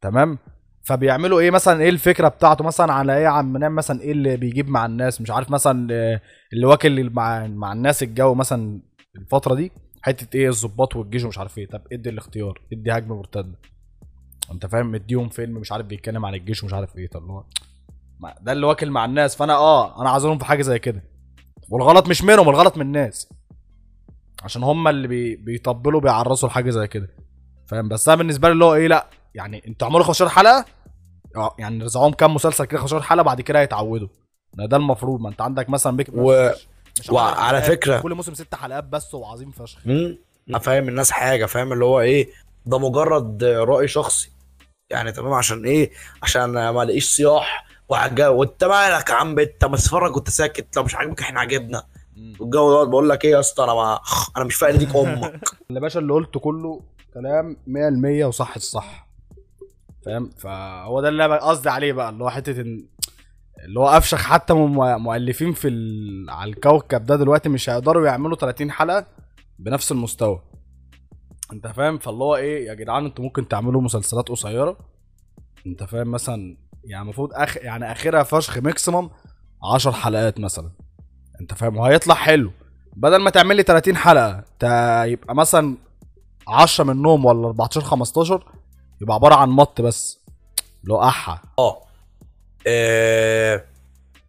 [0.00, 0.38] تمام؟
[0.82, 4.68] فبيعملوا إيه مثلا؟ إيه الفكرة بتاعته مثلا على إيه عم نعمل مثلا؟ إيه اللي بيجيب
[4.68, 5.88] مع الناس؟ مش عارف مثلا
[6.52, 8.80] اللي واكل مع مع الناس الجو مثلا
[9.16, 11.68] الفترة دي حتة إيه؟ الظباط والجيش ومش عارف إيه.
[11.68, 13.58] طب إدي الاختيار إدي هجمة مرتدة.
[14.52, 17.08] أنت فاهم؟ مديهم فيلم مش عارف بيتكلم عن الجيش ومش عارف إيه.
[17.08, 17.44] طب اللي هو
[18.40, 19.36] ده اللي واكل مع الناس.
[19.36, 21.02] فأنا آه أنا عذرهم في حاجة زي كده.
[21.70, 23.32] والغلط مش منهم الغلط من الناس.
[24.42, 25.36] عشان هم اللي بي...
[25.36, 27.08] بيطبلوا بيعرسوا لحاجة زي كده.
[27.66, 30.64] فاهم؟ بس أنا بالنسبة لي اللي هو إيه لأ يعني أنتوا عملوا 15 حلقة
[31.36, 34.08] آه يعني رزعوهم كام مسلسل كده 15 حلقة بعد كده هيتعودوا
[34.54, 35.20] ده, ده المفروض.
[35.20, 36.50] ما أنت عندك مثلا بيك و-
[37.14, 39.78] وعلى حلقات، كل موسم ست حلقات بس وعظيم فشخ.
[40.50, 42.28] أنا فاهم الناس حاجة فاهم اللي هو إيه
[42.66, 44.30] ده مجرد رأي شخصي.
[44.90, 45.90] يعني تمام عشان إيه؟
[46.22, 50.76] عشان ما ألاقيش صياح وعجا وأنت مالك يا عم؟ أنت ما تتفرج وأنت ساكت.
[50.76, 51.97] لو مش عاجبك إحنا عجبنا مم.
[52.40, 54.00] والجو دوت بقول لك إيه يا اسطى أنا ما
[54.36, 56.82] أنا مش فاهم ديك أمك اللي باشا اللي قلته كله
[57.14, 57.56] كلام
[58.22, 59.08] 100% وصح الصح.
[60.06, 62.86] فاهم؟ فهو ده اللي أنا قصدي عليه بقى اللي هو حتة ان
[63.64, 66.30] اللي هو افشخ حتى مؤلفين في ال...
[66.30, 69.06] على الكوكب ده دلوقتي مش هيقدروا يعملوا 30 حلقة
[69.58, 70.42] بنفس المستوى.
[71.52, 74.78] أنت فاهم؟ فاللي هو إيه يا جدعان أنتوا ممكن تعملوا مسلسلات قصيرة.
[75.66, 79.10] أنت فاهم؟ مثلا يعني المفروض اخ يعني آخرها فشخ ماكسيمم
[79.74, 80.70] 10 حلقات مثلا.
[81.40, 82.52] انت فاهم؟ وهيطلع حلو.
[82.96, 84.44] بدل ما تعمل لي 30 حلقة
[85.04, 85.76] يبقى مثلا
[86.48, 88.44] 10 منهم ولا 14 15
[89.00, 90.20] يبقى عبارة عن مط بس.
[90.90, 91.38] هو أحا.
[91.58, 91.82] آه.
[92.66, 93.64] آه،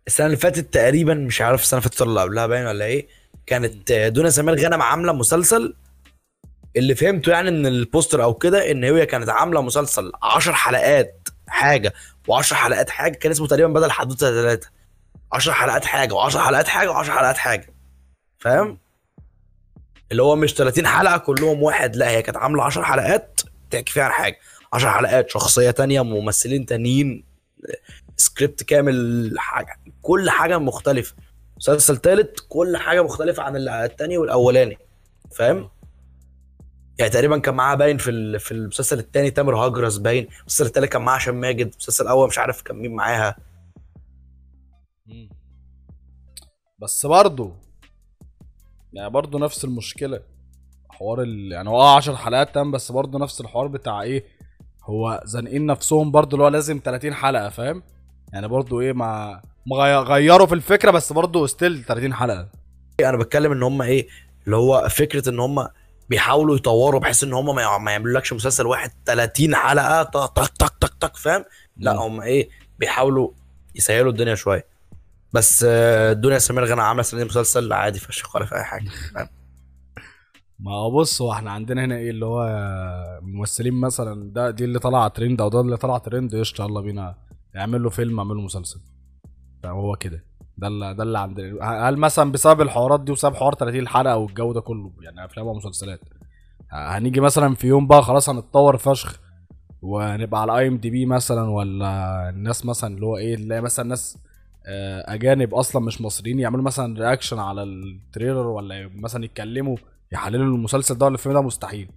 [0.07, 3.07] السنة اللي فاتت تقريبا مش عارف السنة اللي فاتت ولا قبلها باين ولا إيه
[3.45, 5.75] كانت دنيا سمير غانم عاملة مسلسل.
[6.77, 11.93] اللي فهمته يعني من البوستر أو كده إن هي كانت عاملة مسلسل 10 حلقات حاجة
[12.31, 14.69] و10 حلقات حاجة كان اسمه تقريبا بدل حدوتة ثلاثة
[15.33, 17.73] 10 حلقات حاجة و10 حلقات حاجة و10 حلقات حاجة.
[18.39, 18.77] فاهم؟
[20.11, 21.95] اللي هو مش 30 حلقة كلهم واحد.
[21.95, 24.37] لا هي كانت عاملة 10 حلقات تحكي فيها عن حاجة.
[24.73, 27.23] 10 حلقات شخصية تانية ممثلين تانيين
[28.17, 29.79] سكريبت كامل حاجة.
[30.01, 31.15] كل حاجة مختلفة.
[31.57, 34.77] مسلسل تالت كل حاجة مختلفة عن ال- التاني والأولاني.
[35.35, 35.69] فاهم؟
[36.99, 40.27] يعني تقريبا كان معاه باين في في المسلسل التاني تامر هجرس باين.
[40.39, 41.67] المسلسل التالت كان معاه هشام ماجد.
[41.71, 43.35] المسلسل الأول مش عارف كان مين معاها.
[46.79, 47.51] بس برضه
[48.93, 50.19] يعني برضه نفس المشكلة.
[50.89, 51.51] حوار ال...
[51.51, 54.23] يعني هو آه 10 حلقات تمام بس برضه نفس الحوار بتاع إيه
[54.83, 57.83] هو زانقين نفسهم برضه اللي هو لازم 30 حلقة فاهم؟
[58.33, 62.49] يعني برضه إيه ما ما غي- غيروا في الفكرة بس برضه ستيل 30 حلقة.
[62.99, 64.07] أنا بتكلم إن هم إيه
[64.45, 65.67] اللي هو فكرة إن هم
[66.09, 70.67] بيحاولوا يطوروا بحيث إن هم ما يع- ما يعملولكش مسلسل واحد 30 حلقة طق طق
[70.79, 71.45] طق طق فاهم؟
[71.77, 71.95] لا.
[71.95, 73.31] هم إيه بيحاولوا
[73.75, 74.65] يسهلوا الدنيا شوية.
[75.33, 78.89] بس آه، الدنيا سمير غانم عاملة سنة مسلسل عادي فشخ ولا في أي حاجة؟
[80.59, 82.45] ما هو بص هو إحنا عندنا هنا إيه اللي هو
[83.21, 87.15] ممثلين مثلا ده دي اللي طلع ترند أو ده اللي طلع ترند قشطة يلا بينا
[87.57, 88.79] اعمل له فيلم اعمل له مسلسل
[89.63, 90.23] فهو كده.
[90.57, 91.65] ده اللي ده اللي عندنا.
[91.89, 95.99] هل مثلا بسبب الحوارات دي وسبب حوار 30 حلقة والجو ده كله يعني أفلام ومسلسلات
[96.71, 99.19] هنيجي مثلا في يوم بقى خلاص هنتطور فشخ
[99.81, 104.28] ونبقى على IMDb مثلا ولا الناس مثلا اللي هو إيه اللي مثلا ناس آه،
[105.05, 109.77] أجانب أصلا مش مصريين يعملوا مثلا reaction على ال trailer ولا مثلا يتكلموا
[110.11, 111.89] يحللوا المسلسل ده ولا الفيلم ده مستحيل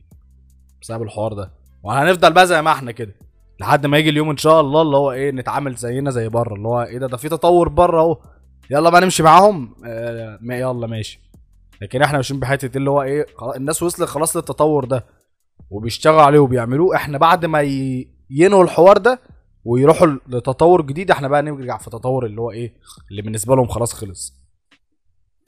[0.83, 1.51] بسبب الحوار ده.
[1.83, 3.15] وهنفضل بقى زي ما إحنا كده
[3.61, 6.69] لحد ما يجي اليوم إن شاء الله اللي هو إيه نتعامل زينا زي بره اللي
[6.69, 8.19] هو إيه ده ده في تطور بره أهو.
[8.71, 9.75] يلا بقى نمشي معاهم.
[9.87, 11.21] آه ما يلا ماشي.
[11.83, 15.05] لكن إحنا ماشيين بحتة اللي هو إيه الناس وصلت خلاص للتطور ده
[15.71, 16.97] وبيشتغلوا عليه وبيعملوه.
[16.97, 17.61] إحنا بعد ما.
[18.31, 19.21] ينهوا الحوار ده
[19.65, 22.73] ويروحوا لتطور جديد إحنا بقى نرجع في تطور اللي هو إيه
[23.11, 24.35] اللي بالنسبة لهم خلاص خلص.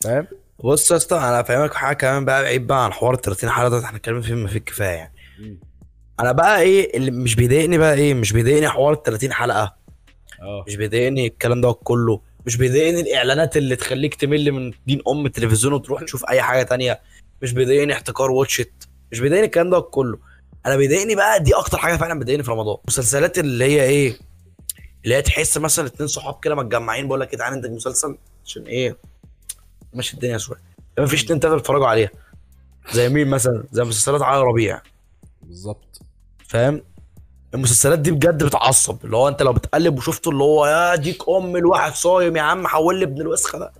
[0.05, 0.27] فاهم؟
[0.65, 3.85] بص يا اسطى أنا فاهمك حاجة كمان بقى بعيد بقى عن حوار 30 حلقة ده
[3.85, 5.15] إحنا اتكلمنا فيه ما فيه الكفايه يعني.
[6.21, 9.77] أنا بقى إيه اللي مش بيضايقني بقى إيه مش بيضايقني حوار ال 30 حلقة.
[10.43, 10.65] آه.
[10.69, 12.21] مش بيضايقني الكلام ده كله.
[12.47, 17.01] مش بيضايقني الاعلانات اللي تخليك تمل من دين ام التلفزيون وتروح تشوف اي حاجة تانية.
[17.43, 18.73] مش بيضايقني احتكار واتشت
[19.12, 20.19] مش بيضايقني الكلام ده كله.
[20.67, 22.77] أنا بيضايقني بقى دي أكتر حاجة فعلا بتضايقني في رمضان.
[22.89, 24.19] مسلسلات اللي هي إيه
[25.05, 28.62] اللي هي تحس مثلا اتنين صحاب كده متجمعين بقول لك يا جدعان انت مسلسل عشان
[28.62, 28.97] إيه
[29.93, 30.59] ماشي الدنيا شوية.
[30.99, 32.11] ما فيش اتنين تلاتة بيتفرجوا عليها.
[32.93, 34.83] زي مين مثلا؟ زي مسلسلات علي ربيع.
[35.43, 36.01] بالظبط.
[36.49, 36.83] فاهم؟
[37.55, 39.05] المسلسلات دي بجد بتعصب.
[39.05, 42.67] اللي هو أنت لو بتقلب وشفته اللي هو يا ديك أم الواحد صايم يا عم
[42.67, 43.73] حول لي ابن الوسخة ده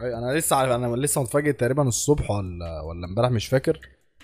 [0.00, 3.80] أي أنا لسه عارف أنا لسه متفاجئ تقريبا الصبح ولا ولا امبارح مش فاكر.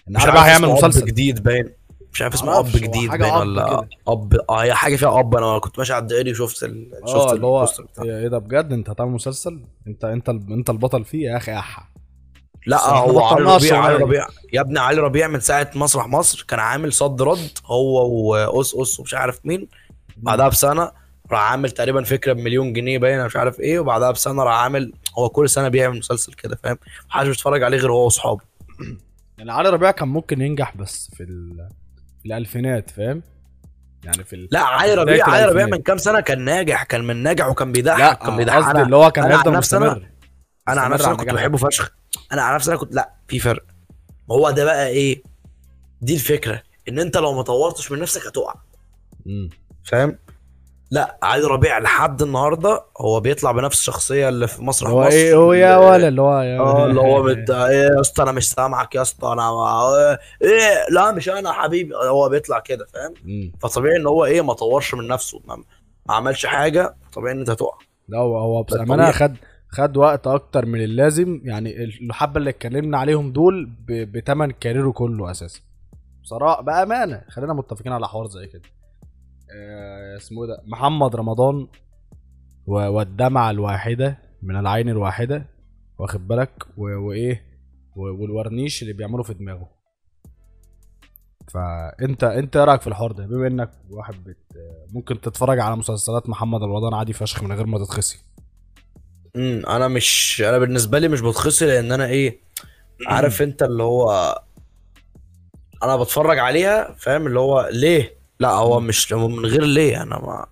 [0.09, 1.73] مش عارف هيعمل مسلسل جديد باين.
[2.13, 3.87] مش عارف اسمه أب جديد باين ولا.
[4.09, 5.37] أب آه هي حاجة فيها أب.
[5.37, 6.91] أنا كنت ماشي على الدائري وشفت ال...
[7.07, 8.05] شفت آه اللي هو البوستر بتاعه.
[8.05, 11.89] إيه ده بجد؟ أنت هتعمل مسلسل؟ أنت أنت أنت البطل فيه يا أخي احا
[12.67, 13.97] لا هو علي ربيع علي.
[13.97, 14.27] ربيع.
[14.53, 19.01] يا ابني علي ربيع من ساعة مسرح مصر كان عامل صد رد هو وأس أس
[19.01, 19.69] ومش عارف مين.
[20.17, 20.91] بعدها بسنة
[21.31, 23.79] راح عامل تقريبا فكرة بمليون جنيه باين مش عارف إيه.
[23.79, 26.79] وبعدها بسنة راح عامل هو كل سنة بيعمل مسلسل كده فاهم؟
[27.09, 28.41] محدش بيتفرج عليه غير هو وأصحابه.
[29.43, 31.69] يعني علي ربيع كان ممكن ينجح بس في ال...
[32.21, 33.23] في الألفينات فاهم؟
[34.05, 34.49] يعني في ال...
[34.51, 35.67] لا علي ربيع علي ربيع.
[35.67, 38.65] من كام سنة كان ناجح كان من ناجح وكان بيضحك كان بيضحك.
[38.65, 40.09] قصدي اللي هو كان هيفضل مستمر.
[40.69, 41.31] أنا على نفسي أنا كنت.
[41.31, 41.93] بحبه فشخ.
[42.33, 43.63] أنا على نفسي أنا كنت لا في فرق.
[44.29, 45.23] ما هو ده بقى إيه؟
[46.01, 46.63] دي الفكرة.
[46.89, 48.55] إن أنت لو ما طورتش من نفسك هتقع.
[49.27, 49.51] مم.
[49.85, 50.19] فاهم؟
[50.93, 55.11] لا علي ربيع لحد النهارده هو بيطلع بنفس الشخصية اللي في مسرح هو مصر.
[55.17, 57.51] إيه هو يا اللي- ولا اللي هو آه اللي هو بت...
[57.51, 61.95] إيه يا اسطى أنا مش سامعك يا اسطى أنا ما- إيه لا مش أنا حبيبي.
[61.95, 63.15] هو بيطلع كده فاهم.
[63.61, 65.65] فطبيعي إن هو إيه ما طورش من نفسه ما,
[66.15, 67.79] عملش حاجة طبيعي إن أنت هتقع
[68.09, 69.13] لا هو هو طبيعي.
[69.13, 69.37] خد
[69.69, 71.41] خد وقت أكتر من اللازم.
[71.45, 73.93] يعني الحبة اللي اتكلمنا عليهم دول ب...
[73.93, 75.61] بتمن كاريره كله أساسا.
[76.23, 78.63] بصراحه بأمانة خلينا متفقين على حوار زي كده.
[78.63, 78.82] آه
[80.17, 81.69] اسمه إيه ده؟ محمد رمضان
[82.67, 82.73] و...
[82.73, 85.47] والدمعة الواحدة من العين الواحدة
[85.99, 86.65] واخد بالك.
[86.77, 87.53] وإيه.
[87.97, 89.69] والورنيش اللي بيعمله في دماغه.
[91.49, 94.37] فانت أنت إيه رأيك في الحوار ده؟ بما إنك واحد بت...
[94.93, 98.25] ممكن تتفرج على مسلسلات محمد رمضان عادي فشخ من غير ما تتخسي.
[99.37, 102.41] أنا مش أنا بالنسبة لي مش بتخسر لأن أنا إيه؟
[103.07, 104.35] عارف أنت اللي هو
[105.83, 110.47] أنا بتفرج عليها فاهم؟ اللي هو ليه؟ لا هو مش من غير ليه؟ أنا ما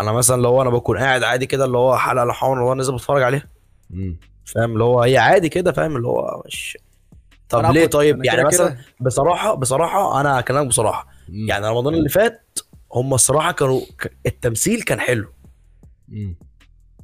[0.00, 2.94] أنا مثلا لو أنا بكون قاعد عادي كده اللي هو حلقة لحوم اللي هو نازل
[2.94, 3.48] بتفرج عليها.
[4.44, 6.78] فاهم؟ اللي هو هي عادي كده فاهم؟ اللي هو مش
[7.48, 11.08] طب ليه طيب؟ يعني كده مثلا كده- بصراحة بصراحة أنا هكلمك بصراحة.
[11.28, 11.48] مم.
[11.48, 12.58] يعني رمضان اللي فات
[12.92, 13.80] هم الصراحة كانوا
[14.26, 15.28] التمثيل كان حلو.
[16.08, 16.36] مم.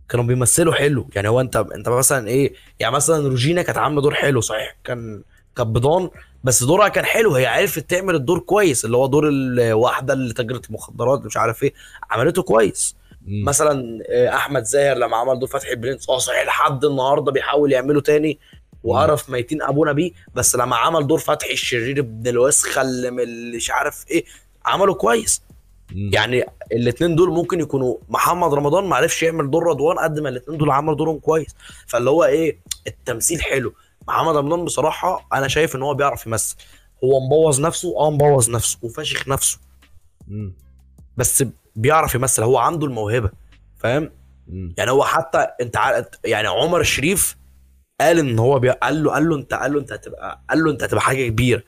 [0.09, 1.09] كانوا بيمثلوا حلو.
[1.15, 4.77] يعني هو أنت أنت مثلا إيه؟ يعني مثلا روجينا كانت عاملة دور حلو صحيح.
[4.85, 5.23] كان
[5.57, 6.11] كانت بضان
[6.45, 7.35] بس دورها كان حلو.
[7.35, 11.75] هي عرفت تعمل الدور كويس اللي هو دور الواحدة اللي تاجرة المخدرات مش عارف إيه
[12.11, 12.97] عملته كويس.
[13.27, 13.45] مم.
[13.45, 18.01] مثلا آه، أحمد زاهر لما عمل دور فتحي برنس آه صحيح لحد النهارده بيحاول يعمله
[18.01, 18.39] تاني
[18.85, 20.13] وقرف ميتين أبونا بيه.
[20.35, 23.11] بس لما عمل دور فتحي الشرير ابن الوسخة اللي
[23.57, 24.25] مش عارف إيه
[24.65, 25.43] عمله كويس.
[25.93, 26.11] مم.
[26.15, 30.59] يعني الاثنين دول ممكن يكونوا محمد رمضان ما عرفش يعمل دور رضوان قد ما الاثنين
[30.59, 31.55] دول عملوا دورهم كويس.
[31.87, 33.73] فاللي هو إيه التمثيل حلو.
[34.11, 36.57] محمد رمضان بصراحة أنا شايف إن هو بيعرف يمثل.
[37.05, 39.59] هو مبوظ نفسه آه مبوظ نفسه وفاشخ نفسه.
[40.29, 40.53] مم.
[41.17, 41.45] بس
[41.77, 43.31] بيعرف يمثل هو عنده الموهبة
[43.79, 44.11] فاهم.
[44.77, 47.37] يعني هو حتى أنت عارف يعني عمر الشريف
[48.01, 48.71] قال إن هو بي...
[48.71, 51.63] قال له قال له أنت قال له أنت هتبقى قال له أنت هتبقى حاجة كبيره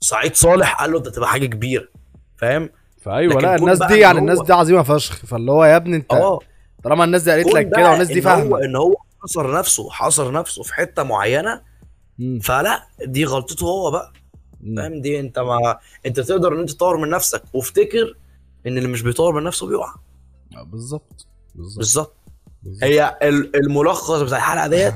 [0.00, 1.88] سعيد صالح قال له أنت هتبقى حاجة كبيره
[2.36, 2.70] فاهم؟
[3.02, 5.26] فأيوة لا الناس دي يعني هو- الناس دي عظيمة فشخ.
[5.26, 6.38] فاللي هو يا ابني أنت آه.
[6.84, 8.64] طالما الناس دي قالت لك كده والناس دي فاهمة.
[8.64, 11.62] إن هو حصر نفسه حصر نفسه في حتة معينة.
[12.42, 14.12] فلا دي غلطته هو بقى.
[14.76, 18.16] فاهم؟ دي انت ما انت تقدر ان انت تطور من نفسك وافتكر
[18.66, 19.94] ان اللي مش بيطور من نفسه بيقع.
[20.56, 21.26] آه، بالظبط.
[21.54, 22.16] بالظبط.
[22.82, 24.94] هي ال- الملخص بتاع الحلقة ديت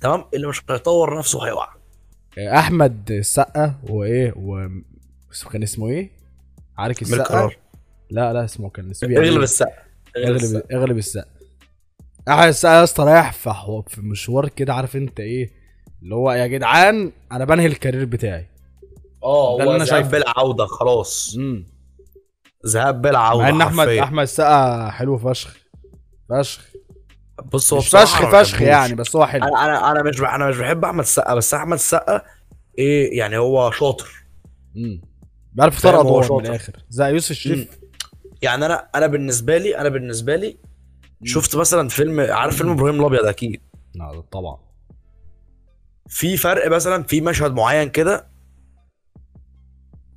[0.00, 1.68] تمام؟ اللي مش هيطور نفسه هيقع.
[2.38, 4.68] أحمد السقا وإيه و
[5.52, 6.10] كان اسمه إيه؟
[6.78, 7.50] عارف من السقا؟
[8.10, 9.72] لا لا اسمه كان اسمه اغلب السقا.
[10.16, 11.28] اغلب اغلب السقا.
[12.28, 15.50] السقا يا اسطى رايح في في مشوار كده عارف انت إيه؟
[16.02, 18.46] اللي هو يا جدعان أنا بنهي الكارير بتاعي.
[19.22, 20.10] آه اللي هو أنا ذهاب شايفه.
[20.10, 21.34] بلا عوده خلاص.
[21.36, 21.66] امم
[22.66, 23.88] ذهاب بلا عوده مع ان احمد.
[23.88, 25.56] احمد السقا حلو فشخ
[26.30, 26.64] فشخ.
[27.52, 28.62] بص هو فشخ فشخ.
[28.62, 29.44] يعني بس هو حلو.
[29.44, 32.22] أنا أنا أنا مش أنا مش بحب احمد السقا بس احمد السقا
[32.78, 34.24] إيه يعني هو شاطر.
[34.76, 35.02] امم
[35.52, 36.50] بيعرف يختار فاهم، هو ادوار من شاطر.
[36.50, 36.72] الآخر.
[36.88, 37.78] زي يوسف الشريف.
[38.42, 40.56] يعني أنا أنا بالنسبة لي أنا بالنسبة لي
[41.24, 43.60] شفت مثلا فيلم عارف فيلم إبراهيم الأبيض؟ أكيد.
[43.94, 44.58] لا طبعا.
[46.08, 48.28] في فرق مثلا في مشهد معين كده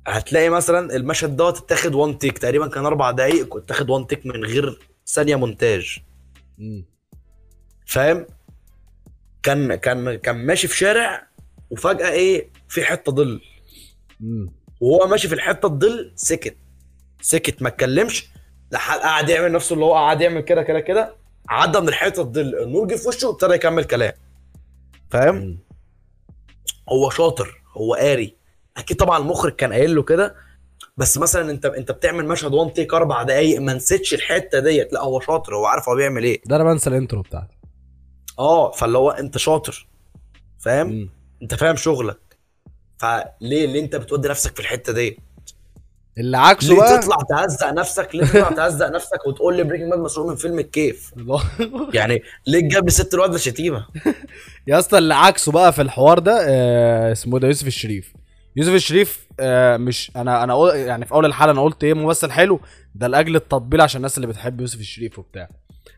[0.06, 4.44] هتلاقي مثلا المشهد دوت اتاخد وان تيك تقريبا كان أربع دقايق اتاخد وان تيك من
[4.44, 5.98] غير ثانية مونتاج.
[7.86, 8.26] فاهم؟
[9.42, 11.28] كان كان كان ماشي في شارع
[11.70, 13.40] وفجأة إيه في حتة ظل.
[14.80, 16.56] وهو ماشي في الحتة الظل سكت.
[17.20, 18.28] سكت ما اتكلمش.
[18.74, 21.14] قعد يعمل نفسه اللي هو قعد يعمل كده كده كده.
[21.48, 24.12] عدى من الحته الظل النور جه في وشه وابتدى يكمل كلام.
[25.10, 25.58] فاهم.
[26.88, 28.36] هو شاطر هو قاري.
[28.76, 30.34] أكيد طبعا المخرج كان قايل له كده.
[30.96, 34.92] بس مثلا أنت أنت بتعمل مشهد one take أربع دقايق ما نسيتش الحتة ديت.
[34.92, 36.42] لا هو شاطر هو عارف هو بيعمل إيه.
[36.46, 37.58] ده أنا بنسى ال intro بتاعتي.
[38.38, 39.88] آه فاللي هو أنت شاطر.
[40.58, 41.10] فاهم.
[41.42, 42.38] أنت فاهم شغلك.
[42.98, 45.20] فليه ليه أنت بتودي نفسك في الحتة دي
[46.18, 49.98] اللي عكسه ليه بقى تطلع تهزق نفسك؟ ليه تطلع تهزق نفسك وتقول لي Breaking Bad
[49.98, 51.12] مسروق من فيلم الكيف؟
[51.94, 53.86] يعني ليه تجيب ست الواد شتيمه
[54.66, 58.12] يا اسطى اللي عكسه بقى في الحوار ده آه اسمه ده؟ يوسف الشريف.
[58.56, 62.60] يوسف الشريف آه مش أنا أنا يعني في أول الحلقة أنا قلت إيه ممثل حلو؟
[62.94, 65.48] ده لأجل التطبيل عشان الناس اللي بتحب يوسف الشريف وبتاع.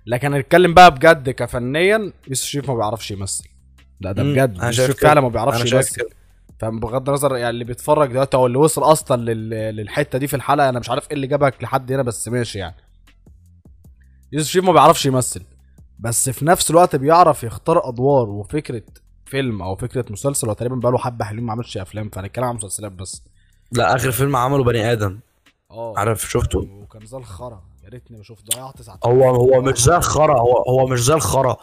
[0.07, 3.45] لكن هنتكلم بقى بجد كفنيا يوسف الشريف ما بيعرفش يمثل.
[4.01, 5.01] لا ده بجد يوسف الشريف.
[5.01, 5.97] فعلا ما بيعرفش يمثل.
[5.97, 6.20] كده.
[6.61, 9.51] فبغض النظر يعني اللي بيتفرج دلوقتي أو اللي وصل أصلا لل...
[9.51, 12.77] للحتة دي في الحلقة أنا مش عارف إيه اللي جابك لحد هنا بس ماشي يعني.
[14.33, 15.43] يوسف شريف ما بيعرفش يمثل
[15.99, 18.83] بس في نفس الوقت بيعرف يختار أدوار وفكرة
[19.27, 22.93] فيلم أو فكرة مسلسل هو تقريبا بقاله حبة حلوين ما عملش أفلام فهنتكلم عن مسلسلات
[22.93, 23.23] بس.
[23.73, 25.21] لا آخر فيلم عمله بني آدم.
[25.71, 25.95] آه.
[25.97, 29.13] عارف شفته؟ وكان زي الخرا يا ريتني شفت ضيعت ساعتين.
[29.13, 31.57] هو هو مش زي الخرا هو هو مش زي الخرا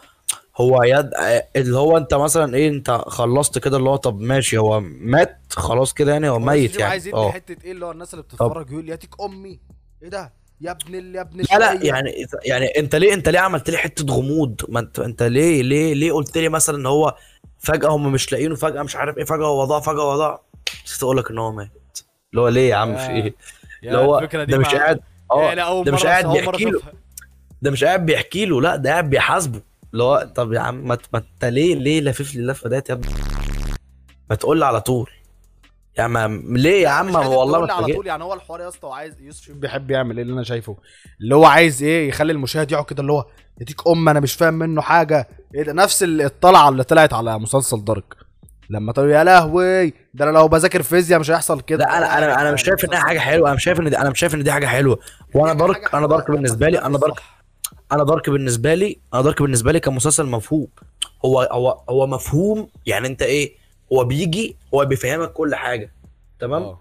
[0.58, 1.10] هو يد
[1.55, 5.93] اللي هو انت مثلا إيه انت خلصت كده اللي هو طب ماشي هو مات خلاص
[5.93, 7.32] كده يعني هو ميت يوسف عايز يعني يدي آه.
[7.32, 9.60] حتة إيه اللي هو الناس اللي بتتفرج يقول ياتيك أمي
[10.03, 11.16] إيه ده؟ يا ابن ال...
[11.16, 11.86] يا ابن لا لا.
[11.86, 15.93] يعني يعني انت ليه انت ليه عملت لي حتة غموض؟ ما انت انت ليه ليه
[15.93, 17.16] ليه قلت لي مثلا إن هو
[17.60, 20.41] فجأة هم مش لاقيينه فجأة مش عارف إيه فجأة هو ضاع فجأة هو ضاع؟
[20.86, 21.70] بس تقول لك إن هو مات.
[22.32, 23.36] اللي هو ليه يا عم في إيه؟
[23.84, 24.99] اللي هو ده مش قاعد
[25.32, 26.82] آه ده مش قاعد بيحكي له.
[27.62, 29.62] ده مش قاعد بيحكي له لا ده قاعد بيحاسبه.
[29.94, 33.14] اللي هو طب يا عم ما انت ليه ليه لافف لي اللفه ديت يا ابني؟
[34.30, 35.10] ما تقول لي على طول.
[36.00, 38.08] يا ما ليه يا عم؟ والله تقول لي ما على طول.
[38.08, 40.78] يعني هو الحوار يا اسطى وعايز يوسف شريف بيحب يعمل إيه اللي أنا شايفه؟
[41.22, 43.26] اللي هو عايز إيه؟ يخلي المشاهد يقعد كده اللي هو
[43.62, 45.28] يديك ام أنا مش فاهم منه حاجة.
[45.56, 48.16] إيه ده؟ نفس ال- الطلعة اللي طلعت على مسلسل دارك.
[48.70, 51.86] لما تقول يا لهوي ده أنا لو بذاكر فيزياء مش هيحصل كده.
[51.86, 53.48] لا أنا أنا أنا مش شايف انها حاجة حلوة.
[53.48, 55.00] أنا مش شايف إن دي أنا مش شايف إن دي حاجة حلوة.
[55.36, 57.20] وأنا دارك أنا دارك بالنسبة لي أنا دارك
[57.92, 60.68] أنا دارك بالنسبة لي أنا دارك بالنسبة لي كمسلسل مفهوم.
[61.26, 63.56] هو هو هو مفهوم يعني أنت إيه
[63.94, 65.92] هو بيجي هو بيفهمك كل حاجة
[66.40, 66.80] تمام؟ آه.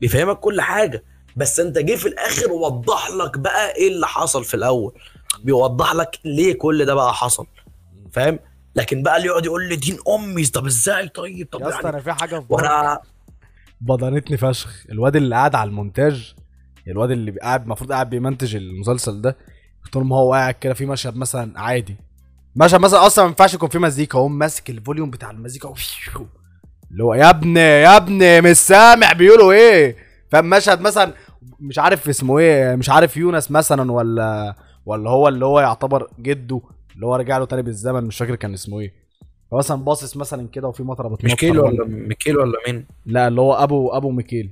[0.00, 1.04] بيفهمك كل حاجة
[1.36, 4.92] بس أنت جه في الآخر وضح لك بقى إيه اللي حصل في الأول.
[5.44, 7.46] بيوضح لك ليه كل ده بقى حصل
[8.12, 8.38] فاهم؟
[8.76, 11.88] لكن بقى اللي يقعد يقول لي دين أمي طب إزاي؟ طيب طب يا اسطى يعني
[11.96, 13.00] أنا في حاجة في وأنا
[13.80, 14.84] بضنتني فشخ.
[14.90, 16.34] الواد اللي قاعد على المونتاج
[16.88, 19.36] الواد اللي قاعد المفروض قاعد بيمنتج المسلسل ده
[19.92, 21.96] طول ما هو قاعد كده في مشهد مثلا عادي.
[22.56, 25.74] مشهد مثلا أصلا ما ينفعش يكون فيه مزيكا هو ماسك ال volume بتاع المزيكا.
[26.90, 29.96] اللي هو يا ابني يا ابني مش سامع بيقولوا إيه؟
[30.30, 31.12] فاهم؟ مشهد مثلا
[31.60, 34.54] مش عارف اسمه إيه مش عارف يونس مثلا ولا
[34.86, 36.60] ولا هو اللي هو يعتبر جده
[36.94, 38.92] اللي هو رجع له تاني بالزمن مش فاكر كان اسمه إيه.
[39.52, 43.28] هو مثلا باصص مثلا كده وفي مطره بتنطر مش كيلو ولا ميكيل ولا مين؟ لا
[43.28, 44.50] اللي هو أبو أبو ميكيل.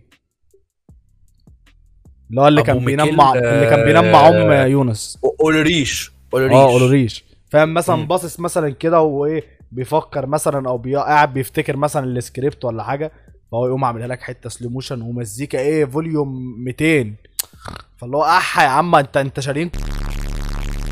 [2.30, 5.18] اللي هو اللي كان بينام ميكيل، مع اللي كان بينام مع أم آه، يونس.
[5.40, 6.52] أولريش أولريش.
[6.56, 8.06] آه اولوريش فاهم؟ مثلا.
[8.06, 10.82] باصص مثلا كده وإيه بيفكر مثلا أو.
[10.96, 13.12] قاعد بيفتكر مثلا السكريبت ولا حاجة
[13.52, 17.12] فهو يقوم عاملها لك حتة slow motion ومزيكا إيه volume 200
[17.96, 19.70] فاللي هو أح يا عم انت أنت شارين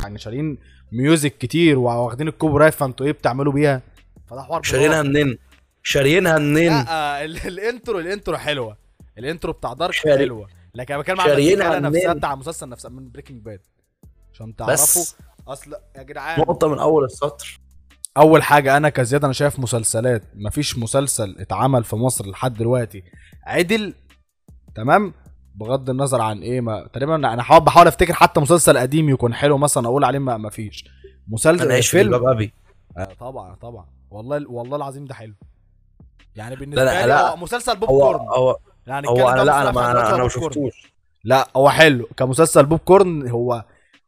[0.03, 0.59] يعني شارين
[0.93, 3.82] music كتير واخدين ال copyright فأنتوا إيه بتعملوا بيها؟
[4.30, 5.39] فده حوار شارينها منين؟
[5.82, 8.76] شارينها منين؟ لا ال- ال intro ال intro حلوة.
[9.19, 10.49] ال intro بتاع Dark حلوة.
[10.77, 13.61] لكن أنا بتكلم المزيكا نفسها؟ بتاع المسلسل نفسها من Breaking Bad
[14.33, 15.16] عشان تعرفوا؟ بس
[15.49, 16.41] أصل يا جدعان.
[16.41, 17.61] نقطة من أول السطر.
[18.16, 23.03] أول حاجة أنا كزياد أنا شايف مسلسلات مفيش مسلسل اتعمل في مصر لحد دلوقتي.
[23.45, 23.95] عدل
[24.74, 25.14] تمام؟
[25.55, 29.59] بغض النظر عن إيه ما تقريبا أنا حاول بحاول أفتكر حتى مسلسل قديم يكون حلو
[29.59, 30.85] مثلا أقول عليه ما مفيش.
[31.29, 32.53] مسلسل في فيلم أبي.
[32.99, 33.87] آه طبعا طبعا.
[34.11, 35.35] والله والله العظيم ده حلو.
[36.37, 37.37] يعني بالنسبة لا، لي لا.
[37.37, 38.20] مسلسل بوب كورن.
[38.20, 38.57] هو
[38.87, 40.93] يعني هو أنا لا أنا ما أنا أنا ما شفتوش.
[41.24, 42.09] لا هو حلو.
[42.16, 43.64] كمسلسل بوب كورن هو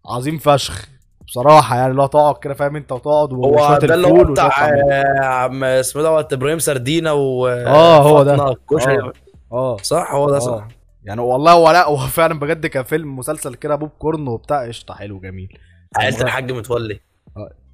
[0.06, 0.86] عظيم فشخ
[1.26, 4.68] بصراحة يعني لو تقعد كده فاهم أنت؟ وتقعد هو ده اللي هو بتاع.
[4.68, 8.34] آه، عم اسمه دوت إبراهيم سردينة و آه، هو ده.
[8.34, 9.12] آه.
[9.52, 9.76] آه.
[9.82, 10.38] صح هو ده آه.
[10.38, 10.68] صح.
[11.04, 14.94] يعني والله هو لا هو فعلا بجد كان فيلم مسلسل كده بوب كورن وبتاع قشطة
[14.94, 15.58] حلو جميل.
[15.96, 17.00] عيلة الحاج متولي.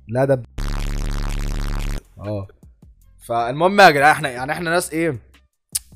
[0.09, 0.45] لا ده ب...
[2.21, 2.47] آه.
[3.27, 5.19] فالمهم يا جدعان إحنا يعني إحنا ناس إيه؟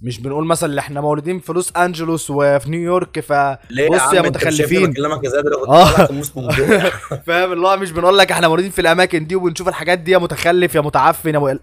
[0.03, 4.91] مش بنقول مثلا اللي إحنا مولودين في لوس أنجلوس وفي نيويورك ف بص يا متخلفين.
[4.91, 6.01] بكلمك إزاي بوقي.
[7.27, 10.19] فاهم؟ اللي هو مش بنقول لك إحنا مولودين في الأماكن دي وبنشوف الحاجات دي يا
[10.19, 11.61] متخلف يا متعفن يا مقل...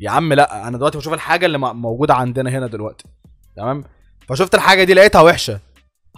[0.00, 3.04] يا عم لأ أنا دلوقتي بشوف الحاجة اللي موجودة عندنا هنا دلوقتي.
[3.56, 3.84] تمام؟
[4.28, 5.60] فشفت الحاجة دي لقيتها وحشة.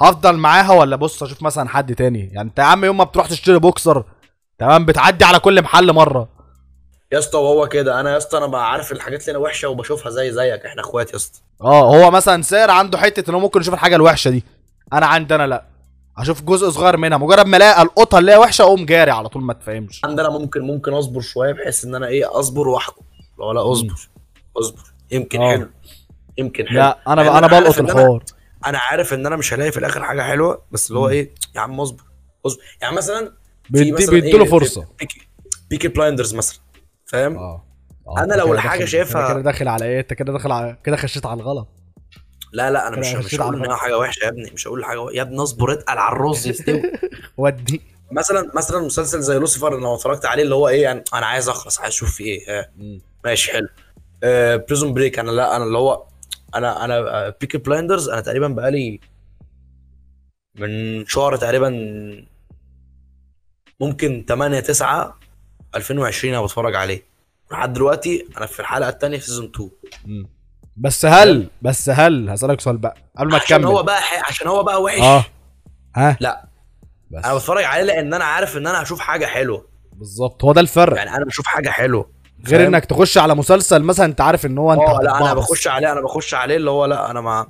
[0.01, 3.27] هفضل معاها ولا بص أشوف مثلا حد تاني؟ يعني أنت يا عم يوم ما بتروح
[3.27, 4.05] تشتري بوكسر
[4.59, 6.29] تمام؟ بتعدي على كل محل مرة.
[7.13, 8.01] يا اسطى وهو كده.
[8.01, 10.67] أنا يا اسطى أنا بقى عارف الحاجات اللي أنا وحشة وبشوفها زي زيك.
[10.67, 11.41] إحنا إخوات يا اسطى.
[11.63, 14.45] آه هو مثلا سعر عنده حتة ان هو ممكن يشوف الحاجة الوحشة دي.
[14.93, 15.65] أنا عندي أنا لا.
[16.19, 17.19] أشوف جزء صغير منها.
[17.19, 20.01] مجرد ما ألاقي القطة اللي هي وحشة أقوم جاري على طول ما تفهمش.
[20.05, 23.03] عندنا ممكن ممكن أصبر شوية بحيث إن أنا إيه أصبر وأحكم.
[23.39, 24.09] لا لا أصبر.
[24.57, 24.81] أصبر.
[25.11, 25.51] يمكن آه.
[25.57, 25.69] حلو.
[26.39, 26.79] يمكن حلو.
[26.79, 28.25] لا أنا يعني أنا بلقط إن أنا- الحوار.
[28.67, 31.09] أنا عارف إن أنا مش هلاقي في الآخر حاجة حلوة بس اللي هو.
[31.09, 32.03] إيه يا عم أصبر.
[32.47, 32.63] أصبر.
[32.83, 33.33] يعني مثلا
[33.71, 34.85] بيدي بيديله إيه، فرصة.
[34.99, 35.29] Peaky
[35.71, 36.59] Peaky Blinders مثلا
[37.07, 37.65] فاهم؟ آه.
[38.09, 41.27] أنا أنت لو داخل- شايفها- كده داخل على إيه؟ أنت كده داخل على كده خشيت
[41.27, 41.69] على الغلط.
[42.53, 45.23] لا لا أنا مش مش هقول إنها حاجة وحشة يا ابني مش هقول حاجة يا
[45.23, 46.83] ابني اصبر اتقل على الرز يستوي
[47.39, 47.81] ودي.
[48.13, 51.49] مثلا مثلا مسلسل زي لوسيفر أنا لو اتفرجت عليه اللي هو إيه يعني أنا عايز
[51.49, 52.61] أخلص عايز أشوف في إيه.
[52.61, 52.71] ها
[53.25, 53.69] ماشي حلو.
[54.25, 56.05] آه Prison Break أنا لا أنا اللي هو
[56.55, 59.01] أنا أنا Peaky Blinders أنا تقريبا بقالي
[60.55, 61.69] من شهر تقريبا
[63.81, 65.19] ممكن 8 9
[65.75, 67.10] 2020 أنا بتفرج عليه.
[67.53, 69.71] لحد دلوقتي أنا في الحلقة الثانية في سيزون 2
[70.05, 70.29] مم.
[70.77, 72.95] بس هل بس هل هسألك سؤال بقى.
[73.19, 73.65] قبل ما عشان تكمل.
[73.67, 75.01] هو بقى ح- عشان هو بقى وحش.
[75.01, 75.25] آه.
[75.97, 76.49] ها؟ لا.
[77.11, 77.25] بس.
[77.25, 79.67] أنا بتفرج عليه لأن أنا عارف إن أنا هشوف حاجة حلوة.
[79.93, 80.45] بالظبط.
[80.45, 80.97] هو ده الفرق.
[80.97, 82.11] يعني أنا بشوف حاجة حلوة.
[82.49, 85.35] غير؟ إنك تخش على مسلسل مثلا أنت عارف إن هو أنت آه لا أنا.
[85.35, 87.47] بخش عليه أنا بخش عليه اللي هو لا أنا ما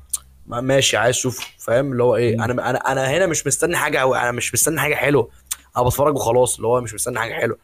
[0.47, 2.35] ما- ماشي عايز اشوفه فاهم؟ اللي هو إيه.
[2.45, 5.29] أنا أنا أنا هنا مش مستني حاجة أو أنا مش مستني حاجة حلوة.
[5.77, 7.59] أنا بتفرج وخلاص اللي هو مش مستني حاجة حلوة.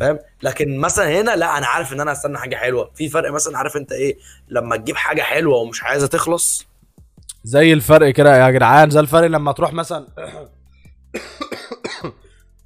[0.00, 2.90] فاهم؟ لكن مثلا هنا لا أنا عارف إن أنا هستنى حاجة حلوة.
[2.94, 4.16] في فرق مثلا عارف أنت إيه؟
[4.48, 6.66] لما تجيب حاجة حلوة ومش عايزة تخلص.
[7.44, 10.06] زي الفرق كده يا جدعان زي الفرق لما تروح مثلا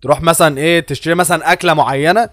[0.03, 2.31] تروح مثلا إيه؟ تشتري مثلا أكلة معينة.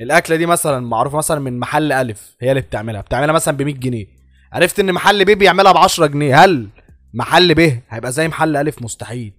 [0.00, 3.00] الأكلة دي مثلا معروفة مثلا من محل ألف هي اللي بتعملها.
[3.00, 4.06] بتعملها مثلا ب 100 جنيه.
[4.52, 6.44] عرفت إن محل ب بيعملها ب 10 جنيه.
[6.44, 6.68] هل
[7.14, 9.32] محل ب هيبقى زي محل ألف؟ مستحيل.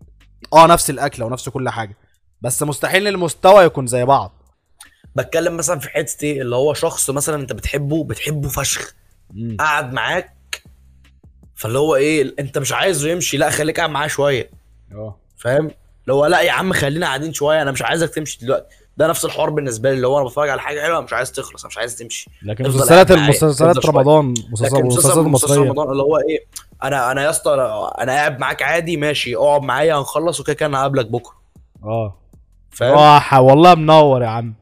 [0.54, 1.98] آه نفس الأكلة ونفس كل حاجة.
[2.42, 4.35] بس مستحيل المستوى يكون زي بعض.
[5.16, 8.94] بتكلم مثلا في حتة إيه؟ اللي هو شخص مثلا أنت بتحبه بتحبه فشخ.
[9.34, 9.58] مم.
[9.60, 10.64] قعد معاك.
[11.56, 13.38] فاللي هو إيه؟ أنت مش عايزه يمشي.
[13.38, 14.50] لا خليك قاعد معاه شوية.
[14.92, 15.18] آه.
[15.38, 15.72] فاهم؟
[16.04, 17.62] اللي هو لا يا عم خلينا قاعدين شوية.
[17.62, 18.76] أنا مش عايزك تمشي دلوقتي.
[18.98, 21.66] ده نفس الحوار بالنسبة لي اللي هو أنا بتفرج على حاجة حلوة مش عايز تخلص
[21.66, 22.30] مش عايز تمشي.
[22.42, 23.86] لكن مسلسلات المسلسلات.
[23.86, 26.46] رمضان مسلسلات المسلسلات رمضان اللي هو إيه؟
[26.84, 27.54] أنا أنا يا اسطى
[28.00, 29.36] أنا قاعد معاك عادي ماشي.
[29.36, 31.36] اقعد معايا هنخلص وكده كده أنا هقابلك بكرة.
[31.84, 32.18] آه.
[32.72, 34.54] فاهم؟ آه والله منور يا عم.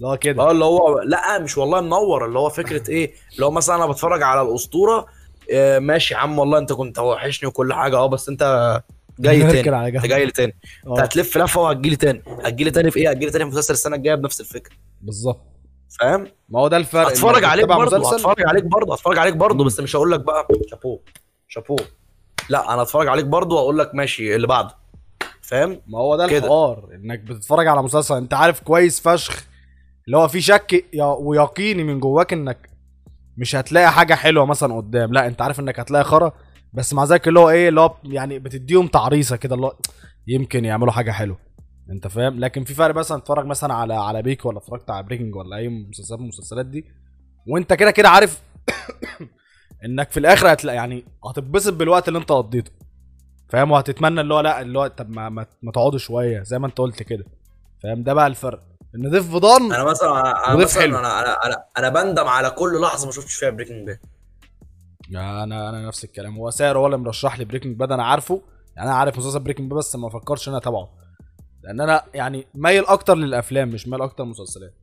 [0.00, 0.42] لا كده.
[0.42, 3.86] آه اللي هو لا مش والله منور اللي هو فكرة إيه؟ اللي هو مثلا أنا
[3.86, 5.06] بتفرج على الأسطورة
[5.52, 8.42] آه، ماشي يا عم والله أنت كنت وحشني وكل حاجة آه بس أنت
[9.18, 9.88] جاي تاني.
[9.88, 10.06] أنت.
[10.06, 12.22] جاي لي تاني أنت آه هتلف لفة وهتجي لي تاني.
[12.44, 14.76] هتجي لي تاني في إيه؟ هتجي لي تاني في مسلسل السنة الجاية بنفس الفكرة.
[15.00, 15.40] بالظبط.
[16.00, 19.64] فاهم؟ ما هو ده الفرق هتفرج عليك برضه هتفرج عليك برضه هتفرج عليك برضه.
[19.64, 21.00] بس مش هقول لك بقى شابوه
[21.48, 21.78] شابوه.
[22.48, 24.74] لا أنا هتفرج عليك برضه وأقول لك ماشي اللي بعده.
[25.42, 26.24] فاهم؟ ما هو ده.
[26.24, 29.44] الحوار إنك بتتفرج على مسلسل أنت عارف كويس فشخ
[30.10, 30.84] اللي هو في شك
[31.20, 32.70] ويقيني من جواك إنك
[33.36, 35.12] مش هتلاقي حاجة حلوة مثلا قدام.
[35.12, 36.32] لا أنت عارف إنك هتلاقي خرا
[36.72, 39.76] بس مع ذلك اللي هو إيه اللي هو يعني بتديهم تعريصة كده اللي هو
[40.26, 41.38] يمكن يعملوا حاجة حلوة.
[41.90, 45.36] أنت فاهم؟ لكن في فرق مثلا تتفرج مثلا على على بيك ولا اتفرجت على بريكنج
[45.36, 46.84] ولا أي مسلسلات من المسلسلات دي
[47.46, 48.42] وأنت كده كده عارف
[49.84, 52.72] إنك في الآخر هتلاقي يعني هتتبسط بالوقت اللي أنت قضيته.
[53.48, 55.28] فاهم؟ وهتتمنى اللي هو لا اللي هو طب ما,
[55.62, 57.24] ما تقعدوا شوية زي ما أنت قلت كده.
[57.82, 58.70] فاهم؟ ده بقى الفرق.
[58.94, 60.98] إن ضيف فضان أنا مثلا أنا مثلا حلو.
[60.98, 63.98] أنا أنا أنا, أنا بندم على كل لحظة ما شفتش فيها Breaking Bad
[65.14, 66.36] أنا أنا نفس الكلام.
[66.36, 68.42] هو ساهر هو اللي مرشح لي Breaking Bad أنا عارفه.
[68.76, 70.88] يعني أنا عارف مسلسل Breaking Bad بس ما فكرش إن أنا أتابعه.
[71.62, 74.74] لأن أنا يعني مايل أكتر للأفلام مش مايل أكتر للمسلسلات.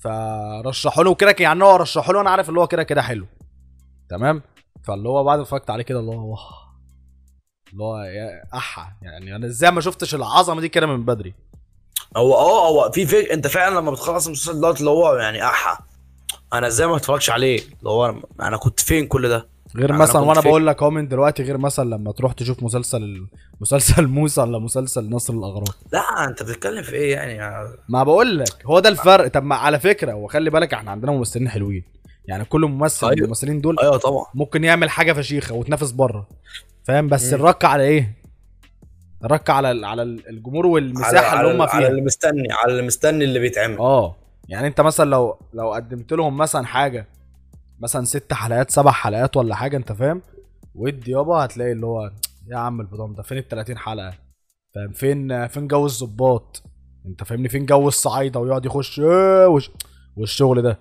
[0.00, 3.26] فرشحوا له كده يعني هو رشحوا له أنا عارف اللي هو كده كده حلو.
[4.10, 4.42] تمام؟
[4.84, 6.36] فاللي هو بعد ما اتفرجت عليه كده اللي هو
[7.72, 7.96] اللي هو
[8.54, 8.92] أحا.
[9.02, 11.34] يعني أنا إزاي ما شفتش العظمة دي كده من بدري؟
[12.16, 15.78] هو آه هو في فكره أنت فعلا لما بتخلص المسلسل دوت اللي هو يعني آحا.
[16.52, 20.22] أنا إزاي ما اتفرجش عليه؟ اللي هو أنا كنت فين كل ده؟ غير أنا مثلا
[20.22, 23.26] وأنا؟ بقول لك أهو من دلوقتي غير مثلا لما تروح تشوف مسلسل
[23.60, 25.68] مسلسل موسى ولا مسلسل نصر الأغراب.
[25.92, 29.28] لا أنت بتتكلم في إيه يعني؟ ما بقول لك هو ده الفرق.
[29.28, 31.84] طب ما على فكرة وخلي بالك إحنا عندنا ممثلين حلوين.
[32.28, 33.24] يعني كل ممثل من أيوة.
[33.24, 34.26] الممثلين دول أيوه طبعا.
[34.34, 36.28] ممكن يعمل حاجة فشيخة وتنافس بره.
[36.84, 37.32] فاهم؟ بس.
[37.32, 38.25] الرك على إيه؟
[39.24, 41.88] الرك على على الجمهور والمساحة اللي هم على فيها.
[41.88, 43.78] اللي مستني على اللي مستني اللي بيتعمل.
[43.78, 44.16] آه.
[44.48, 47.06] يعني أنت مثلا لو لو قدمت لهم مثلا حاجة
[47.80, 50.22] مثلا ست حلقات سبع حلقات ولا حاجة أنت فاهم؟
[50.74, 52.10] ودي يابا هتلاقي اللي هو
[52.48, 54.14] يا عم البضام ده فين ال 30 حلقة؟
[54.74, 56.62] فاهم؟ فين فين جو الظباط؟
[57.06, 59.70] أنت فاهمني؟ فين جو الصعايدة؟ ويقعد يخش إيه وش
[60.16, 60.78] والشغل ده.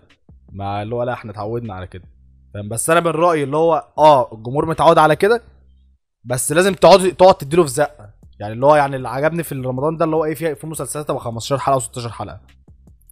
[0.52, 2.04] مع اللي هو لا إحنا اتعودنا على كده.
[2.54, 5.42] فاهم؟ بس أنا من رايي اللي هو آه الجمهور متعود على كده
[6.24, 8.10] بس لازم تقعد تقعد تديله في زقة.
[8.40, 11.08] يعني اللي هو يعني اللي عجبني في رمضان ده اللي هو إيه في في مسلسلات
[11.08, 12.40] تبقى 15 حلقة و16 حلقة.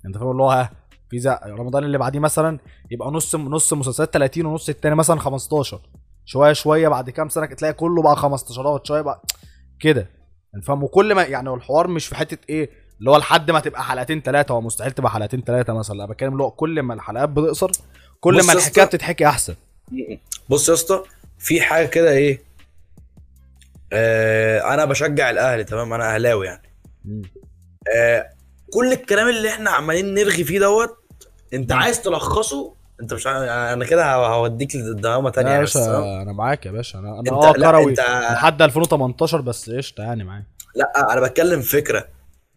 [0.05, 0.69] أنت فاهم اللي هو ها
[1.09, 2.59] في زق رمضان اللي بعديه مثلا
[2.91, 5.81] يبقى نص نص مسلسلات 30 ونص التاني مثلا 15
[6.25, 9.21] شوية شوية بعد كام سنة تلاقي كله بقى 15 شوية بقى
[9.79, 10.09] كده.
[10.55, 12.69] أنت فاهم؟ وكل ما يعني الحوار مش في حتة إيه
[12.99, 15.97] اللي هو لحد ما تبقى حلقتين ثلاثة هو مستحيل تبقى حلقتين ثلاثة مثلا.
[15.97, 17.71] لا بتكلم اللي هو كل ما الحلقات بتقصر
[18.19, 18.85] كل ما الحكاية.
[18.85, 19.55] بتتحكي أحسن.
[20.49, 21.03] بص يا اسطى
[21.39, 22.41] في حاجة كده إيه
[23.93, 26.69] آه أنا بشجع الأهلي تمام؟ أنا أهلاوي يعني.
[27.95, 28.29] آه
[28.73, 30.97] كل الكلام اللي إحنا عمالين نرغي فيه دوت
[31.53, 36.21] أنت عايز تلخصه؟ أنت مش عارف أنا كده هوديك لدوامه يا تانية بس تمام؟ باشا
[36.21, 36.99] أنا معاك يا باشا.
[36.99, 37.89] أنا أنا آه كروي.
[37.91, 37.99] انت-
[38.31, 40.43] لحد 2018 بس قشطة يعني معاك.
[40.75, 42.07] لا أنا بتكلم فكرة.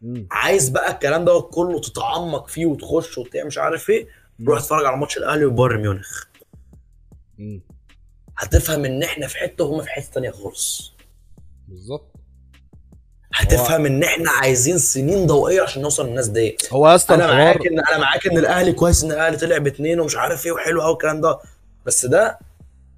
[0.02, 0.26] مم.
[0.30, 4.08] عايز بقى الكلام دوت كله تتعمق فيه وتخش وبتاع مش عارف إيه
[4.48, 6.24] روح اتفرج على ماتش الأهلي وبايرن ميونخ.
[8.38, 10.95] هتفهم إن إحنا في حتة وهم في حتة تانية خالص.
[11.68, 12.12] بالظبط.
[13.34, 16.72] هتفهم إن إحنا عايزين سنين ضوئية عشان نوصل للناس ديت.
[16.72, 20.00] هو يا اسطى أنا معاك ان أنا معاك إن الأهلي كويس إن الأهلي طلع باثنين
[20.00, 21.38] ومش عارف إيه وحلو قوي الكلام ده.
[21.86, 22.38] بس ده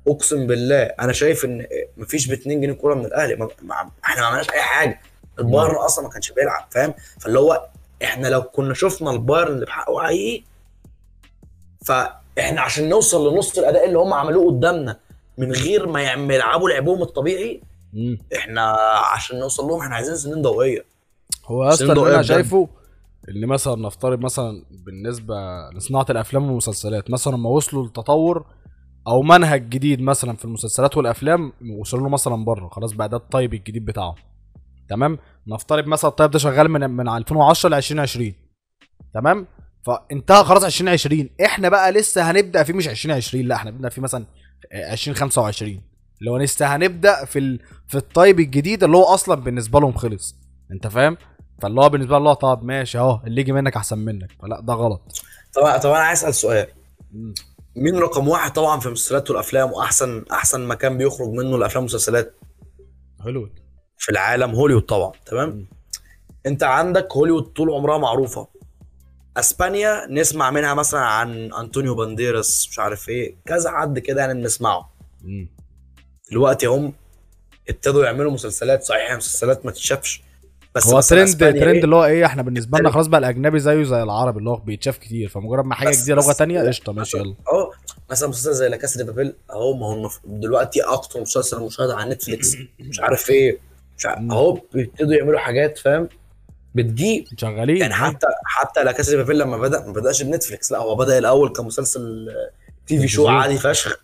[0.09, 1.67] أقسم بالله أنا شايف إن
[1.97, 3.37] مفيش ب 2 جنيه كورة من الأهلي.
[3.37, 5.01] ما ما إحنا ما عملناش أي حاجة.
[5.39, 7.69] البايرن أصلا ما كانش بيلعب فاهم؟ فاللي هو
[8.05, 10.45] إحنا لو كنا شفنا البايرن اللي بحقه حقيقي
[11.85, 15.01] فإحنا عشان نوصل لنص الأداء اللي هم عملوه قدامنا
[15.39, 16.03] من غير ما
[16.35, 17.63] يلعبوا لعبهم الطبيعي
[17.93, 18.19] مم.
[18.37, 18.77] إحنا
[19.15, 20.85] عشان نوصل لهم إحنا عايزين سنين ضوئية.
[21.47, 22.69] هو سندو اللي أنا؟ شايفه
[23.29, 25.35] اللي مثلا نفترض مثلا بالنسبة
[25.75, 28.47] لصناعة الأفلام والمسلسلات مثلا لما وصلوا لتطور
[29.09, 33.55] أو منهج جديد مثلا في المسلسلات والأفلام وصلوا له مثلا بره خلاص بقى ده الطيب
[33.55, 34.15] الجديد بتاعه.
[34.89, 38.33] تمام؟ نفترض مثلا الطيب ده شغال من من 2010 ل 2020
[39.15, 39.47] تمام؟
[39.87, 44.27] فانتهى خلاص 2020 إحنا بقى لسه هنبدأ فيه مش 2020 لا إحنا بنبدا فيه مثلا
[44.73, 45.83] 2025
[46.21, 47.61] اللي هو لسه هنبدأ في ال...
[47.87, 50.37] في الطيب الجديد اللي هو أصلا بالنسبة لهم خلص.
[50.73, 51.17] أنت فاهم؟
[51.63, 54.33] فاللي هو بالنسبة له طب ماشي أهو اللي يجي منك أحسن منك.
[54.43, 55.23] فلا ده غلط.
[55.55, 56.67] طبعا طبعا أنا عايز أسأل سؤال.
[57.77, 62.35] مين رقم واحد طبعا في المسلسلات والافلام واحسن أحسن مكان بيخرج منه الأفلام والمسلسلات؟
[63.25, 63.51] حلو
[63.99, 65.69] في العالم هوليوود طبعا تمام.
[66.47, 68.49] أنت عندك هوليوود طول عمرها معروفة.
[69.37, 74.91] أسبانيا نسمع منها مثلا عن أنطونيو بانديراس مش عارف إيه كذا حد كده يعني بنسمعه.
[76.31, 76.93] دلوقتي هم
[77.69, 80.23] ابتدوا يعملوا مسلسلات صحيح مسلسلات ما تتشافش
[80.75, 83.83] بس هو trend trend إيه؟ اللي هو إيه إحنا بالنسبة لنا خلاص بقى الأجنبي زيه
[83.83, 87.35] زي العربي اللي هو بيتشاف كتير فمجرد ما حاجة جديدة لغة تانية قشطة ماشي يلا.
[87.53, 87.71] آه
[88.11, 92.11] مثلا مسلسل زي La Casa de Papel أهو ما هو دلوقتي أكتر مسلسل مشاهده على
[92.15, 92.57] Netflix.
[92.81, 93.59] مش عارف إيه
[93.99, 94.21] مش عارف.
[94.31, 96.09] أهو بيبتدوا يعملوا حاجات فاهم؟
[96.75, 97.25] بتجيب.
[97.37, 97.77] شغالين.
[97.77, 100.95] يعني حتى حتى La Casa de Papel لما بدا ما بدأش ب Netflix لا هو
[100.95, 102.29] بدأ الأول كمسلسل
[102.87, 103.29] TV show.
[103.29, 104.01] عادي فشخ.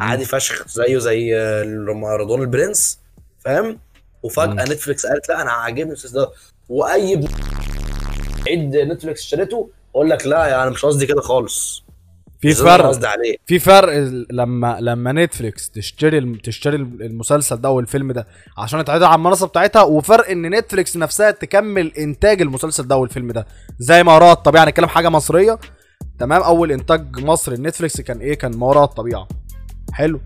[0.00, 2.98] عادي فشخ زيه زي آه، لما رضوان البرنس
[3.38, 3.78] فاهم؟
[4.22, 4.60] وفجأة مم.
[4.60, 6.30] Netflix قالت لا أنا عاجبني المسلسل ده.
[6.68, 7.28] وأي ابن
[8.48, 11.84] عيد Netflix اشتريته أقول لك لا يعني مش قصدي كده خالص.
[12.40, 12.86] في فرق.
[12.86, 13.36] قصدي عليه.
[13.46, 13.92] في فرق
[14.30, 18.26] لما لما Netflix تشتري تشتري المسلسل ده أو الفيلم ده
[18.58, 23.32] عشان يتعرض على المنصة بتاعتها وفرق إن Netflix نفسها تكمل إنتاج المسلسل ده أو الفيلم
[23.32, 23.46] ده.
[23.78, 25.58] زي ما وراء الطبيعة نتكلم حاجة مصرية
[26.18, 29.28] تمام؟ أول إنتاج مصري ل Netflix كان إيه؟ كان ما وراء الطبيعة.
[29.94, 30.20] حلو.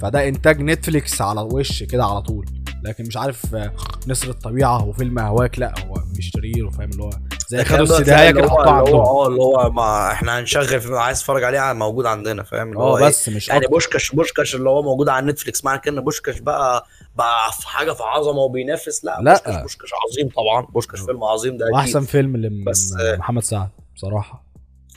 [0.00, 2.46] فده إنتاج Netflix على وش كده على طول.
[2.82, 3.72] لكن مش عارف آه،
[4.08, 7.10] نسر الطبيعة وفيلم هواك لأ هو مشتريه وفاهم اللي هو
[7.48, 9.00] زي ده خدوا اللي كده هو- حطوها هو عندهم.
[9.00, 12.96] آه اللي هو ما إحنا هنشغل فيلم عايز تتفرج عليه موجود عندنا فاهم؟ اللي هو
[12.96, 13.66] آه إيه؟ بس مش يعني.
[13.66, 17.92] بوشكاش بوشكاش اللي هو موجود على Netflix معنى كده إن بوشكاش بقى بقى في حاجة
[17.92, 19.32] في عظمة وبينافس لأ, لأ.
[19.32, 24.44] بوشكاش بوشكاش عظيم طبعا بوشكاش فيلم عظيم ده وأحسن فيلم لم- بس- محمد سعد بصراحة.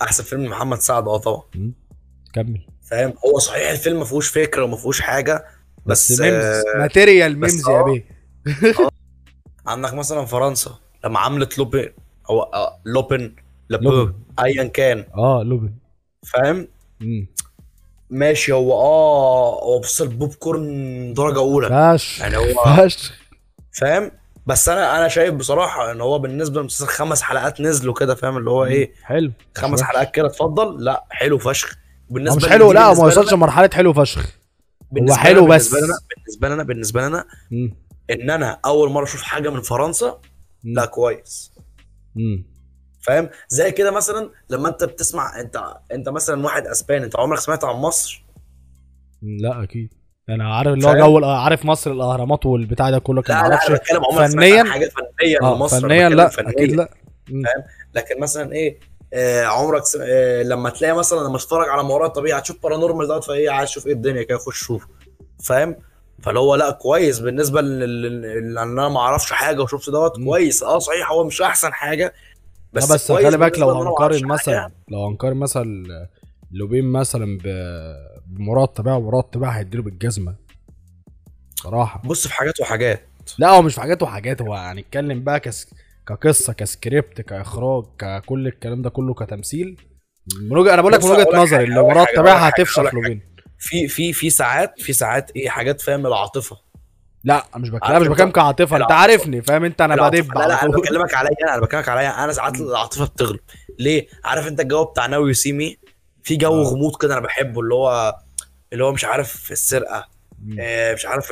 [0.01, 1.41] أحسن فيلم محمد سعد آه طبعا.
[2.33, 2.67] كمل.
[2.89, 5.45] فاهم؟ هو صحيح الفيلم ما فيهوش فكره وما فيهوش حاجة
[5.85, 7.83] بس, بس, memes آه material memes يا آه.
[7.83, 8.05] بيه.
[9.67, 10.75] عندك مثلا فرنسا
[11.05, 11.89] لما عملت Lupin
[12.29, 13.35] أو آه، Lupin
[13.69, 14.13] لبو Lupin.
[14.39, 15.05] ايا كان.
[15.17, 15.73] آه Lupin.
[16.33, 16.67] فاهم.
[18.09, 21.69] ماشي هو آه هو بص البوب كورن درجة أولى.
[21.69, 23.11] فاش يعني هو- فاش
[23.71, 24.11] فاهم؟
[24.45, 28.49] بس أنا أنا شايف بصراحة إن هو بالنسبة للمسلسل خمس حلقات نزلوا كده فاهم؟ اللي
[28.49, 29.31] هو إيه حلو.
[29.57, 29.81] خمس.
[29.81, 30.83] حلقات كده اتفضل.
[30.83, 31.75] لا حلو فشخ.
[32.09, 34.37] بالنسبة مش حلو لا هو ما وصلش لمرحله حلو فشخ
[34.91, 35.73] لنا- حلو بس.
[35.73, 37.25] بالنسبة لنا بالنسبة لنا بالنسبة لنا.
[38.11, 40.19] إن أنا أول مرة أشوف حاجة من فرنسا.
[40.63, 41.51] لا كويس.
[43.01, 47.63] فاهم زي كده مثلا لما أنت بتسمع أنت أنت مثلا واحد أسباني أنت عمرك سمعت
[47.63, 48.25] عن مصر.
[49.21, 49.93] لا أكيد
[50.29, 53.67] أنا عارف اللي هو فاهم؟ جو عارف مصر الأهرامات والبتاع ده كله كان لا لا
[53.67, 56.49] أنا بتكلم عمرك سمعت فنياً؟ فنيا آه لمصر أنا فنيا لا فنياً.
[56.49, 56.89] أكيد لا
[57.29, 57.43] مم.
[57.95, 58.79] لكن مثلا إيه
[59.13, 59.97] آه عمرك س...
[60.01, 63.69] آه لما تلاقي مثلا لما تتفرج على ما وراء الطبيعه تشوف Paranormal دوت فإيه عايز
[63.69, 64.87] تشوف إيه الدنيا كده خش شوف.
[65.43, 65.75] فاهم؟
[66.23, 67.19] فاللي هو لأ كويس.
[67.19, 70.15] بالنسبة لل- لل- لل- ان أنا ما أعرفش حاجة وشفت دوت.
[70.23, 70.63] كويس.
[70.63, 72.13] آه صحيح هو مش أحسن حاجة
[72.73, 74.73] بس, بس, خلي بالك لو هنقارن مثلا يعني.
[74.91, 75.83] لو هنقارن مثلا
[76.51, 77.95] لوبين مثلا ب-
[78.27, 80.35] بمراد طبيعة ومراد طبيعة هيديله بالجزمة.
[81.55, 82.01] صراحة.
[82.05, 83.01] بص في حاجات وحاجات.
[83.37, 85.67] لا هو مش في حاجات وحاجات هو هنتكلم بقى كس...
[86.07, 89.81] كقصة كسكريبت كإخراج ككل الكلام ده كله كتمثيل
[90.41, 93.21] من وجهه أنا بقول لك من وجهة نظري اللي لك حاجة، هتفشخ لوبين
[93.59, 96.57] في في في ساعات في ساعات إيه حاجات فاهم العاطفة
[97.23, 98.91] لا مش بتكلم مش بتكلم كعاطفة أنت.
[98.91, 100.07] عارفني فاهم أنت أنا.
[100.09, 100.71] بدب لا لا أنا.
[100.71, 103.39] بكلمك عليا أنا أنا بكلمك عليا أنا ساعات العاطفة بتغلب
[103.79, 105.77] ليه عارف أنت الجو بتاع Now You See Me
[106.23, 106.63] في جو آه.
[106.63, 108.15] غموض كده أنا بحبه اللي هو
[108.73, 110.07] اللي هو مش عارف السرقة.
[110.59, 111.31] آه، مش عارف.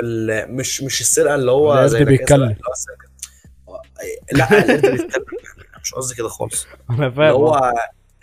[0.50, 2.56] مش مش السرقة اللي هو زي بيتكلم.
[4.32, 5.26] لا بيتكلم
[5.84, 6.68] مش قصدي كده خالص.
[6.90, 7.74] أنا اللي فاهم هو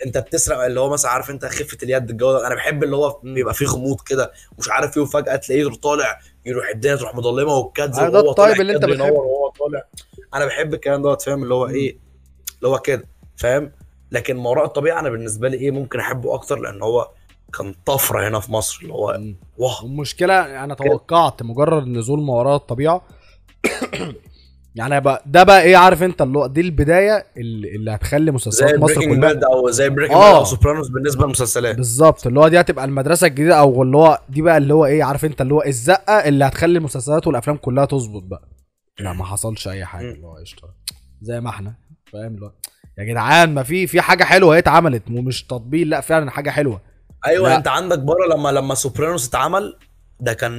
[0.05, 3.19] أنت بتسرق اللي هو مثلا عارف أنت خفة اليد الجو ده أنا بحب اللي هو.
[3.23, 7.99] بيبقى فيه غموض كده مش عارف إيه وفجأة تلاقيه طالع يروح الدنيا تروح مظلمة والكادز
[7.99, 9.11] آه، ده الطيب اللي أنت بتحبه.
[9.11, 9.83] وهو طالع.
[10.33, 11.67] أنا بحب الكلام دوت فاهم؟ اللي هو.
[11.67, 11.97] إيه
[12.57, 13.05] اللي هو كده
[13.37, 13.71] فاهم؟
[14.11, 17.09] لكن ما وراء الطبيعة أنا بالنسبة لي إيه ممكن أحبه أكتر لأن هو
[17.57, 18.79] كان طفرة هنا في مصر.
[18.81, 19.19] اللي هو.
[19.57, 23.01] واه المشكلة أنا توقعت مجرد نزول ما وراء الطبيعة
[24.75, 28.79] يعني بقى ده بقى إيه عارف أنت اللي دي البداية اللي, اللي هتخلي زي مسلسلات
[28.79, 30.37] مصر Breaking كلها Bad أو زي Breaking آه.
[30.37, 34.41] أو Sopranos بالنسبة للمسلسلات بالظبط اللي هو دي هتبقى المدرسة الجديدة أو اللي هو دي
[34.41, 38.23] بقى اللي هو إيه عارف أنت اللي هو الزقة اللي هتخلي المسلسلات والأفلام كلها تظبط
[38.23, 38.49] بقى
[38.99, 40.11] لا ما حصلش أي حاجة.
[40.11, 40.69] اللي هو قشطة
[41.21, 41.73] زي ما إحنا
[42.13, 42.51] فاهم اللي هو
[42.97, 46.81] يا جدعان ما في في حاجة حلوة هي اتعملت ومش تطبيل لا فعلا حاجة حلوة
[47.25, 47.55] أيوه لا.
[47.55, 49.77] أنت عندك بره لما لما Sopranos اتعمل
[50.19, 50.53] ده كان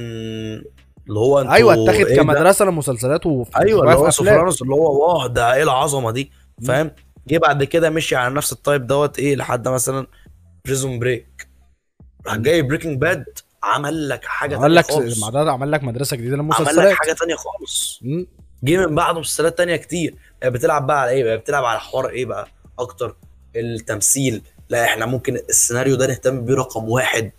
[1.07, 4.09] اللي هو أنتوا أيوه اتاخد إيه؟ كمدرسة للمسلسلات وفي أيوه اللي هو.
[4.09, 6.31] Sopranos اللي هو واه ده إيه العظمة دي؟
[6.67, 6.91] فاهم؟
[7.27, 10.07] جه بعد كده مشي على نفس ال type دوت إيه لحد مثلا
[10.65, 11.47] Prison Break
[12.27, 13.25] راح جاي Breaking Bad
[13.63, 15.23] عمل لك حاجة عمل لك خالص.
[15.35, 16.93] عمل لك مدرسة جديدة عمل لك للمسلسلات.
[16.93, 17.99] حاجة تانية خالص.
[18.63, 20.15] جه من بعده مسلسلات تانية كتير.
[20.45, 22.47] بتلعب بقى على إيه بقى؟ بتلعب على حوار إيه بقى؟
[22.79, 23.15] أكتر
[23.55, 24.41] التمثيل.
[24.69, 27.31] لا إحنا ممكن السيناريو ده نهتم بيه رقم واحد.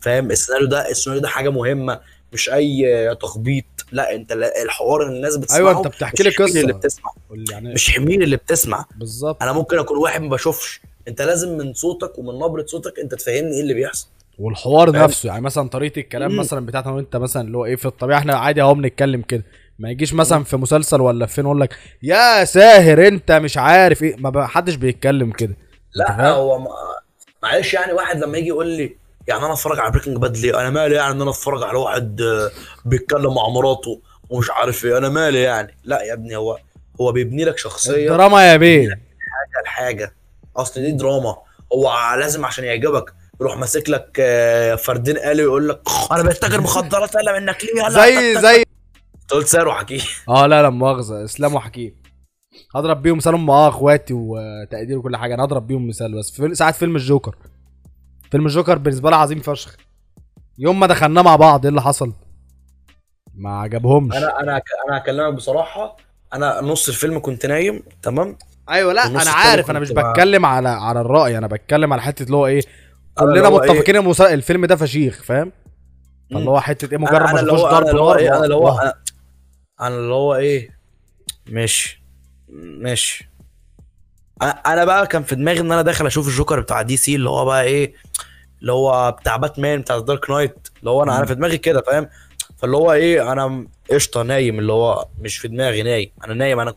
[0.00, 2.00] فاهم؟ السيناريو ده السيناريو ده حاجة مهمة.
[2.32, 3.64] مش أي تخبيط.
[3.92, 4.32] لا أنت
[4.64, 7.10] الحوار اللي الناس بتسمعه أيوه أنت بتحكي لي حمير اللي قصه بتسمع
[7.50, 8.84] يعني مش حمير اللي بتسمع.
[8.96, 9.42] بالظبط.
[9.42, 10.80] أنا ممكن أكون واحد ما بشوفش.
[11.08, 14.08] أنت لازم من صوتك ومن نبرة صوتك أنت تفهمني إيه اللي بيحصل.
[14.38, 16.38] والحوار فاهم؟ نفسه يعني مثلا طريقة الكلام مم.
[16.38, 19.44] مثلا بتاعتنا وأنت مثلا اللي هو إيه في الطبيعة إحنا عادي أهو بنتكلم كده.
[19.78, 24.02] ما يجيش مثلا في مسلسل ولا في فين يقول لك يا ساهر أنت مش عارف
[24.02, 24.16] إيه.
[24.16, 25.56] ما حدش بيتكلم كده.
[25.94, 26.70] لا؟ هو ما-
[27.42, 28.96] معلش يعني واحد لما يجي يقول لي
[29.28, 32.20] يعني أنا أتفرج على Breaking Bad ليه؟ أنا مالي يعني إن أنا أتفرج على واحد
[32.20, 32.50] آه،
[32.84, 34.00] بيتكلم مع مراته
[34.30, 34.98] ومش عارف إيه.
[34.98, 35.76] أنا مالي يعني.
[35.84, 36.58] لا يا ابني هو
[37.00, 38.08] هو بيبني لك شخصية.
[38.08, 38.88] دراما يا بيه.
[38.88, 40.14] حاجة لحاجة.
[40.56, 41.36] أصل دي دراما.
[41.72, 45.80] هو لازم عشان يعجبك يروح ماسك لك آه، فردين قالوا يقول لك
[46.12, 47.64] أنا بتاجر مخدرات أقل منك.
[47.64, 48.64] ليه زي زي
[49.30, 51.24] قلت سعره حكي آه لا لا مؤاخذة.
[51.24, 51.94] إسلام وحكيم.
[52.76, 55.34] هضرب بيهم مثال هم آه أخواتي وتقدير وكل حاجة.
[55.34, 56.30] أنا هضرب بيهم مثال بس.
[56.30, 57.34] في ساعه فيلم الجوكر.
[58.30, 59.76] فيلم الجوكر بالنسبة لي عظيم فشخ.
[60.58, 62.12] يوم ما دخلنا مع بعض إيه اللي حصل؟
[63.34, 64.16] ما عجبهمش.
[64.16, 65.96] أنا أنا أنا هكلمك بصراحة
[66.34, 68.36] أنا نص الفيلم كنت نايم تمام؟
[68.70, 72.36] أيوه لا أنا عارف أنا مش بتكلم على على الرأي أنا بتكلم على حتة اللي
[72.36, 72.60] هو إيه
[73.20, 75.52] اللي كلنا إيه؟ متفقين إن المسا- الفيلم ده فشيخ فاهم؟
[76.30, 78.54] فاللي هو حتة إيه مجرد ما اللي شافوش ضرب أنا اللي هو نار أنا اللي
[78.54, 78.94] هو واه.
[79.80, 80.78] أنا اللي هو إيه؟
[81.50, 82.02] ماشي.
[82.80, 83.30] ماشي.
[84.42, 87.44] أنا بقى كان في دماغي إن أنا داخل أشوف الجوكر بتاع دي سي اللي هو
[87.44, 87.94] بقى إيه
[88.60, 92.08] اللي هو بتاع باتمان بتاع دارك نايت اللي هو أنا أنا في دماغي كده فاهم؟
[92.56, 96.10] فاللي هو إيه أنا قشطة نايم اللي هو مش في دماغي نايم.
[96.24, 96.74] أنا نايم أنا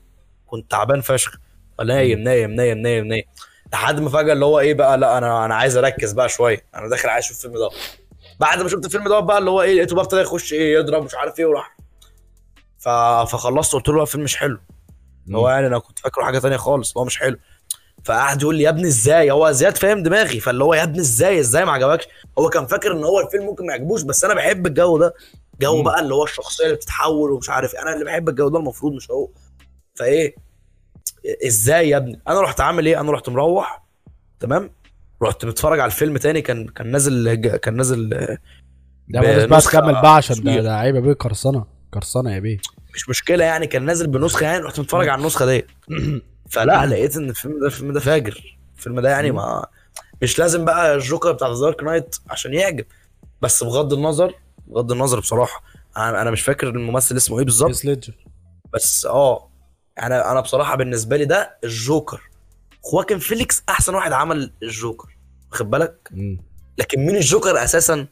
[0.47, 1.37] كنت تعبان فشخ.
[1.85, 3.23] نايم نايم نايم نايم نايم.
[3.73, 6.65] لحد ما فجأة اللي هو إيه بقى لأ أنا أنا عايز أركز بقى شوية.
[6.75, 7.69] أنا داخل عايز أشوف الفيلم ده.
[8.39, 11.03] بعد ما شفت الفيلم ده بقى اللي هو إيه لقيته بقى ابتدى يخش إيه يضرب
[11.03, 11.77] مش عارف إيه وراح.
[12.79, 12.89] ف...
[13.31, 14.59] فخلصت قلت له الفيلم مش حلو.
[15.33, 17.37] هو يعني أنا كنت فاكره حاجة تانية خالص هو مش حلو.
[18.03, 21.39] فقعد يقول لي يا ابني إزاي؟ هو زياد فاهم دماغي فاللي هو يا ابني إزاي؟
[21.39, 22.07] إزاي ما عجبكش؟
[22.39, 25.13] هو كان فاكر إن هو الفيلم ممكن ما يعجبوش بس أنا بحب الجو ده
[25.61, 25.83] جو.
[25.83, 27.81] بقى اللي هو الشخصية اللي بتتحول ومش عارف إيه.
[27.81, 29.29] أنا اللي بحب الجو ده المفروض مش هو.
[29.95, 30.35] فإيه؟
[31.47, 33.83] إزاي يا ابني؟ أنا رحت عامل إيه؟ أنا رحت مروح
[34.39, 34.69] تمام؟
[35.23, 38.09] رحت متفرج على الفيلم تاني كان كان نازل كان نازل
[39.07, 40.61] ده بنسخة تكمل بقى عشان ده.
[40.61, 42.57] ده عيب يا بيه قرصنه قرصنه يا بيه.
[42.95, 45.67] مش مشكلة يعني كان نازل بنسخة يعني رحت متفرج على النسخة ديت.
[46.51, 48.57] فلا لقيت إن الفيلم ده الفيلم ده فاجر.
[48.77, 49.65] الفيلم ده يعني ما
[50.21, 52.85] مش لازم بقى الجوكر بتاع The Dark Knight عشان يعجب.
[53.41, 54.33] بس بغض النظر
[54.67, 55.63] بغض النظر بصراحة
[55.97, 57.69] أنا مش فاكر الممثل اسمه إيه بالظبط.
[58.73, 59.49] بس آه
[60.01, 62.21] أنا أنا بصراحة بالنسبة لي ده الجوكر.
[62.83, 65.17] خواكين فينيكس أحسن واحد عمل الجوكر.
[65.51, 66.09] واخد بالك؟
[66.77, 68.07] لكن مين الجوكر أساسا؟ أنا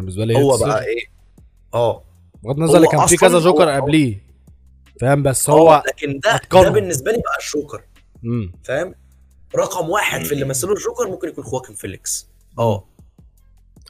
[0.00, 0.84] بالنسبة لي هو بقى.
[0.84, 1.04] إيه؟
[1.74, 2.04] آه.
[2.42, 4.31] بغض النظر كان في كذا جوكر قبليه.
[5.02, 6.40] فاهم؟ بس هو هو لكن ده.
[6.62, 7.82] ده بالنسبة لي بقى الجوكر.
[8.64, 8.94] فاهم؟
[9.56, 12.28] رقم واحد في اللي مثلوا الجوكر ممكن يكون خواكين فيليكس.
[12.58, 12.84] آه.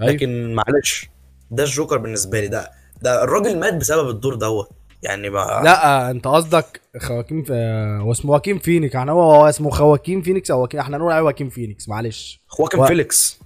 [0.00, 0.12] أيوة.
[0.12, 1.08] لكن معلش
[1.50, 2.48] ده الجوكر بالنسبة لي.
[2.48, 2.70] ده
[3.02, 4.70] ده الراجل مات بسبب الدور دوت.
[5.02, 7.52] يعني ما لا أنت قصدك خواكين في...
[8.02, 8.94] هو اسمه واكين فينيكس.
[8.94, 12.40] يعني هو اسمه خواكين فينيكس أو واكين إحنا نقول عليه واكين فينيكس معلش.
[12.46, 13.38] خواكين و- فيليكس.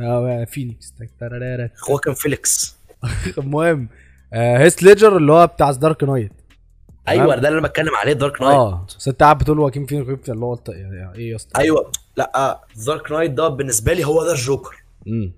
[0.00, 0.94] آه، فينيكس.
[1.76, 2.76] خواكين فيليكس.
[3.38, 3.88] المهم
[4.32, 6.32] آه، هيث ليدجر اللي هو بتاع Dark Knight.
[7.08, 10.30] أيوه ده اللي أنا بتكلم عليه Dark Knight آه بس أنت قاعد بتقول واكين فينيكس
[10.30, 11.92] اللي هو يعني إيه يا اسطى؟ أيوه.
[12.16, 14.84] لا Dark Knight ده بالنسبة لي هو ده الجوكر.
[15.06, 15.32] مم.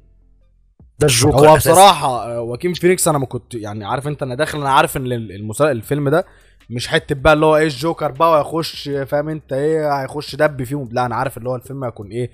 [0.98, 1.56] ده الجوكر هو.
[1.56, 5.12] بصراحة آه، واكين فينيكس أنا ما كنت يعني عارف أنت أنا داخل أنا عارف إن
[5.12, 5.70] المسا...
[5.70, 6.26] الفيلم ده
[6.70, 10.88] مش حتة بقى اللي هو إيه الجوكر بقى ويخش فاهم أنت إيه هيخش دب فيهم.
[10.92, 12.30] لا أنا عارف اللي هو الفيلم هيكون إيه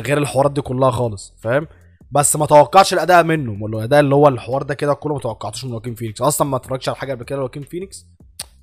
[0.00, 1.66] غير الحوارات دي كلها خالص فاهم؟
[2.12, 5.64] بس ما توقعتش الأداء منه ولا الأداء اللي هو الحوار ده كده كله ما توقعتوش
[5.64, 6.22] من واكين فينيكس.
[6.22, 8.06] أصلا ما اتفرجتش على حاجة قبل كده واكين فينيكس.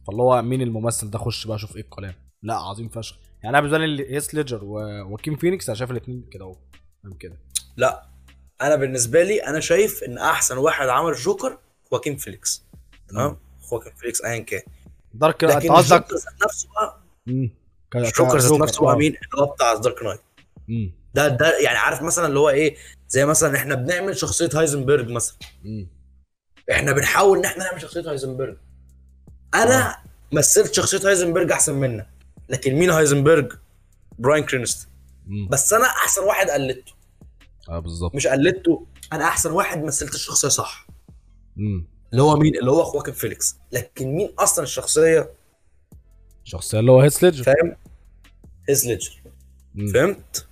[0.07, 2.13] فاللي هو مين الممثل ده؟ خش بقى أشوف إيه الكلام.
[2.43, 3.17] لا عظيم فشخ.
[3.43, 6.55] يعني أنا بالنسبة لي هيث ليدجر وواكين فينيكس أنا شايف الاثنين كده أهو.
[7.03, 7.37] فاهم كده.
[7.77, 8.03] لا
[8.61, 11.57] أنا بالنسبة لي أنا شايف إن أحسن واحد عمل جوكر
[11.89, 12.63] خواكين فيليكس.
[13.07, 14.61] تمام؟ خواكين فيليكس ايا كان.
[15.13, 16.05] دارك انت قصدك
[16.45, 17.01] نفسه بقى
[17.95, 18.97] الجوكر ذات نفسه بقى آه.
[18.97, 20.21] مين؟ اللي هو بتاع Dark Knight.
[21.13, 22.75] ده ده يعني عارف مثلا اللي هو إيه؟
[23.07, 25.37] زي مثلا إحنا بنعمل شخصية هايزنبرج مثلا.
[25.63, 25.87] مم.
[26.71, 28.57] إحنا بنحاول إن إحنا نعمل شخصية هايزنبرج.
[29.55, 29.97] أنا
[30.31, 32.07] مثلت شخصية هايزنبرج أحسن منك
[32.49, 33.53] لكن مين هايزنبرج؟
[34.19, 34.91] براين كرانستون.
[35.49, 36.93] بس أنا أحسن واحد قلدته.
[37.69, 38.15] آه بالظبط.
[38.15, 40.87] مش قلدته أنا أحسن واحد مثلت الشخصية صح.
[41.55, 41.87] مم.
[42.11, 43.57] اللي هو مين؟ اللي هو خواكين فيليكس.
[43.71, 45.29] لكن مين أصلا الشخصية؟
[46.45, 47.43] الشخصيه اللي هو هيث ليدجر.
[47.43, 47.75] فاهم؟
[48.69, 49.21] هيث ليدجر.
[49.93, 50.47] فهمت؟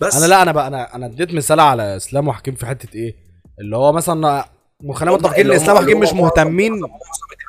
[0.00, 3.14] بس أنا لا أنا بقى أنا أنا اديت مثال على إسلام وحكيم في حتة إيه؟
[3.60, 4.44] اللي هو مثلا
[4.92, 6.72] خلينا متفقين ان إسلام وحكيم مش مهتمين.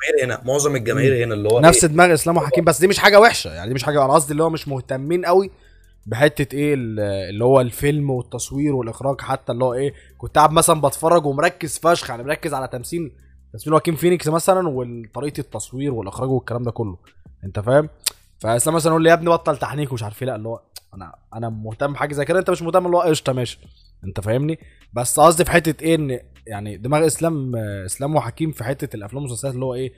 [0.02, 2.98] الجماهير هنا معظم الجماهير هنا اللي هو نفس إيه؟ دماغ إسلام وحكيم بس دي مش
[2.98, 5.50] حاجة وحشة يعني دي مش حاجة أنا قصدي اللي هو مش مهتمين قوي
[6.06, 10.80] بحتة إيه ال- اللي هو الفيلم والتصوير والإخراج حتى اللي هو إيه كنت قاعد مثلا
[10.80, 13.12] بتفرج ومركز فشخ يعني مركز على تمثيل
[13.52, 16.96] تمثيل واكين فينيكس مثلا وطريقة التصوير والإخراج والكلام ده كله
[17.44, 17.88] أنت فاهم؟
[18.38, 20.60] فإسلام مثلا يقول لي يا ابني بطل تحنيك ومش عارف إيه لا اللي هو
[20.94, 23.58] أنا أنا مهتم بحاجة زي كده أنت مش مهتم اللي هو قشطة ماشي.
[24.04, 24.58] انت فاهمني؟
[24.92, 29.54] بس قصدي في حتة إيه إن يعني دماغ إسلام إسلام وحكيم في حتة الأفلام والمسلسلات
[29.54, 29.92] اللي هو إيه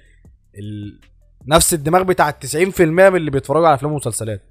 [0.59, 1.01] ال...
[1.47, 2.35] نفس الدماغ بتاع ال
[2.75, 4.43] 90% من اللي بيتفرجوا على أفلام ومسلسلات.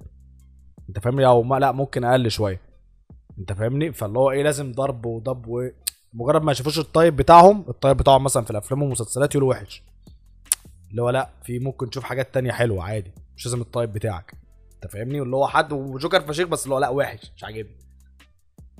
[0.88, 2.60] أنت فاهمني؟ أو ما لا ممكن أقل شوية.
[3.38, 5.68] أنت فاهمني؟ فاللي هو إيه لازم ضرب وضب و
[6.12, 9.82] مجرد ما يشوفوش الطيب بتاعهم الطيب بتاعهم مثلا في الأفلام والمسلسلات يقولوا وحش.
[10.90, 14.34] اللي هو لا في ممكن تشوف حاجات تانية حلوة عادي مش لازم الطيب بتاعك.
[14.74, 17.87] أنت فاهمني؟ واللي هو حد وجوكر فشيخ بس اللي هو لا وحش مش عاجبني.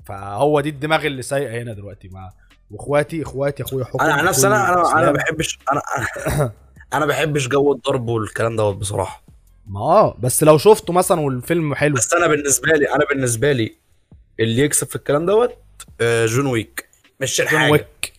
[0.09, 2.07] فهو دي الدماغ اللي سايقة هنا دلوقتي.
[2.07, 2.31] مع
[2.71, 5.05] واخواتي إخواتي أخويا حكم أنا عن نفسي أنا أنا أنا.
[5.05, 5.81] ما بحبش أنا
[6.93, 9.23] أنا ما بحبش جو الضرب والكلام دوت بصراحة.
[9.67, 11.95] ما آه بس لو شفته مثلا والفيلم حلو.
[11.95, 13.75] بس أنا بالنسبة لي أنا بالنسبة لي
[14.39, 15.55] اللي يكسب في الكلام دوت
[16.01, 16.89] آه، جون ويك.
[17.21, 18.13] مش جون الحاجة ويك.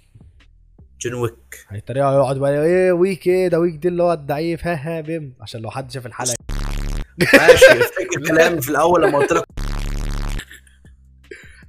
[1.00, 1.66] جون ويك.
[1.68, 5.34] هيتريقوا يقعد بقى إيه ويك إيه ده ويك دي اللي هو الضعيف ها ها بيم.
[5.40, 6.34] عشان لو حد شاف الحلقة.
[7.34, 9.44] ماشي افتكر كلامي في الأول لما قلت لك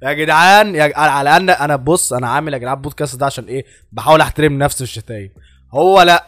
[0.02, 3.64] يا جدعان يا على الاقل أنا بص أنا عامل يا جدعان بودكاست ده عشان إيه؟
[3.92, 5.30] بحاول أحترم نفسي في الشتايم.
[5.74, 6.24] هو لأ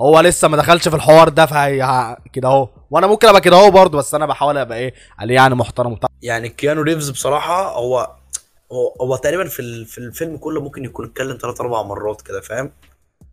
[0.00, 2.68] هو لسه ما دخلش في الحوار ده فهي كده أهو.
[2.90, 6.08] وأنا ممكن أبقى كده أهو برضه بس أنا بحاول أبقى إيه؟ عليه يعني محترم وبتاع.
[6.22, 8.10] يعني كيانو ريفز بصراحة هو
[8.72, 12.40] هو, هو تقريبا في ال- في الفيلم كله ممكن يكون اتكلم ثلاث أربع مرات كده
[12.40, 12.72] فاهم؟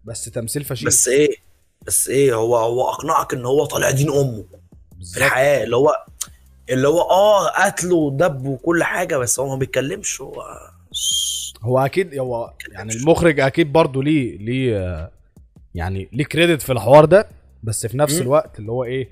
[0.03, 0.87] بس تمثيل فشيخ.
[0.87, 1.35] بس إيه
[1.87, 4.43] بس إيه هو هو أقنعك إن هو طالع دين أمه.
[4.51, 5.17] في بالظبط.
[5.23, 5.95] الحياة اللي هو
[6.69, 10.43] اللي هو آه قتل ودب وكل حاجة بس هو ما بيتكلمش هو
[11.63, 15.11] هو أكيد هو يعني المخرج أكيد برضه ليه ليه
[15.75, 17.27] يعني ليه كريدت في الحوار ده
[17.63, 18.21] بس في نفس.
[18.21, 19.09] الوقت اللي هو إيه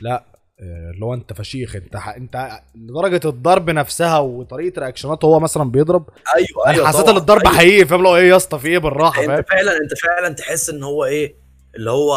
[0.00, 0.24] لأ
[0.60, 2.08] آه، اللي هو أنت فشيخ أنت ح...
[2.08, 7.56] أنت لدرجة الضرب نفسها وطريقة رياكشناته هو مثلا بيضرب أيوه أيوه حسيت إن الضرب أيوة.
[7.56, 10.34] حقيقي فاهم اللي هو إيه يا اسطى في إيه بالراحة فاهم انت فعلا أنت فعلا
[10.34, 11.34] تحس إن هو إيه
[11.76, 12.14] اللي هو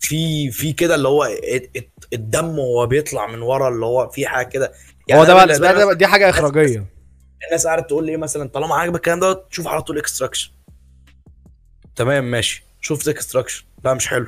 [0.00, 1.28] في في كده اللي هو
[2.12, 4.72] الدم وهو بيطلع من ورا اللي هو في حاجة كده.
[5.12, 6.86] هو ده بقى ده, دي حاجة إخراجية.
[7.46, 10.50] الناس قاعدة تقول لي إيه مثلا؟ طالما عاجبك الكلام ده شوف على طول Extraction
[11.96, 12.64] تمام ماشي.
[12.80, 14.26] شفت Extraction لا مش حلو.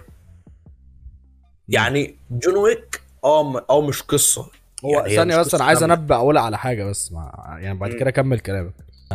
[1.68, 4.46] يعني جون ويك آه م- آه مش قصة.
[4.84, 5.82] هو يعني ثانية بس أنا عايز.
[5.82, 7.92] أنبه أقول على حاجة بس مع يعني بعد.
[7.92, 8.72] كده كمل كلامك.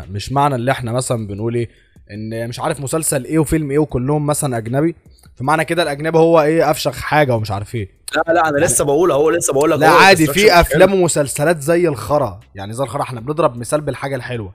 [0.09, 1.69] مش معنى اللي إحنا مثلا بنقول إيه؟
[2.11, 4.95] إن مش عارف مسلسل إيه وفيلم إيه وكلهم مثلا أجنبي
[5.35, 7.89] فمعنى كده الأجنبي هو إيه أفشخ حاجة ومش عارف إيه.
[8.15, 10.59] لا لا أنا لسه بقول أهو لسه بقول لك لا عادي في.
[10.59, 14.53] أفلام ومسلسلات زي الخرا يعني زي الخرا إحنا بنضرب مثال بالحاجة الحلوة.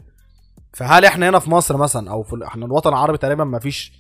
[0.72, 3.92] فهل إحنا هنا في مصر مثلا أو في إحنا الوطن العربي تقريبا ما فيش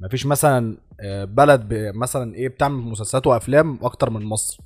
[0.00, 4.58] ما فيش مثلا آه، بلد مثلا إيه بتعمل مسلسلات وأفلام أكتر من مصر.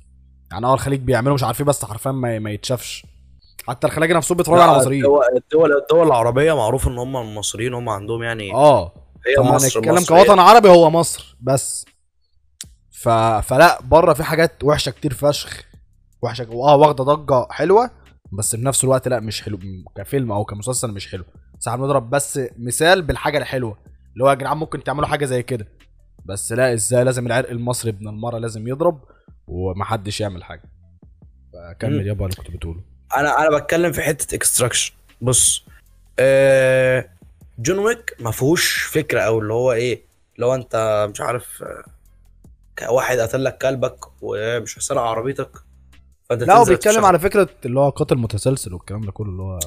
[0.51, 3.05] يعني آه الخليج بيعملوا مش عارف إيه بس حرفيا ما, ما يتشافش.
[3.67, 5.05] حتى الخلايجه نفسهم بيتفرجوا على مصريين.
[5.35, 8.93] الدول الدول العربية معروف إن هم المصريين هم عندهم يعني آه.
[9.27, 11.85] هي مصر هنتكلم كوطن عربي هو مصر بس.
[12.91, 13.09] ف...
[13.09, 15.63] فلا بره في حاجات وحشة كتير فشخ.
[16.21, 17.91] وحشة آه واخدة ضجة حلوة
[18.31, 19.59] بس في نفس الوقت لا مش حلو.
[19.97, 21.23] كفيلم أو كمسلسل مش حلو.
[21.59, 23.77] بس بنضرب بس مثال بالحاجة الحلوة.
[24.13, 25.67] اللي هو يا جدعان ممكن تعملوا حاجة زي كده.
[26.25, 28.99] بس لا إزاي لازم العرق المصري ابن المرة لازم يضرب
[29.47, 30.63] ومحدش يعمل حاجة.
[31.53, 32.07] فكمل.
[32.07, 32.96] يابا اللي كنت بتقوله.
[33.15, 35.63] أنا أنا بتكلم في حتة Extraction بص
[36.19, 37.09] آه
[37.59, 40.01] جون ويك ما فيهوش فكرة أو اللي هو إيه
[40.37, 41.63] لو أنت مش عارف
[42.81, 45.49] آه، واحد قتل لك كلبك ومش هيسرق عربيتك
[46.29, 47.05] فأنت لا هو بيتكلم.
[47.05, 49.59] على فكرة اللي هو قاتل متسلسل والكلام ده كله اللي هو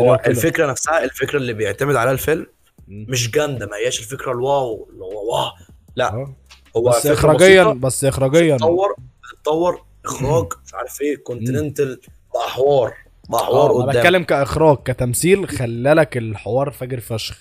[0.00, 0.20] هو.
[0.26, 2.46] الفكرة نفسها الفكرة اللي بيعتمد عليها الفيلم.
[2.88, 5.50] مش جامدة ما هياش الفكرة ال wow اللي هو wow
[5.96, 6.36] لا آه.
[6.76, 12.00] هو بس اخراجيا بس اخراجيا بتتطور بتتطور إخراج مش عارف إيه Continental
[12.38, 12.94] بقى حوار
[13.28, 13.96] بقى حوار أنا قدام.
[14.00, 17.38] بتكلم كإخراج كتمثيل خلالك الحوار فاجر فشخ.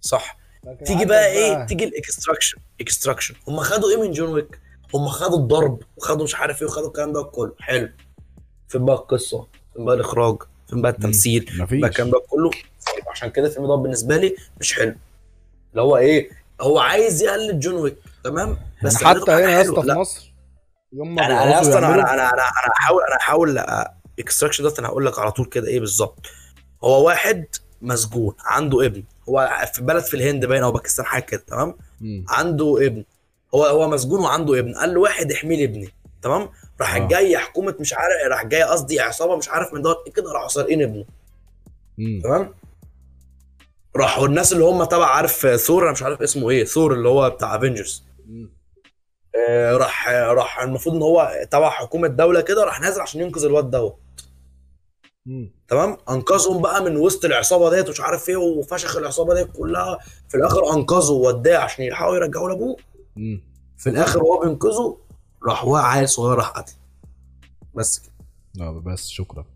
[0.00, 0.38] صح.
[0.84, 4.58] تيجي بقى إيه؟ تيجي ال Extraction Extraction هم خدوا إيه من جون ويك
[4.94, 7.52] هم خدوا الضرب وخدوا مش عارف إيه وخدوا الكلام ده كله.
[7.60, 7.88] حلو.
[8.68, 10.36] فين بقى القصة؟ فين بقى الإخراج؟
[10.70, 11.80] فين بقى التمثيل؟ فين مفيش.
[11.80, 12.50] بقى الكلام ده كله؟
[13.10, 14.94] عشان كده الفيلم ده بالنسبة لي مش حلو.
[15.70, 16.30] اللي هو إيه؟
[16.60, 19.60] هو عايز يقلد جون ويك تمام؟ بس بس حتى هنا يا.
[19.62, 20.32] اسطى في مصر
[20.92, 23.58] يوم ما أنا أنا أصلا أنا أنا أنا أنا هحاول أنا هحاول
[24.18, 26.26] Extraction ده أنا هقول لك على طول كده إيه بالظبط.
[26.84, 27.44] هو واحد
[27.82, 29.04] مسجون عنده ابن.
[29.28, 32.24] هو في بلد في الهند باين أو باكستان حاجة كده تمام؟ مم.
[32.28, 33.04] عنده ابن.
[33.54, 34.74] هو هو مسجون وعنده ابن.
[34.74, 35.88] قال له واحد احمي لي ابني
[36.22, 36.48] تمام؟
[36.80, 37.08] راح آه.
[37.08, 40.82] جاي حكومة مش عارف راح جاي قصدي عصابة مش عارف من دوت كده راحوا سارقين
[40.82, 41.04] ابنه.
[41.98, 42.20] مم.
[42.24, 42.54] تمام؟
[43.96, 47.30] راحوا الناس اللي هم تبع عارف ثور؟ أنا مش عارف اسمه إيه ثور اللي هو
[47.30, 48.04] بتاع Avengers.
[48.30, 48.55] آه،
[49.72, 53.98] راح راح المفروض إن هو تبع حكومة دولة كده راح نازل عشان ينقذ الواد دوت.
[55.68, 59.98] تمام؟ أنقذهم بقى من وسط العصابة ديت ومش عارف إيه وفشخ العصابة ديت كلها.
[60.28, 62.76] في الآخر انقذه ووداه عشان يلحقوا يرجعوا لأبوه.
[63.78, 64.98] في الآخر وهو بينقذه
[65.48, 66.72] راح واقع عيل صغير راح قتل.
[67.74, 68.12] بس كده.
[68.54, 69.46] لا بس شكرا.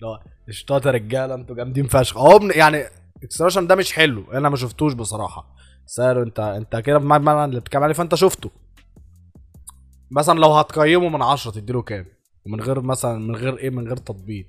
[0.00, 2.16] لا اشطاط يا رجالة أنتوا جامدين فشخ.
[2.16, 2.84] اهو يعني
[3.22, 5.56] Extraction ده مش حلو أنا ما شفتوش بصراحة.
[5.86, 8.50] سعره انت انت كده بمعنى اللي بتتكلم عليه فانت شفته.
[10.10, 12.06] مثلا لو هتقيمه من 10 تديله كام؟
[12.46, 14.46] ومن غير مثلا من غير إيه؟ من غير تطبيق.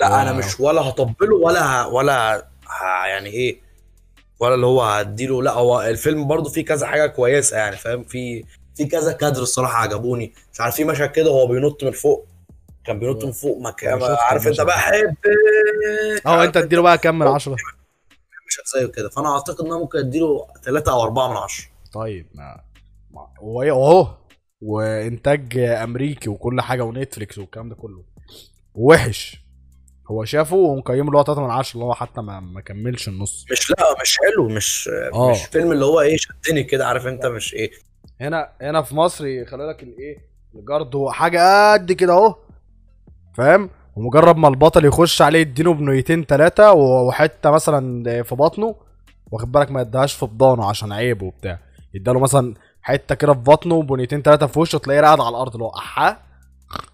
[0.00, 0.38] لا أنا واو.
[0.38, 1.88] مش ولا هطبله ولا ه...
[1.88, 3.06] ولا ه...
[3.06, 3.60] يعني إيه
[4.40, 5.42] ولا اللي هو هديله.
[5.42, 8.44] لا هو الفيلم برضو فيه كذا حاجة كويسة يعني فاهم؟ في
[8.76, 10.32] في كذا كادر الصراحة عجبوني.
[10.52, 12.26] مش عارف في مشهد كده هو بينط من فوق.
[12.84, 14.78] كان بينط من فوق ما كان أنا شفت عارف انت بقى.
[14.78, 15.14] حب
[16.26, 17.56] آه انت تديله بقى كام من 10
[18.48, 22.26] مشهد زيه كده فأنا أعتقد إن أنا ممكن أديله 3 أو 4 من 10 طيب
[22.34, 22.60] ما
[23.10, 24.08] ما- هو إيه؟ أهو.
[24.60, 28.04] وإنتاج أمريكي وكل حاجة ونتفليكس والكلام ده كله.
[28.74, 29.36] وحش
[30.10, 33.46] هو شافه ومقيمه اللي هو 3 من 10 اللي هو حتى ما, ما كملش النص.
[33.52, 35.30] مش لا مش حلو مش آه.
[35.30, 37.70] مش فيلم اللي هو إيه شدني كده عارف أنت مش إيه.
[38.20, 42.34] هنا هنا في مصر يخلي لك الإيه؟ الجارد هو حاجة قد كده أهو.
[43.36, 48.74] فاهم؟ ومجرد ما البطل يخش عليه يديله بنيتين تلاتة وحتة مثلا في بطنه
[49.32, 51.58] واخد بالك ما يديهاش في بضانه عشان عيب وبتاع.
[51.94, 55.64] يداله مثلا حتة كده في بطنه وبنيتين تلاتة في وشه تلاقيه قاعد على الأرض اللي
[55.64, 56.16] هو أحا.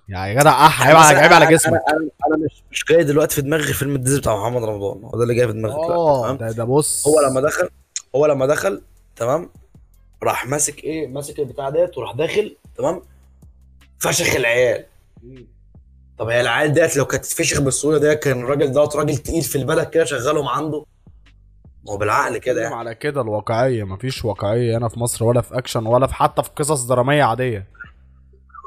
[0.09, 3.05] يعني يا جدع أحا عيب على عيب على جسمك أنا أنا, أنا مش مش جاي
[3.05, 5.05] دلوقتي في دماغي فيلم الديزل بتاع محمد رمضان.
[5.05, 7.09] هو ده اللي جاي في دماغي آه تمام؟ ده ده بص.
[7.09, 7.69] هو لما دخل
[8.17, 8.83] هو لما دخل
[9.17, 9.51] تمام؟
[10.23, 13.03] راح ماسك إيه؟ ماسك البتاع ديت وراح داخل تمام؟
[13.99, 14.85] فشخ العيال.
[16.19, 19.59] طب هي العيال ديت لو كانت تتفشخ بالسهوله ديت كان الراجل دوت راجل تقيل في
[19.59, 20.85] البلد كده شغالهم عنده.
[21.87, 22.75] ما هو بالعقل كده يعني.
[22.75, 26.51] على كده الواقعية مفيش واقعية هنا في مصر ولا في أكشن ولا في حتى في
[26.57, 27.67] قصص درامية عادية.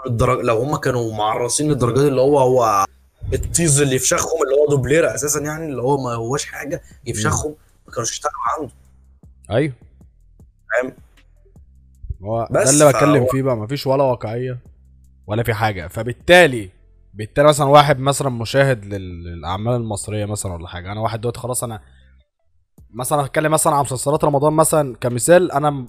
[0.07, 0.39] الدرج...
[0.39, 2.85] لو هم كانوا معرصين الدرجات اللي هو هو
[3.33, 7.55] الطيز اللي يفشخهم اللي هو دوبلير أساسا يعني اللي هو ما هوش حاجة يفشخهم
[7.87, 8.73] ما كانوش يشتغلوا عنده.
[9.51, 9.73] أيوه.
[10.73, 10.93] فاهم؟
[12.23, 14.57] هو ده اللي بتكلم فيه بقى مفيش ولا واقعية
[15.27, 15.87] ولا في حاجة.
[15.87, 16.69] فبالتالي
[17.17, 20.91] بالتالي مثلا واحد مثلا مشاهد لل- للأعمال المصرية مثلا ولا حاجة.
[20.91, 21.81] أنا واحد دلوقتي خلاص أنا
[22.93, 25.85] مثلا هتكلم مثلا عن مسلسلات رمضان مثلا كمثال أنا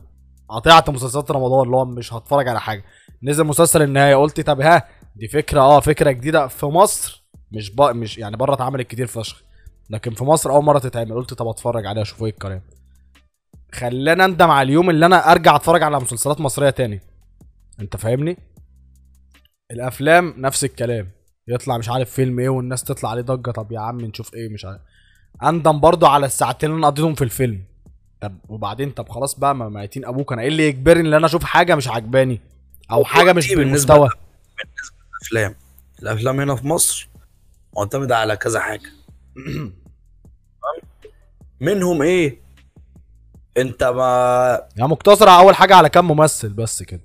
[0.49, 2.85] قطعت مسلسلات رمضان اللي هو مش هتفرج على حاجة.
[3.23, 6.47] نزل مسلسل النهاية قلت طب ها دي فكرة آه فكرة جديدة.
[6.47, 7.91] في مصر مش بق...
[7.91, 9.43] مش يعني بره اتعملت كتير فشخ
[9.91, 11.15] لكن في مصر أول مرة تتعمل.
[11.15, 12.63] قلت طب أتفرج عليها أشوف إيه الكلام.
[13.75, 17.01] خلاني أندم على اليوم اللي أنا أرجع أتفرج على مسلسلات مصرية تاني.
[17.81, 18.39] أنت فاهمني؟
[19.71, 21.09] الأفلام نفس الكلام.
[21.49, 23.51] يطلع مش عارف فيلم إيه والناس تطلع عليه ضجة.
[23.51, 24.81] طب يا عم نشوف إيه مش عارف.
[25.43, 27.65] اندم برضو على الساعتين اللي أنا قضيتهم في الفيلم.
[28.21, 30.33] طب وبعدين طب خلاص بقى ما ميتين أبوك.
[30.33, 32.41] أنا إيه اللي يجبرني إن أنا أشوف حاجة مش عاجباني
[32.91, 34.23] أو حاجة مش دلوقتي بالنسبة بالمستوى.
[36.03, 36.41] الأفلام.
[36.41, 37.09] هنا في مصر
[37.77, 38.91] معتمدة على كذا حاجة.
[41.61, 42.41] منهم إيه؟
[43.57, 47.01] أنت ما يعني مقتصرة أول حاجة على كام ممثل بس كده.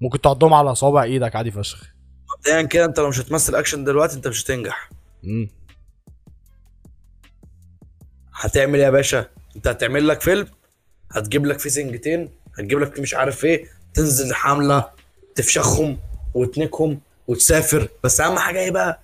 [0.00, 1.95] ممكن تحطهم على صوابع إيدك عادي فشخ.
[2.36, 4.90] مبدئيا كده انت لو مش هتمثل اكشن دلوقتي انت مش هتنجح.
[5.22, 5.48] مم.
[8.34, 10.48] هتعمل إيه يا باشا؟ انت هتعمل لك فيلم
[11.12, 14.90] هتجيب لك فيه سنجتين هتجيب لك فيه مش عارف إيه تنزل حملة
[15.34, 15.98] تفشخهم
[16.34, 17.88] وتنكهم وتسافر.
[18.04, 19.00] بس أهم حاجة إيه بقى؟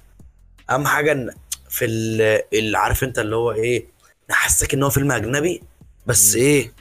[0.70, 1.30] أهم حاجة إن
[1.70, 3.86] في ال- اللي عارف أنت اللي هو إيه
[4.30, 5.62] نحسك إن هو فيلم أجنبي
[6.06, 6.34] بس.
[6.36, 6.72] إيه؟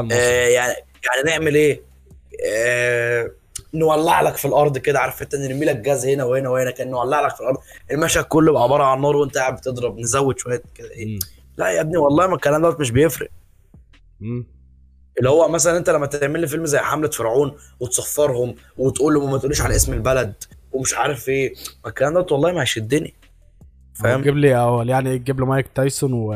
[0.00, 1.80] المصري آه يعني يعني نعمل إيه؟
[2.46, 3.30] آه
[3.74, 7.20] نولع لك في الأرض كده عارف أنت؟ نرمي لك جاز هنا وهنا وهنا كان نولع
[7.26, 7.56] لك في الأرض.
[7.90, 11.18] المشهد كله بقى عبارة عن نار وأنت قاعد بتضرب نزود شوية كده إيه.
[11.56, 13.28] لا يا ابني والله ما الكلام دوت مش بيفرق.
[14.20, 14.46] مم.
[15.18, 19.38] اللي هو مثلا أنت لما تعمل لي فيلم زي حملة فرعون وتصفرهم وتقول لهم ما
[19.38, 20.34] تقوليش على اسم البلد
[20.72, 23.14] ومش عارف إيه ما الكلام دوت والله ما هيشدني.
[23.94, 26.26] فاهم؟ تجيب لي اول يعني تجيب لي مايك تايسون و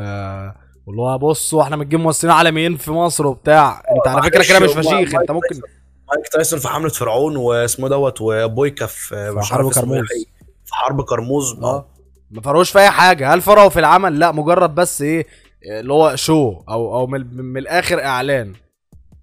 [0.87, 3.83] واللي هو بصوا إحنا بنجيب ممثلين عالميين في مصر وبتاع.
[3.97, 5.61] أنت على فكرة كده مش فشيخ أنت ممكن
[6.15, 10.01] مايك تايسون في حملة فرعون واسمه دوت وبويكا في في مش حرب عارف اسمه إيه
[10.01, 10.25] كرموز.
[10.67, 11.53] في حرب كرموز.
[11.63, 11.89] آه.
[12.31, 13.35] ما فرقوش في أي حاجة.
[13.35, 15.27] هل فرقوا في العمل؟ لا مجرد بس إيه
[15.81, 18.53] اللي هو شو أو أو من, من الآخر إعلان.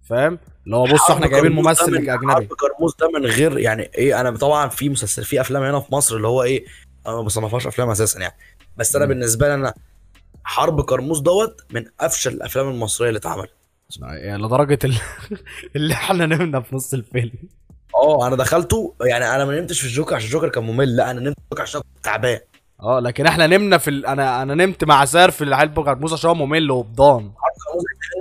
[0.10, 2.34] فاهم؟ اللي هو حرب إحنا جايبين ممثل من- أجنبي.
[2.34, 5.94] حرب كرموز ده من غير يعني إيه أنا طبعا في مسلسل في أفلام هنا في
[5.96, 6.66] مصر اللي هو إيه
[7.08, 8.36] أنا ما بصنفهاش أفلام أساسا يعني.
[8.78, 9.10] بس أنا مم.
[9.10, 9.74] بالنسبة لي أنا
[10.44, 13.52] حرب كرموز دوت من أفشل الأفلام المصرية اللي اتعملت.
[14.02, 14.96] يعني لدرجة ال-
[15.76, 17.32] اللي إحنا نمنا في نص الفيلم.
[17.96, 21.20] آه أنا دخلته يعني أنا ما نمتش في الجوكر عشان الجوكر كان ممل لا أنا
[21.20, 22.40] نمت في الجوكر عشان تعبان.
[22.82, 24.06] آه لكن إحنا نمنا في ال...
[24.06, 27.32] أنا أنا نمت مع سار في العيال بوكر عشان هو ممل وبضان.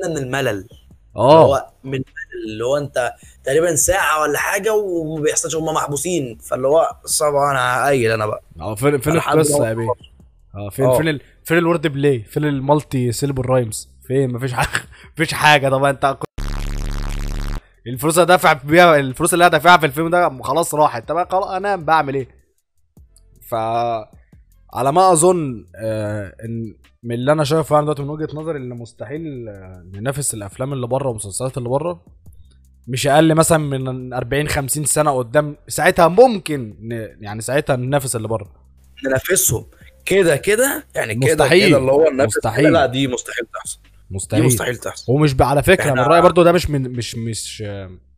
[0.05, 0.69] إحنا من الملل.
[1.17, 1.45] آه.
[1.45, 2.03] هو من
[2.47, 3.13] اللي هو انت
[3.45, 6.39] تقريبا ساعة ولا حاجة وما بيحصلش هم محبوسين.
[6.39, 6.89] فاللي هو
[7.21, 8.43] طبعا أنا هقيل أنا بقى.
[8.61, 9.89] آه فين فين القصة يا بيه؟
[10.55, 10.97] آه فين آه.
[10.99, 11.21] فين ال...
[11.45, 14.83] فين الورد بلاي؟ فين المالتي سيلبل رايمز؟ فين؟ مفيش حاجة.
[15.15, 15.69] مفيش حاجة.
[15.69, 16.17] طب انت
[17.87, 21.09] الفلوس اللي دافع بيها الفلوس اللي هدفعها في الفيلم ده خلاص راحت.
[21.09, 22.29] طب خلاص انام بعمل إيه؟
[23.49, 23.55] ف
[24.75, 28.69] على ما اظن آه ان من اللي أنا شايفه أنا دلوقتي من وجهة نظري ان
[28.69, 32.05] مستحيل آه، ننافس الافلام اللي بره والمسلسلات اللي بره.
[32.89, 35.57] مش أقل مثلا من 40 50 سنة قدام.
[35.69, 36.93] ساعتها ممكن ن...
[37.21, 38.53] يعني ساعتها ننافس اللي بره.
[39.07, 39.67] ننافسهم.
[40.07, 41.69] كده كده؟ يعني كده مستحيل.
[41.69, 42.73] كده اللي هو مستحيل.
[42.73, 43.79] لا دي مستحيل تحصل.
[44.11, 44.45] مستحيل.
[44.45, 45.13] مستحيل تحصل.
[45.13, 47.63] ومش على فكرة من رأيي برضو ده مش من مش مش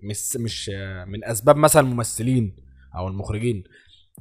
[0.02, 0.70] مش مش
[1.06, 2.56] من أسباب مثلا الممثلين
[2.96, 3.64] أو المخرجين.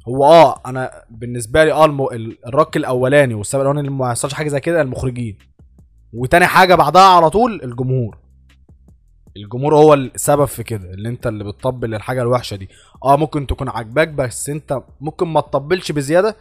[0.08, 2.08] هو آه أنا بالنسبة لي آه
[2.46, 5.38] الرك الأولاني والسبب الأولاني اللي ما يحصلش حاجة زي كده المخرجين.
[6.12, 8.18] وتاني حاجة بعدها على طول الجمهور.
[9.36, 12.68] الجمهور هو السبب في كده اللي أنت اللي بتطبل الحاجة الوحشة دي.
[13.04, 16.36] آه ممكن تكون عاجباك بس أنت ممكن ما تطبلش بزيادة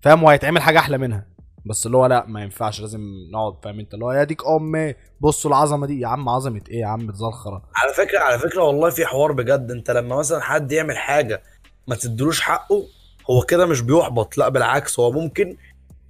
[0.00, 1.26] فاهم؟ وهيتعمل حاجة أحلى منها.
[1.66, 3.00] بس اللي هو لا ما ينفعش لازم
[3.32, 6.00] نقعد فاهم انت؟ اللي هو يا ديك أمي بصوا العظمة دي.
[6.00, 9.70] يا عم عظمة إيه يا عم؟ تزخره على فكرة على فكرة والله في حوار بجد.
[9.70, 11.42] انت لما مثلا حد يعمل حاجة
[11.88, 12.84] ما تدلوش حقه
[13.30, 14.38] هو كده مش بيحبط.
[14.38, 15.56] لا بالعكس هو ممكن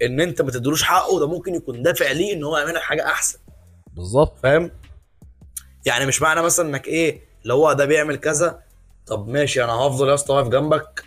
[0.03, 3.07] إن انت ما تدلوش حقه ده ممكن يكون دافع ليه إن هو يعمل لك حاجة
[3.07, 3.39] أحسن.
[3.93, 4.39] بالظبط.
[4.39, 4.70] فاهم؟
[5.87, 8.62] يعني مش معنى مثلا إنك إيه اللي هو ده بيعمل كذا.
[9.07, 11.05] طب ماشي أنا هفضل يا اسطى واقف جنبك.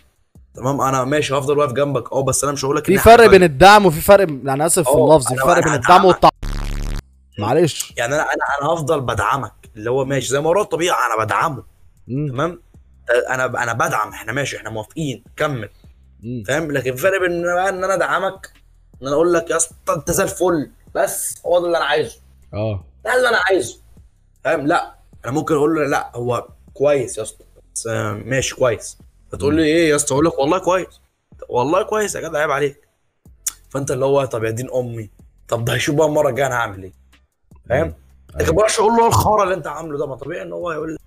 [0.54, 2.12] تمام؟ أنا ماشي هفضل واقف جنبك.
[2.12, 4.94] آه بس أنا مش هقول لك في فرق بين الدعم وفي فرق أنا أسف في
[4.96, 6.04] اللفظ في فرق بين الدعم.
[6.04, 6.28] والتع
[7.38, 7.94] معلش.
[7.96, 10.28] يعني أنا أنا أنا هفضل بدعمك اللي هو ماشي.
[10.28, 11.64] زي ما هو الطبيعي أنا بدعمه.
[12.06, 12.62] تمام؟
[13.30, 14.08] أنا أنا بدعم.
[14.08, 15.24] إحنا ماشي إحنا موافقين.
[15.36, 15.68] كمل.
[16.46, 18.52] فاهم؟ لكن فرق بين إن أنا أدعمك
[19.02, 20.70] إن أنا أقول لك يا اسطى أنت زي الفل.
[20.94, 22.18] بس هو ده اللي أنا عايزه.
[22.54, 22.84] آه.
[23.04, 23.78] ده اللي أنا عايزه.
[24.44, 24.94] فاهم؟ لا.
[25.24, 27.44] أنا ممكن أقول له لا هو كويس يا اسطى.
[27.74, 28.98] بس آه، ماشي كويس.
[29.32, 31.00] فتقول لي إيه يا اسطى؟ أقول لك والله كويس.
[31.48, 32.88] والله كويس يا جدع عيب عليك.
[33.70, 35.10] فأنت اللي هو طب يا دين أمي
[35.48, 36.92] طب ده هيشوف بقى المرة الجاية أنا هعمل إيه؟
[37.68, 37.94] فاهم؟
[38.34, 40.98] لكن ما أقول له الخرا اللي أنت عامله ده ما طبيعي إن هو يقول لي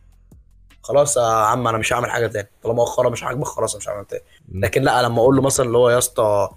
[0.84, 2.48] خلاص يا عم أنا مش هعمل حاجة تاني.
[2.64, 4.24] طالما هو الخرا مش عاجبك خلاص مش هعمل تاني.
[4.52, 6.50] لكن لا لما أقول له مثلا اللي هو يا اسطى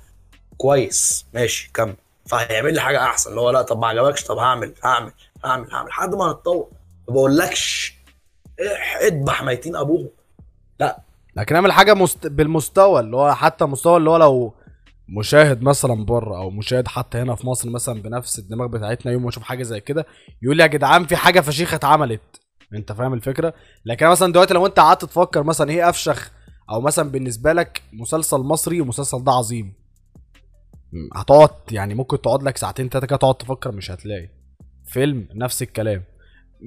[0.57, 1.95] كويس ماشي كمل.
[2.27, 5.13] فهيعمل لي حاجة أحسن اللي هو لا طب ما عجبكش طب هعمل هعمل
[5.45, 5.89] هعمل هعمل.
[5.89, 6.69] لحد ما نتطور
[7.09, 7.95] ما بقولكش
[8.61, 10.09] إح- اذبح ميتين ابوهم
[11.39, 12.27] لكن اعمل حاجة مست...
[12.27, 14.55] بالمستوى اللي هو حتى مستوى اللي هو لو
[15.09, 19.29] مشاهد مثلا بره أو مشاهد حتى هنا في مصر مثلا بنفس الدماغ بتاعتنا يوم ما
[19.29, 20.07] يشوف حاجة زي كده
[20.43, 22.21] يقول لي يا جدعان في حاجة فشيخة اتعملت.
[22.75, 23.55] أنت فاهم الفكرة؟
[23.85, 26.31] لكن أنا مثلا دلوقتي لو أنت قعدت تفكر مثلا إيه أفشخ
[26.71, 29.73] أو مثلا بالنسبة لك مسلسل مصري والمسلسل ده عظيم
[31.15, 34.29] هتقعد يعني ممكن تقعد لك ساعتين تلاتة كده تقعد تفكر مش هتلاقي.
[34.87, 36.03] فيلم نفس الكلام.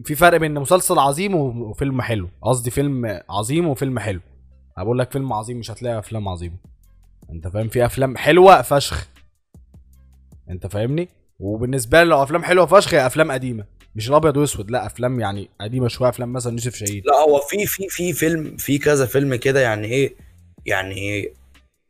[0.06, 2.30] في فرق بين مسلسل عظيم وفيلم حلو.
[2.42, 4.20] قصدي فيلم عظيم وفيلم حلو.
[4.78, 6.56] أنا بقول لك فيلم عظيم مش هتلاقي أفلام عظيمة.
[7.32, 9.08] أنت فاهم؟ في أفلام حلوة فشخ.
[10.50, 13.66] أنت فاهمني؟ وبالنسبة لي لو أفلام حلوة فشخ هي أفلام قديمة.
[13.96, 17.66] مش الأبيض وأسود لا أفلام يعني قديمة شوية أفلام مثلا يوسف شاهين لا هو في
[17.66, 20.16] في في فيلم في كذا فيلم كده يعني إيه
[20.66, 21.34] يعني إيه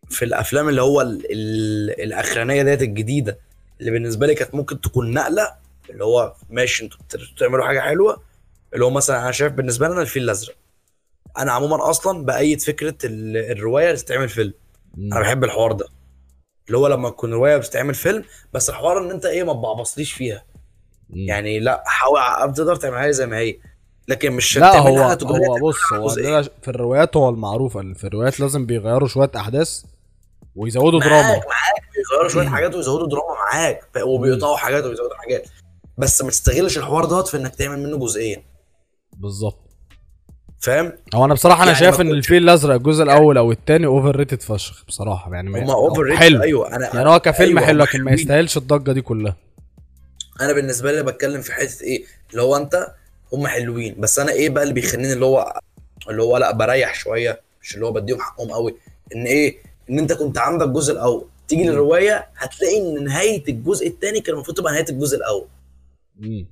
[0.09, 3.39] في الأفلام اللي هو ال ال الأخرانية ديت الجديدة
[3.79, 5.51] اللي بالنسبة لي كانت ممكن تكون نقلة
[5.89, 8.21] اللي هو ماشي أنتوا بت- بتعملوا حاجة حلوة
[8.73, 10.55] اللي هو مثلا أنا شايف بالنسبة لنا الفيل الأزرق.
[11.37, 14.53] أنا عموما أصلا بأيد فكرة ال- الرواية اللي تتعمل فيلم.
[14.97, 15.85] أنا بحب الحوار ده.
[16.67, 20.43] اللي هو لما تكون رواية بتتعمل فيلم بس الحوار إن أنت إيه ما تبعبصليش فيها.
[21.09, 23.57] يعني لا حاول تقدر تعملها لي زي ما هي.
[24.07, 25.15] لكن مش لا هو هو
[25.69, 26.09] بص هو.
[26.09, 27.77] عندنا في الروايات هو المعروف.
[27.77, 29.83] ان في الروايات لازم بيغيروا شوية أحداث
[30.55, 31.27] ويزودوا معاك دراما.
[31.29, 31.83] معاك.
[31.95, 33.89] بيغيروا شوية حاجات ويزودوا دراما معاك.
[34.05, 35.47] وبيقطعوا حاجات ويزودوا حاجات.
[35.97, 38.43] بس ما تستغلش الحوار دوت في إنك تعمل منه جزئين.
[39.17, 39.70] بالظبط.
[40.61, 44.41] فاهم؟ هو أنا بصراحة أنا يعني شايف إن الفيل الأزرق الجزء الأول أو الثاني overrated
[44.41, 45.33] فشخ بصراحة.
[45.33, 46.41] يعني ما- هما over حلو.
[46.41, 48.11] أيوه أنا يعني هو كفيلم أيوة، حلو لكن ما.
[48.11, 49.35] يستاهلش الضجة دي كلها.
[50.41, 52.88] أنا بالنسبة لي بتكلم في حتة إيه اللي هو أنت
[53.33, 55.59] هم حلوين بس أنا إيه بقى اللي بيخليني اللي هو
[56.09, 58.75] اللي هو لا بريح شوية مش اللي هو بديهم حقهم قوي.
[59.15, 59.57] إن إيه
[59.89, 64.57] إن أنت كنت عندك الجزء الأول تيجي للرواية هتلاقي إن نهاية الجزء الثاني كان المفروض
[64.57, 65.47] تبقى نهاية الجزء الأول.
[66.19, 66.45] مم.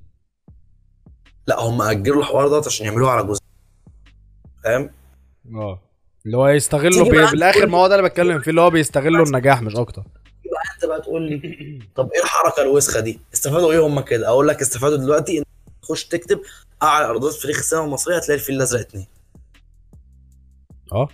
[1.48, 3.40] لا هم أجلوا الحوار دوت عشان يعملوه على جزء
[4.64, 4.90] فاهم
[5.56, 5.82] آه
[6.26, 7.26] اللي هو يستغلوا تيجي بي...
[7.26, 10.04] بالآخر ما هو ده اللي بتكلم فيه اللي هو بيستغلوا النجاح مش أكتر
[10.46, 11.40] يبقى أنت بقى تقول لي
[11.96, 15.44] طب إيه الحركة الوسخة دي؟ استفادوا إيه هم كده؟ أقول لك استفادوا دلوقتي إن
[15.82, 16.42] تخش تكتب
[16.84, 19.08] أعلى إيرادات في تاريخ السينما المصرية هتلاقي الفيل الأزرق اتنين
[20.94, 21.08] آه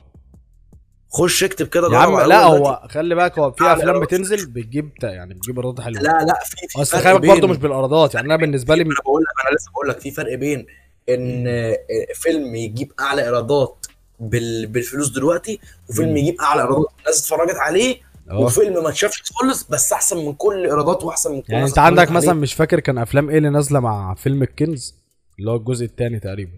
[1.09, 2.43] خش اكتب كده يا عم لا.
[2.43, 3.99] هو خلي بالك هو في أفلام.
[3.99, 7.57] بتنزل بتجيب يعني بتجيب إيرادات حلوة لا لا في في أصل خلي بالك برضه مش
[7.57, 10.65] بالإيرادات يعني أنا بالنسبة لي أنا بقول لك أنا لسه بقول لك في فرق بين
[11.09, 11.77] إن آه،
[12.13, 13.85] فيلم يجيب أعلى إيرادات
[14.19, 14.67] بال...
[14.67, 15.59] بالفلوس دلوقتي
[15.89, 16.17] وفيلم.
[16.17, 17.97] يجيب أعلى إيرادات الناس اتفرجت عليه
[18.31, 18.39] آه.
[18.39, 22.11] وفيلم ما اتشافش خالص بس أحسن من كل الايرادات وأحسن من كل يعني أنت عندك
[22.11, 22.33] مثلا.
[22.33, 24.95] مش فاكر كان أفلام إيه اللي نازلة مع فيلم الكنز؟
[25.39, 26.51] اللي هو الجزء الثاني تقريبا.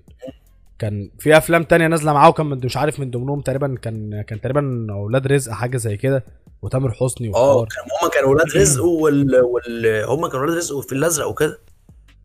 [0.79, 4.41] كان في أفلام تانية نازلة معاه وكان من مش عارف من ضمنهم تقريبا كان كان
[4.41, 6.23] تقريبا أولاد رزق حاجة زي كده
[6.61, 9.41] وتامر حسني آه كان هم كانوا ولاد رزق وال...
[9.41, 10.05] وال...
[10.05, 11.59] هم كانوا ولاد رزق والفيل الأزرق وكده.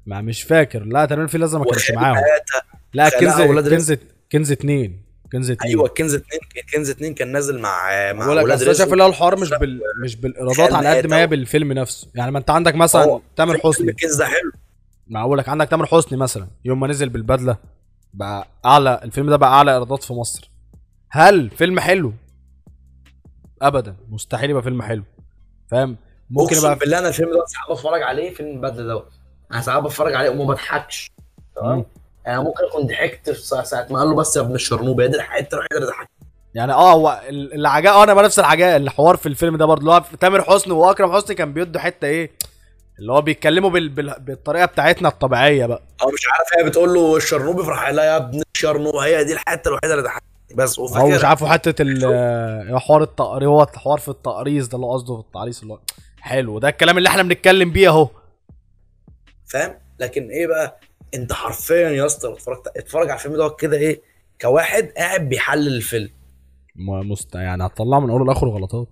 [0.07, 0.85] ما مش فاكر.
[0.85, 2.25] لا تقريبا في لازم ما كانش معاهم.
[2.95, 3.97] لا كنز كنز
[4.33, 5.03] كنز اتنين.
[5.33, 5.71] كنز اتنين.
[5.71, 6.41] أيوه كنز اتنين.
[6.75, 9.81] كنز اتنين كان نازل مع مع ولاد أنا شايف رزق اللي هو الحوار مش بال
[10.05, 12.09] مش بالإيرادات على قد ما هي بالفيلم نفسه.
[12.15, 13.21] يعني ما أنت عندك مثلا.
[13.37, 13.91] تامر حسني.
[13.91, 14.53] الكنز ده حلو.
[15.07, 17.57] ما أقول لك عندك تامر حسني مثلا يوم ما نزل بالبدلة
[18.15, 20.51] بقى اعلى الفيلم ده بقى أعلى إيرادات في مصر.
[21.11, 22.13] هل فيلم حلو؟
[23.63, 23.97] ابدا.
[24.09, 25.03] مستحيل يبقى فيلم حلو.
[25.71, 25.97] فاهم؟
[26.31, 29.13] ممكن يبقى بالله أنا الفيلم ده ساعات بتفرج عليه فيلم البدلة دوت.
[29.53, 31.11] أنا ساعات بتفرج عليه وما بضحكش.
[31.57, 31.85] تمام؟
[32.27, 35.09] أنا ممكن اكون ضحكت في ساعه ساعة ما قال له بس يا ابن الشرنوب هي
[35.09, 36.09] دي الحته الوحيده اللي ضحكت
[36.55, 39.65] يعني آه هو ال- اللي عجب آه أنا بقى نفس الحاجة الحوار في الفيلم ده
[39.67, 42.31] برضه اللي هو تامر حسني وأكرم حسني كان بيدوا حتة إيه
[42.99, 43.89] اللي هو بيتكلموا بال...
[43.89, 44.15] بال...
[44.21, 45.83] بالطريقة بتاعتنا الطبيعية بقى.
[46.03, 49.69] هو مش عارف هي بتقول له الشرنوب يفرح لا يا ابن الشرنوب هي دي الحتة
[49.69, 54.69] الوحيدة اللي ضحكتني بس هو مش عارفه حتة آه، حوار التقريص هو الحوار في التقريص
[54.69, 55.79] ده اللي قصده في التعريس اللي هو
[56.21, 56.59] حلو.
[56.59, 58.09] ده الكلام اللي إحنا بنتكلم بيه أهو.
[59.53, 60.81] فاهم؟ لكن إيه بقى؟
[61.15, 64.03] أنت حرفيا يا اسطى لو اتفرجت اتفرج على الفيلم دوت كده إيه؟
[64.41, 66.11] كواحد قاعد بيحلل الفيلم.
[66.77, 68.89] م- مست يعني هتطلعه من أوله لآخره غلطات.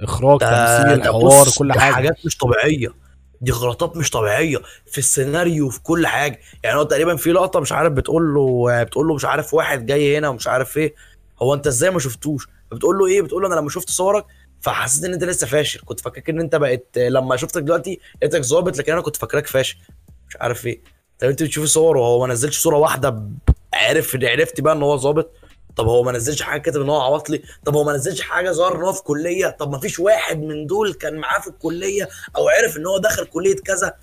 [0.00, 1.92] إخراج تمثيل حوار كل حاجة.
[1.94, 2.88] حاجات مش طبيعية.
[3.40, 4.58] دي غلطات مش طبيعية.
[4.86, 6.38] في السيناريو في كل حاجة.
[6.64, 10.18] يعني هو تقريبا في لقطة مش عارف بتقول له بتقول له مش عارف واحد جاي
[10.18, 10.94] هنا ومش عارف إيه.
[11.42, 14.24] هو أنت إزاي ما شفتوش؟ بتقول له إيه؟ بتقول له أنا لما شفت صورك
[14.60, 15.80] فحسيت إن أنت لسه فاشل.
[15.84, 19.76] كنت فاكرك إن أنت بقت لما شفتك دلوقتي لقيتك ظابط لكن أنا كنت فاكراك فاشل.
[20.34, 20.80] مش عارف إيه.
[21.18, 23.22] طب انت بتشوفي صور وهو ما نزلش صورة واحدة
[23.74, 25.30] عرف عرفت بقى ان هو ظابط؟
[25.76, 28.76] طب هو ما نزلش حاجة كاتب ان هو عواطلي؟ طب هو ما نزلش حاجة ظهر
[28.76, 32.48] ان هو في كلية؟ طب ما فيش واحد من دول كان معاه في الكلية أو
[32.48, 33.94] عرف ان هو دخل كلية كذا؟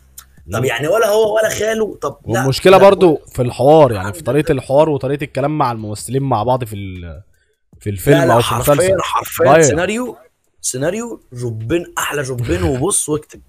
[0.53, 4.21] طب يعني ولا هو ولا خاله؟ طب لا والمشكلة ده برضو في الحوار يعني في
[4.23, 7.21] طريقة الحوار وطريقة الكلام مع الممثلين مع بعض في ال...
[7.79, 9.01] في لا الفيلم لا أو في حرفيا المسلسل.
[9.01, 9.61] حرفيا ضايع.
[9.61, 10.17] سيناريو
[10.61, 13.41] سيناريو جبين أحلى جبين وبص واكتب.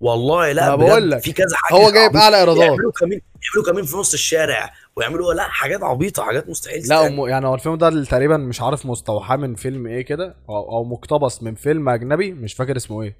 [0.00, 2.16] والله لا بقول لك، في كذا حاجة هو جايب.
[2.16, 2.62] أعلى إيرادات.
[2.62, 7.06] يعملوا كمين يعملوا كمين في نص الشارع ويعملوا لا حاجات عبيطة حاجات مستحيل لا.
[7.06, 10.84] أم يعني هو الفيلم ده تقريبا مش عارف مستوحاه من فيلم إيه كده أو, أو
[10.84, 13.16] مقتبس من فيلم أجنبي مش فاكر اسمه إيه.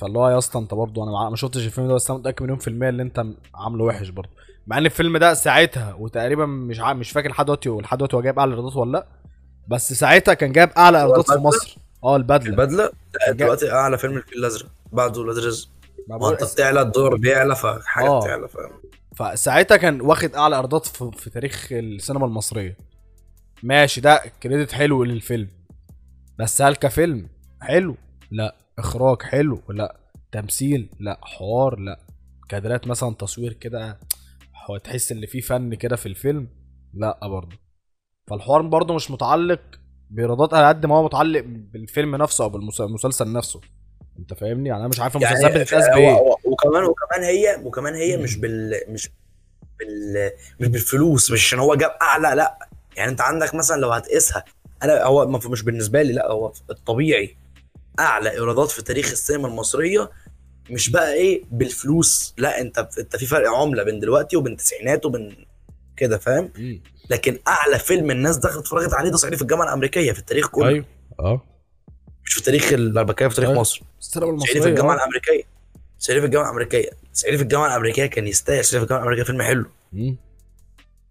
[0.00, 2.58] فاللي هو يا اسطى أنت برضه أنا ما شفتش الفيلم ده بس أنا متأكد مليون
[2.58, 3.24] في المية اللي أنت
[3.54, 4.30] عامله وحش برضه.
[4.66, 6.92] مع إن الفيلم ده ساعتها وتقريبا مش عا...
[6.92, 9.06] مش فاكر لحد دلوقتي لحد دلوقتي هو جايب أعلى إيرادات ولا لأ
[9.68, 11.78] بس ساعتها كان جايب أعلى إيرادات في؟ مصر.
[12.04, 12.50] آه البدلة.
[12.50, 12.90] البدلة؟
[13.32, 15.68] دلوقتي أعلى فيلم الفيل الأزرق بعده ولاد رزق
[16.10, 18.20] انت بتعلى الدولار بيعلى فحاجة آه.
[18.20, 18.48] بتعلى
[19.14, 22.76] فساعتها كان واخد أعلى إيرادات في, في تاريخ السينما المصرية.
[23.62, 25.48] ماشي ده كريدت حلو للفيلم.
[26.38, 27.28] بس هل كفيلم؟
[27.60, 27.96] حلو.
[28.30, 28.56] لا.
[28.78, 29.96] إخراج حلو؟ لا.
[30.32, 31.20] تمثيل؟ لا.
[31.22, 32.00] حوار؟ لا.
[32.48, 33.98] كادرات مثلا تصوير كده
[34.84, 36.48] تحس إن في فن كده في الفيلم؟
[36.94, 37.56] لا برضه.
[38.26, 39.60] فالحوار برضه مش متعلق
[40.10, 43.60] بإيرادات على قد ما هو متعلق بالفيلم نفسه أو بالمسلسل نفسه.
[44.18, 46.36] انت فاهمني؟ يعني أنا مش عارف المسلسلات بتتقاس هو- بإيه.
[46.44, 49.10] وكمان وكمان هي وكمان هي مش بال مش
[49.78, 50.30] بال
[50.60, 52.58] مش بالفلوس مش عشان هو جاب أعلى لا.
[52.96, 54.44] يعني أنت عندك مثلا لو هتقيسها
[54.82, 56.30] أنا هو مش بالنسبة لي لا.
[56.30, 57.36] هو الطبيعي
[58.00, 60.10] أعلى إيرادات في تاريخ السينما المصرية
[60.70, 62.34] مش بقى إيه بالفلوس.
[62.38, 65.46] لا أنت أنت في فرق عملة بين دلوقتي وبين التسعينات وبين
[65.96, 66.52] كده فاهم.
[67.10, 70.68] لكن أعلى فيلم الناس دخلت اتفرجت عليه ده صعيدي في الجامعة الأمريكية في التاريخ كله.
[70.68, 70.84] أيوه.
[71.20, 71.42] آه.
[72.32, 73.60] مش في تاريخ الاربكيه في تاريخ أيوة.
[73.60, 74.96] مصر صعيدي في الجامعة آه.
[74.96, 75.42] الأمريكية
[75.98, 79.42] صعيدي في الجامعة الأمريكية صعيدي في الجامعة الأمريكية كان يستاهل صعيدي في الجامعة الأمريكية فيلم
[79.42, 79.64] حلو.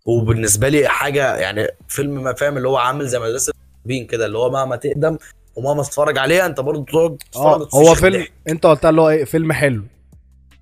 [0.06, 3.54] وبالنسبة لي حاجة يعني فيلم ما فاهم اللي هو عامل زي مدرسة
[3.86, 5.18] بين كده اللي هو مهما تقدم
[5.56, 8.32] ومهما تتفرج عليها أنت برضه تقعد تتفرج وتفشخ هو فيلم ضحك.
[8.50, 9.84] أنت قلت اللي هو إيه فيلم حلو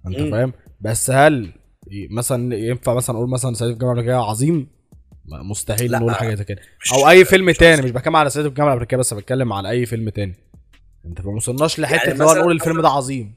[0.07, 0.31] أنت مم.
[0.31, 1.51] فاهم بس هل
[2.11, 4.67] مثلا ينفع مثلا أقول مثلا صعيدي في الجامعة الأمريكية عظيم
[5.25, 5.91] مستحيل.
[5.91, 6.61] نقول حاجة زي كده
[6.93, 7.81] أو أي فيلم مش تاني.
[7.81, 10.35] مش بتكلم على صعيدي في الجامعة الأمريكية بس بتكلم على أي فيلم تاني
[11.09, 13.33] انت ما وصلناش لحتة يعني اللي هو نقول الفيلم ده عظيم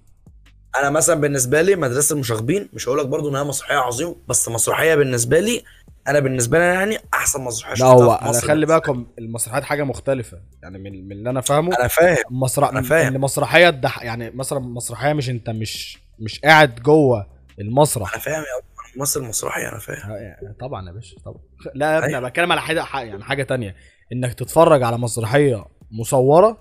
[0.81, 4.49] أنا مثلا بالنسبة لي مدرسة المشاغبين مش هقول لك برضه ان هي مسرحية عظيمه بس
[4.49, 5.63] مسرحية بالنسبة لي
[6.09, 10.39] أنا بالنسبة لي يعني أحسن مسرحية لا هو أنا مصر خلي بالكم المسرحيات حاجة مختلفة
[10.63, 11.77] يعني من, من اللي أنا فاهمه.
[11.79, 13.07] أنا فاهم مسرح أنا فاهم.
[13.15, 17.27] إن مسرحية تضح- يعني مثلا مسرحية مش أنت مش مش قاعد جوه
[17.61, 20.17] المسرح أنا فاهم يا ممثل مسرحي أنا فاهم
[20.61, 21.39] طبعا يا باشا طبعا
[21.75, 22.19] لا يا ابني أيوة.
[22.19, 23.77] أنا بتكلم على حاجة يعني حاجة تانية
[24.13, 26.59] إنك تتفرج على مسرحية مصورة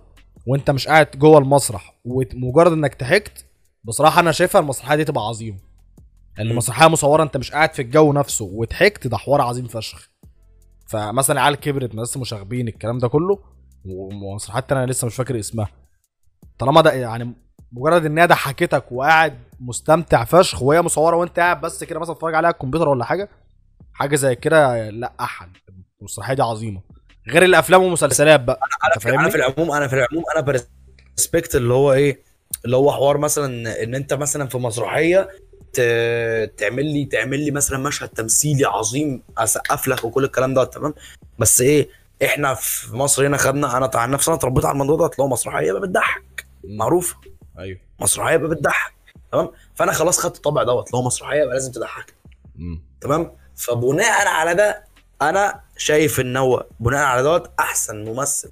[0.47, 3.45] وانت مش قاعد جوه المسرح ومجرد انك ضحكت
[3.83, 5.57] بصراحة أنا شايفها المسرحية دي تبقى عظيمة.
[6.39, 6.57] اللي مم.
[6.57, 10.09] مسرحيه مصورة أنت مش قاعد في الجو نفسه وضحكت ده حوار عظيم فشخ.
[10.87, 13.39] فمثلا عيال كبرت ناس مشاغبين الكلام ده كله
[13.85, 15.67] ومسرحيات أنا لسه مش فاكر اسمها.
[16.59, 17.33] طالما ده يعني
[17.71, 22.35] مجرد إن هي ضحكتك وقاعد مستمتع فشخ وهي مصورة وأنت قاعد بس كده مثلا تتفرج
[22.35, 23.29] عليها على الكمبيوتر ولا حاجة
[23.93, 25.49] حاجة زي كده لا احد
[25.99, 26.81] المسرحية دي عظيمة.
[27.27, 28.59] غير الأفلام والمسلسلات بقى.
[28.63, 32.21] أنت أنا فاهمني؟ في العموم أنا في العموم أنا بريسبكت اللي هو إيه
[32.65, 35.29] اللي هو حوار مثلا إن أنت مثلا في مسرحية
[35.73, 40.93] ت- تعمل لي تعمل لي مثلا مشهد تمثيلي عظيم أسقف لك وكل الكلام ده تمام؟
[41.39, 41.89] بس إيه
[42.25, 45.71] إحنا في مصر هنا خدنا أنا عن نفسي أنا اتربيت على الموضوع ده تلاقوا مسرحية
[45.71, 46.45] بقى بتضحك.
[46.63, 47.15] معروفة.
[47.59, 47.79] أيوه.
[47.99, 48.93] مسرحية بقى بتضحك
[49.31, 52.13] تمام؟ فأنا خلاص خدت الطبع دوت لو مسرحية بقى لازم تضحك.
[53.01, 54.83] تمام؟ فبناء على ده
[55.21, 58.51] أنا شايف إن هو بناء على دوت أحسن ممثل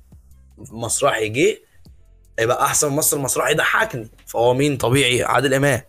[0.58, 1.62] مسرحي جه
[2.40, 5.82] يبقى أحسن ممثل مسرحي يضحكني فهو مين؟ طبيعي عادل إمام.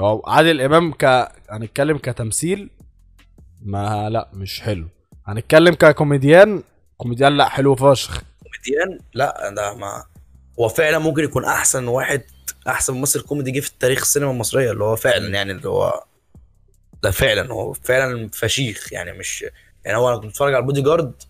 [0.00, 1.04] هو عادل إمام ك
[1.50, 2.70] هنتكلم كتمثيل
[3.62, 4.88] ما لا مش حلو.
[5.26, 6.62] هنتكلم ككوميديان
[6.96, 8.22] كوميديان لا حلو فشخ.
[8.42, 10.04] كوميديان؟ لا ده ما
[10.60, 12.22] هو فعلا ممكن يكون أحسن واحد
[12.68, 16.04] أحسن ممثل كوميدي جه في تاريخ السينما المصرية اللي هو فعلا يعني اللي هو
[17.02, 19.44] ده فعلا هو فعلا فشيخ يعني مش
[19.84, 21.22] يعني هو أنا كنت بتفرج على البودي جارد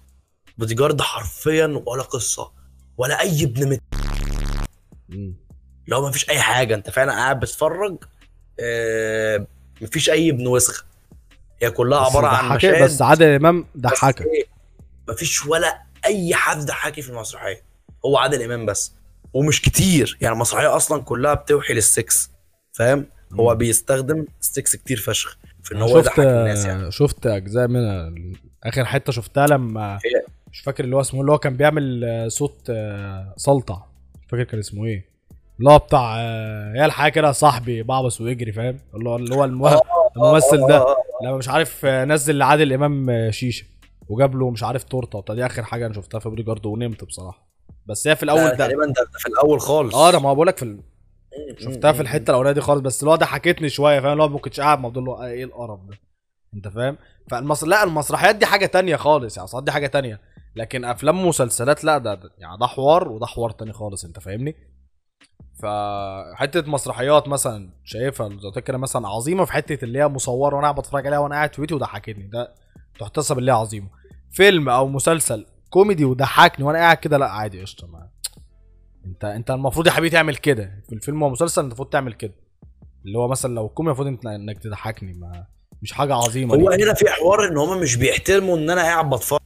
[0.59, 2.53] بودي جارد حرفيا ولا قصة
[2.99, 3.83] ولا أي ابن مت.
[5.11, 7.97] اللي هو مفيش أي حاجة أنت فعلا قاعد بتتفرج
[8.61, 9.47] آه
[9.81, 10.87] مفيش أي ابن وسخ.
[11.63, 14.45] هي كلها عبارة عن مشاهد بس عادل إمام ضحكك إيه،
[15.09, 17.63] مفيش ولا أي حد ضحكي في المسرحية.
[18.05, 18.93] هو عادل إمام بس
[19.33, 22.31] ومش كتير يعني المسرحية أصلا كلها بتوحي للسكس
[22.73, 23.55] فاهم؟ هو.
[23.55, 25.39] بيستخدم ستيكس كتير فشخ.
[25.65, 26.91] في إن هو شفت يضحك الناس يعني.
[26.93, 28.13] شفت أجزاء منها.
[28.65, 29.99] آخر حتة شفتها لما
[30.53, 33.83] مش فاكر اللي هو اسمه اللي هو كان بيعمل آه، صوت آه، سلطع
[34.23, 35.11] مش فاكر كان اسمه إيه.
[35.59, 40.87] اللي هو بتاع آه، يا الحاجة كده صاحبي بعبس ويجري فاهم؟ اللي هو الممثل ده.
[41.25, 43.65] لما مش عارف نزل لعادل إمام شيشة
[44.09, 45.19] وجاب له مش عارف تورتة.
[45.19, 47.51] وبتاع دي آخر حاجة أنا شفتها في بري جارد ونمت بصراحة.
[47.87, 48.57] بس هي في لا، الأول ده.
[48.57, 49.95] تقريبا ده في الأول خالص.
[49.95, 50.79] آه ده ما بقول لك في
[51.59, 54.39] شفتها في الحتة الأولانية دي خالص بس اللي هو ضحكتني شوية فاهم؟ اللي هو ما
[54.39, 55.99] كنتش قاعد مفضول اللي هو إيه القرف ده؟
[56.55, 56.97] أنت فاهم؟
[57.31, 57.65] فالمس...
[57.65, 60.21] لا المسرحيات دي حاجة تانية خالص يعني دي حاجة تانية.
[60.57, 64.55] لكن أفلام ومسلسلات لا ده, ده يعني ده حوار وده حوار تاني خالص أنت فاهمني؟
[65.63, 68.29] فحته مسرحيات مثلا شايفها
[68.61, 71.61] كده مثلا عظيمة في حتة اللي هي مصورة وأنا قاعد بتفرج عليها وأنا قاعد في
[71.61, 72.55] بيتي وضحكتني ده
[73.01, 73.89] تحتسب اللي هي عظيمة.
[74.31, 77.87] فيلم أو مسلسل كوميدي وضحكني وأنا قاعد كده لا عادي قشطة
[79.07, 80.71] انت انت المفروض يا حبيبي تعمل كده.
[80.89, 82.33] في الفيلم ومسلسل انت المفروض تعمل كده.
[83.07, 85.45] اللي هو مثلا لو كوميدي المفروض انت انك تضحكني ما
[85.83, 86.71] مش حاجة عظيمة هو.
[86.71, 89.41] هنا في حوار ان هم مش بيحترموا ان أنا قاعد بتفرج.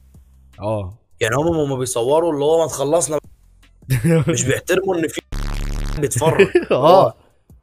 [0.59, 0.97] آه.
[1.19, 3.19] يعني هم هم بيصوروا اللي هو ما تخلصنا.
[4.05, 5.21] مش بيحترموا ان في
[6.01, 6.47] بيتفرج.
[6.71, 7.13] آه.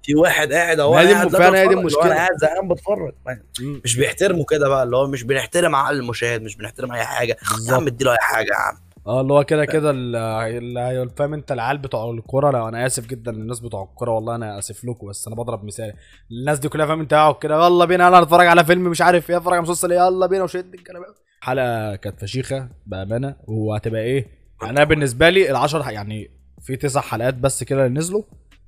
[0.03, 2.05] في واحد قاعد أهو قاعد فعلا هي دي المشكلة.
[2.07, 3.13] أنا قاعد زهقان بتفرج.
[3.61, 7.37] مش بيحترموا كده بقى اللي هو مش بنحترم عقل المشاهد مش بنحترم أي حاجة.
[7.69, 7.75] يا.
[7.75, 8.77] عم اديله أي حاجة يا عم.
[9.07, 13.07] آه اللي هو كده كده ال- ال- فاهم انت العيال بتوع الكورة لو أنا آسف
[13.07, 15.93] جدا للناس بتوع الكورة والله أنا آسف لكم بس أنا بضرب مثال.
[16.31, 19.31] الناس دي كلها فاهم انت قاعد كده يلا بينا يلا نتفرج على فيلم مش عارف
[19.31, 21.03] إيه اتفرج على مسلسل إيه يلا بينا وشد الكلام.
[21.41, 24.27] حلقة كانت فشيخة بأمانة وهتبقى إيه؟
[24.63, 26.31] أنا بالنسبة لي العشر يعني
[26.61, 28.23] في تسع حلقات بس كده اللي نزلوا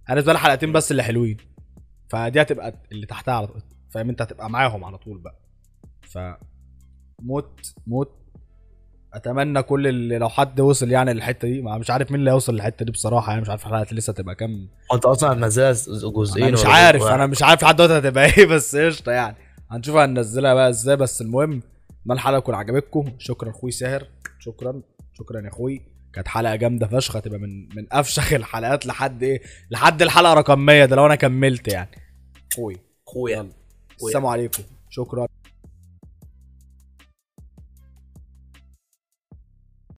[0.08, 1.36] أنا بالنسبة لي حلقتين بس اللي حلوين.
[2.08, 5.34] فدي هتبقى اللي تحتها على طول فاهم انت؟ هتبقى معاهم على طول بقى.
[6.02, 6.18] ف
[7.22, 8.23] موت موت.
[9.14, 12.54] أتمنى كل اللي لو حد وصل يعني للحتة دي ما مش عارف مين اللي هيوصل
[12.54, 14.68] للحتة دي بصراحة يعني مش عارف الحلقات لسه تبقى كام.
[14.94, 15.72] أنت أصلا هتنزلها
[16.16, 19.36] جزئين أنا مش عارف أنا؟ مش عارف لحد دلوقتي هتبقى إيه بس قشطة يعني.
[19.70, 21.62] هنشوف هننزلها بقى إزاي بس المهم
[22.04, 23.12] ما الحلقة تكون عجبتكم.
[23.18, 24.06] شكرا أخوي ساهر.
[24.38, 24.82] شكرا
[25.12, 25.82] شكرا يا أخوي.
[26.12, 30.84] كانت حلقة جامدة فشخ هتبقى من من أفشخ الحلقات لحد إيه لحد الحلقة رقم 100
[30.84, 31.90] ده لو أنا كملت يعني.
[32.52, 32.76] أخوي.
[33.08, 33.48] أخويا.
[34.04, 34.62] السلام عليكم.
[34.90, 35.26] شكرا.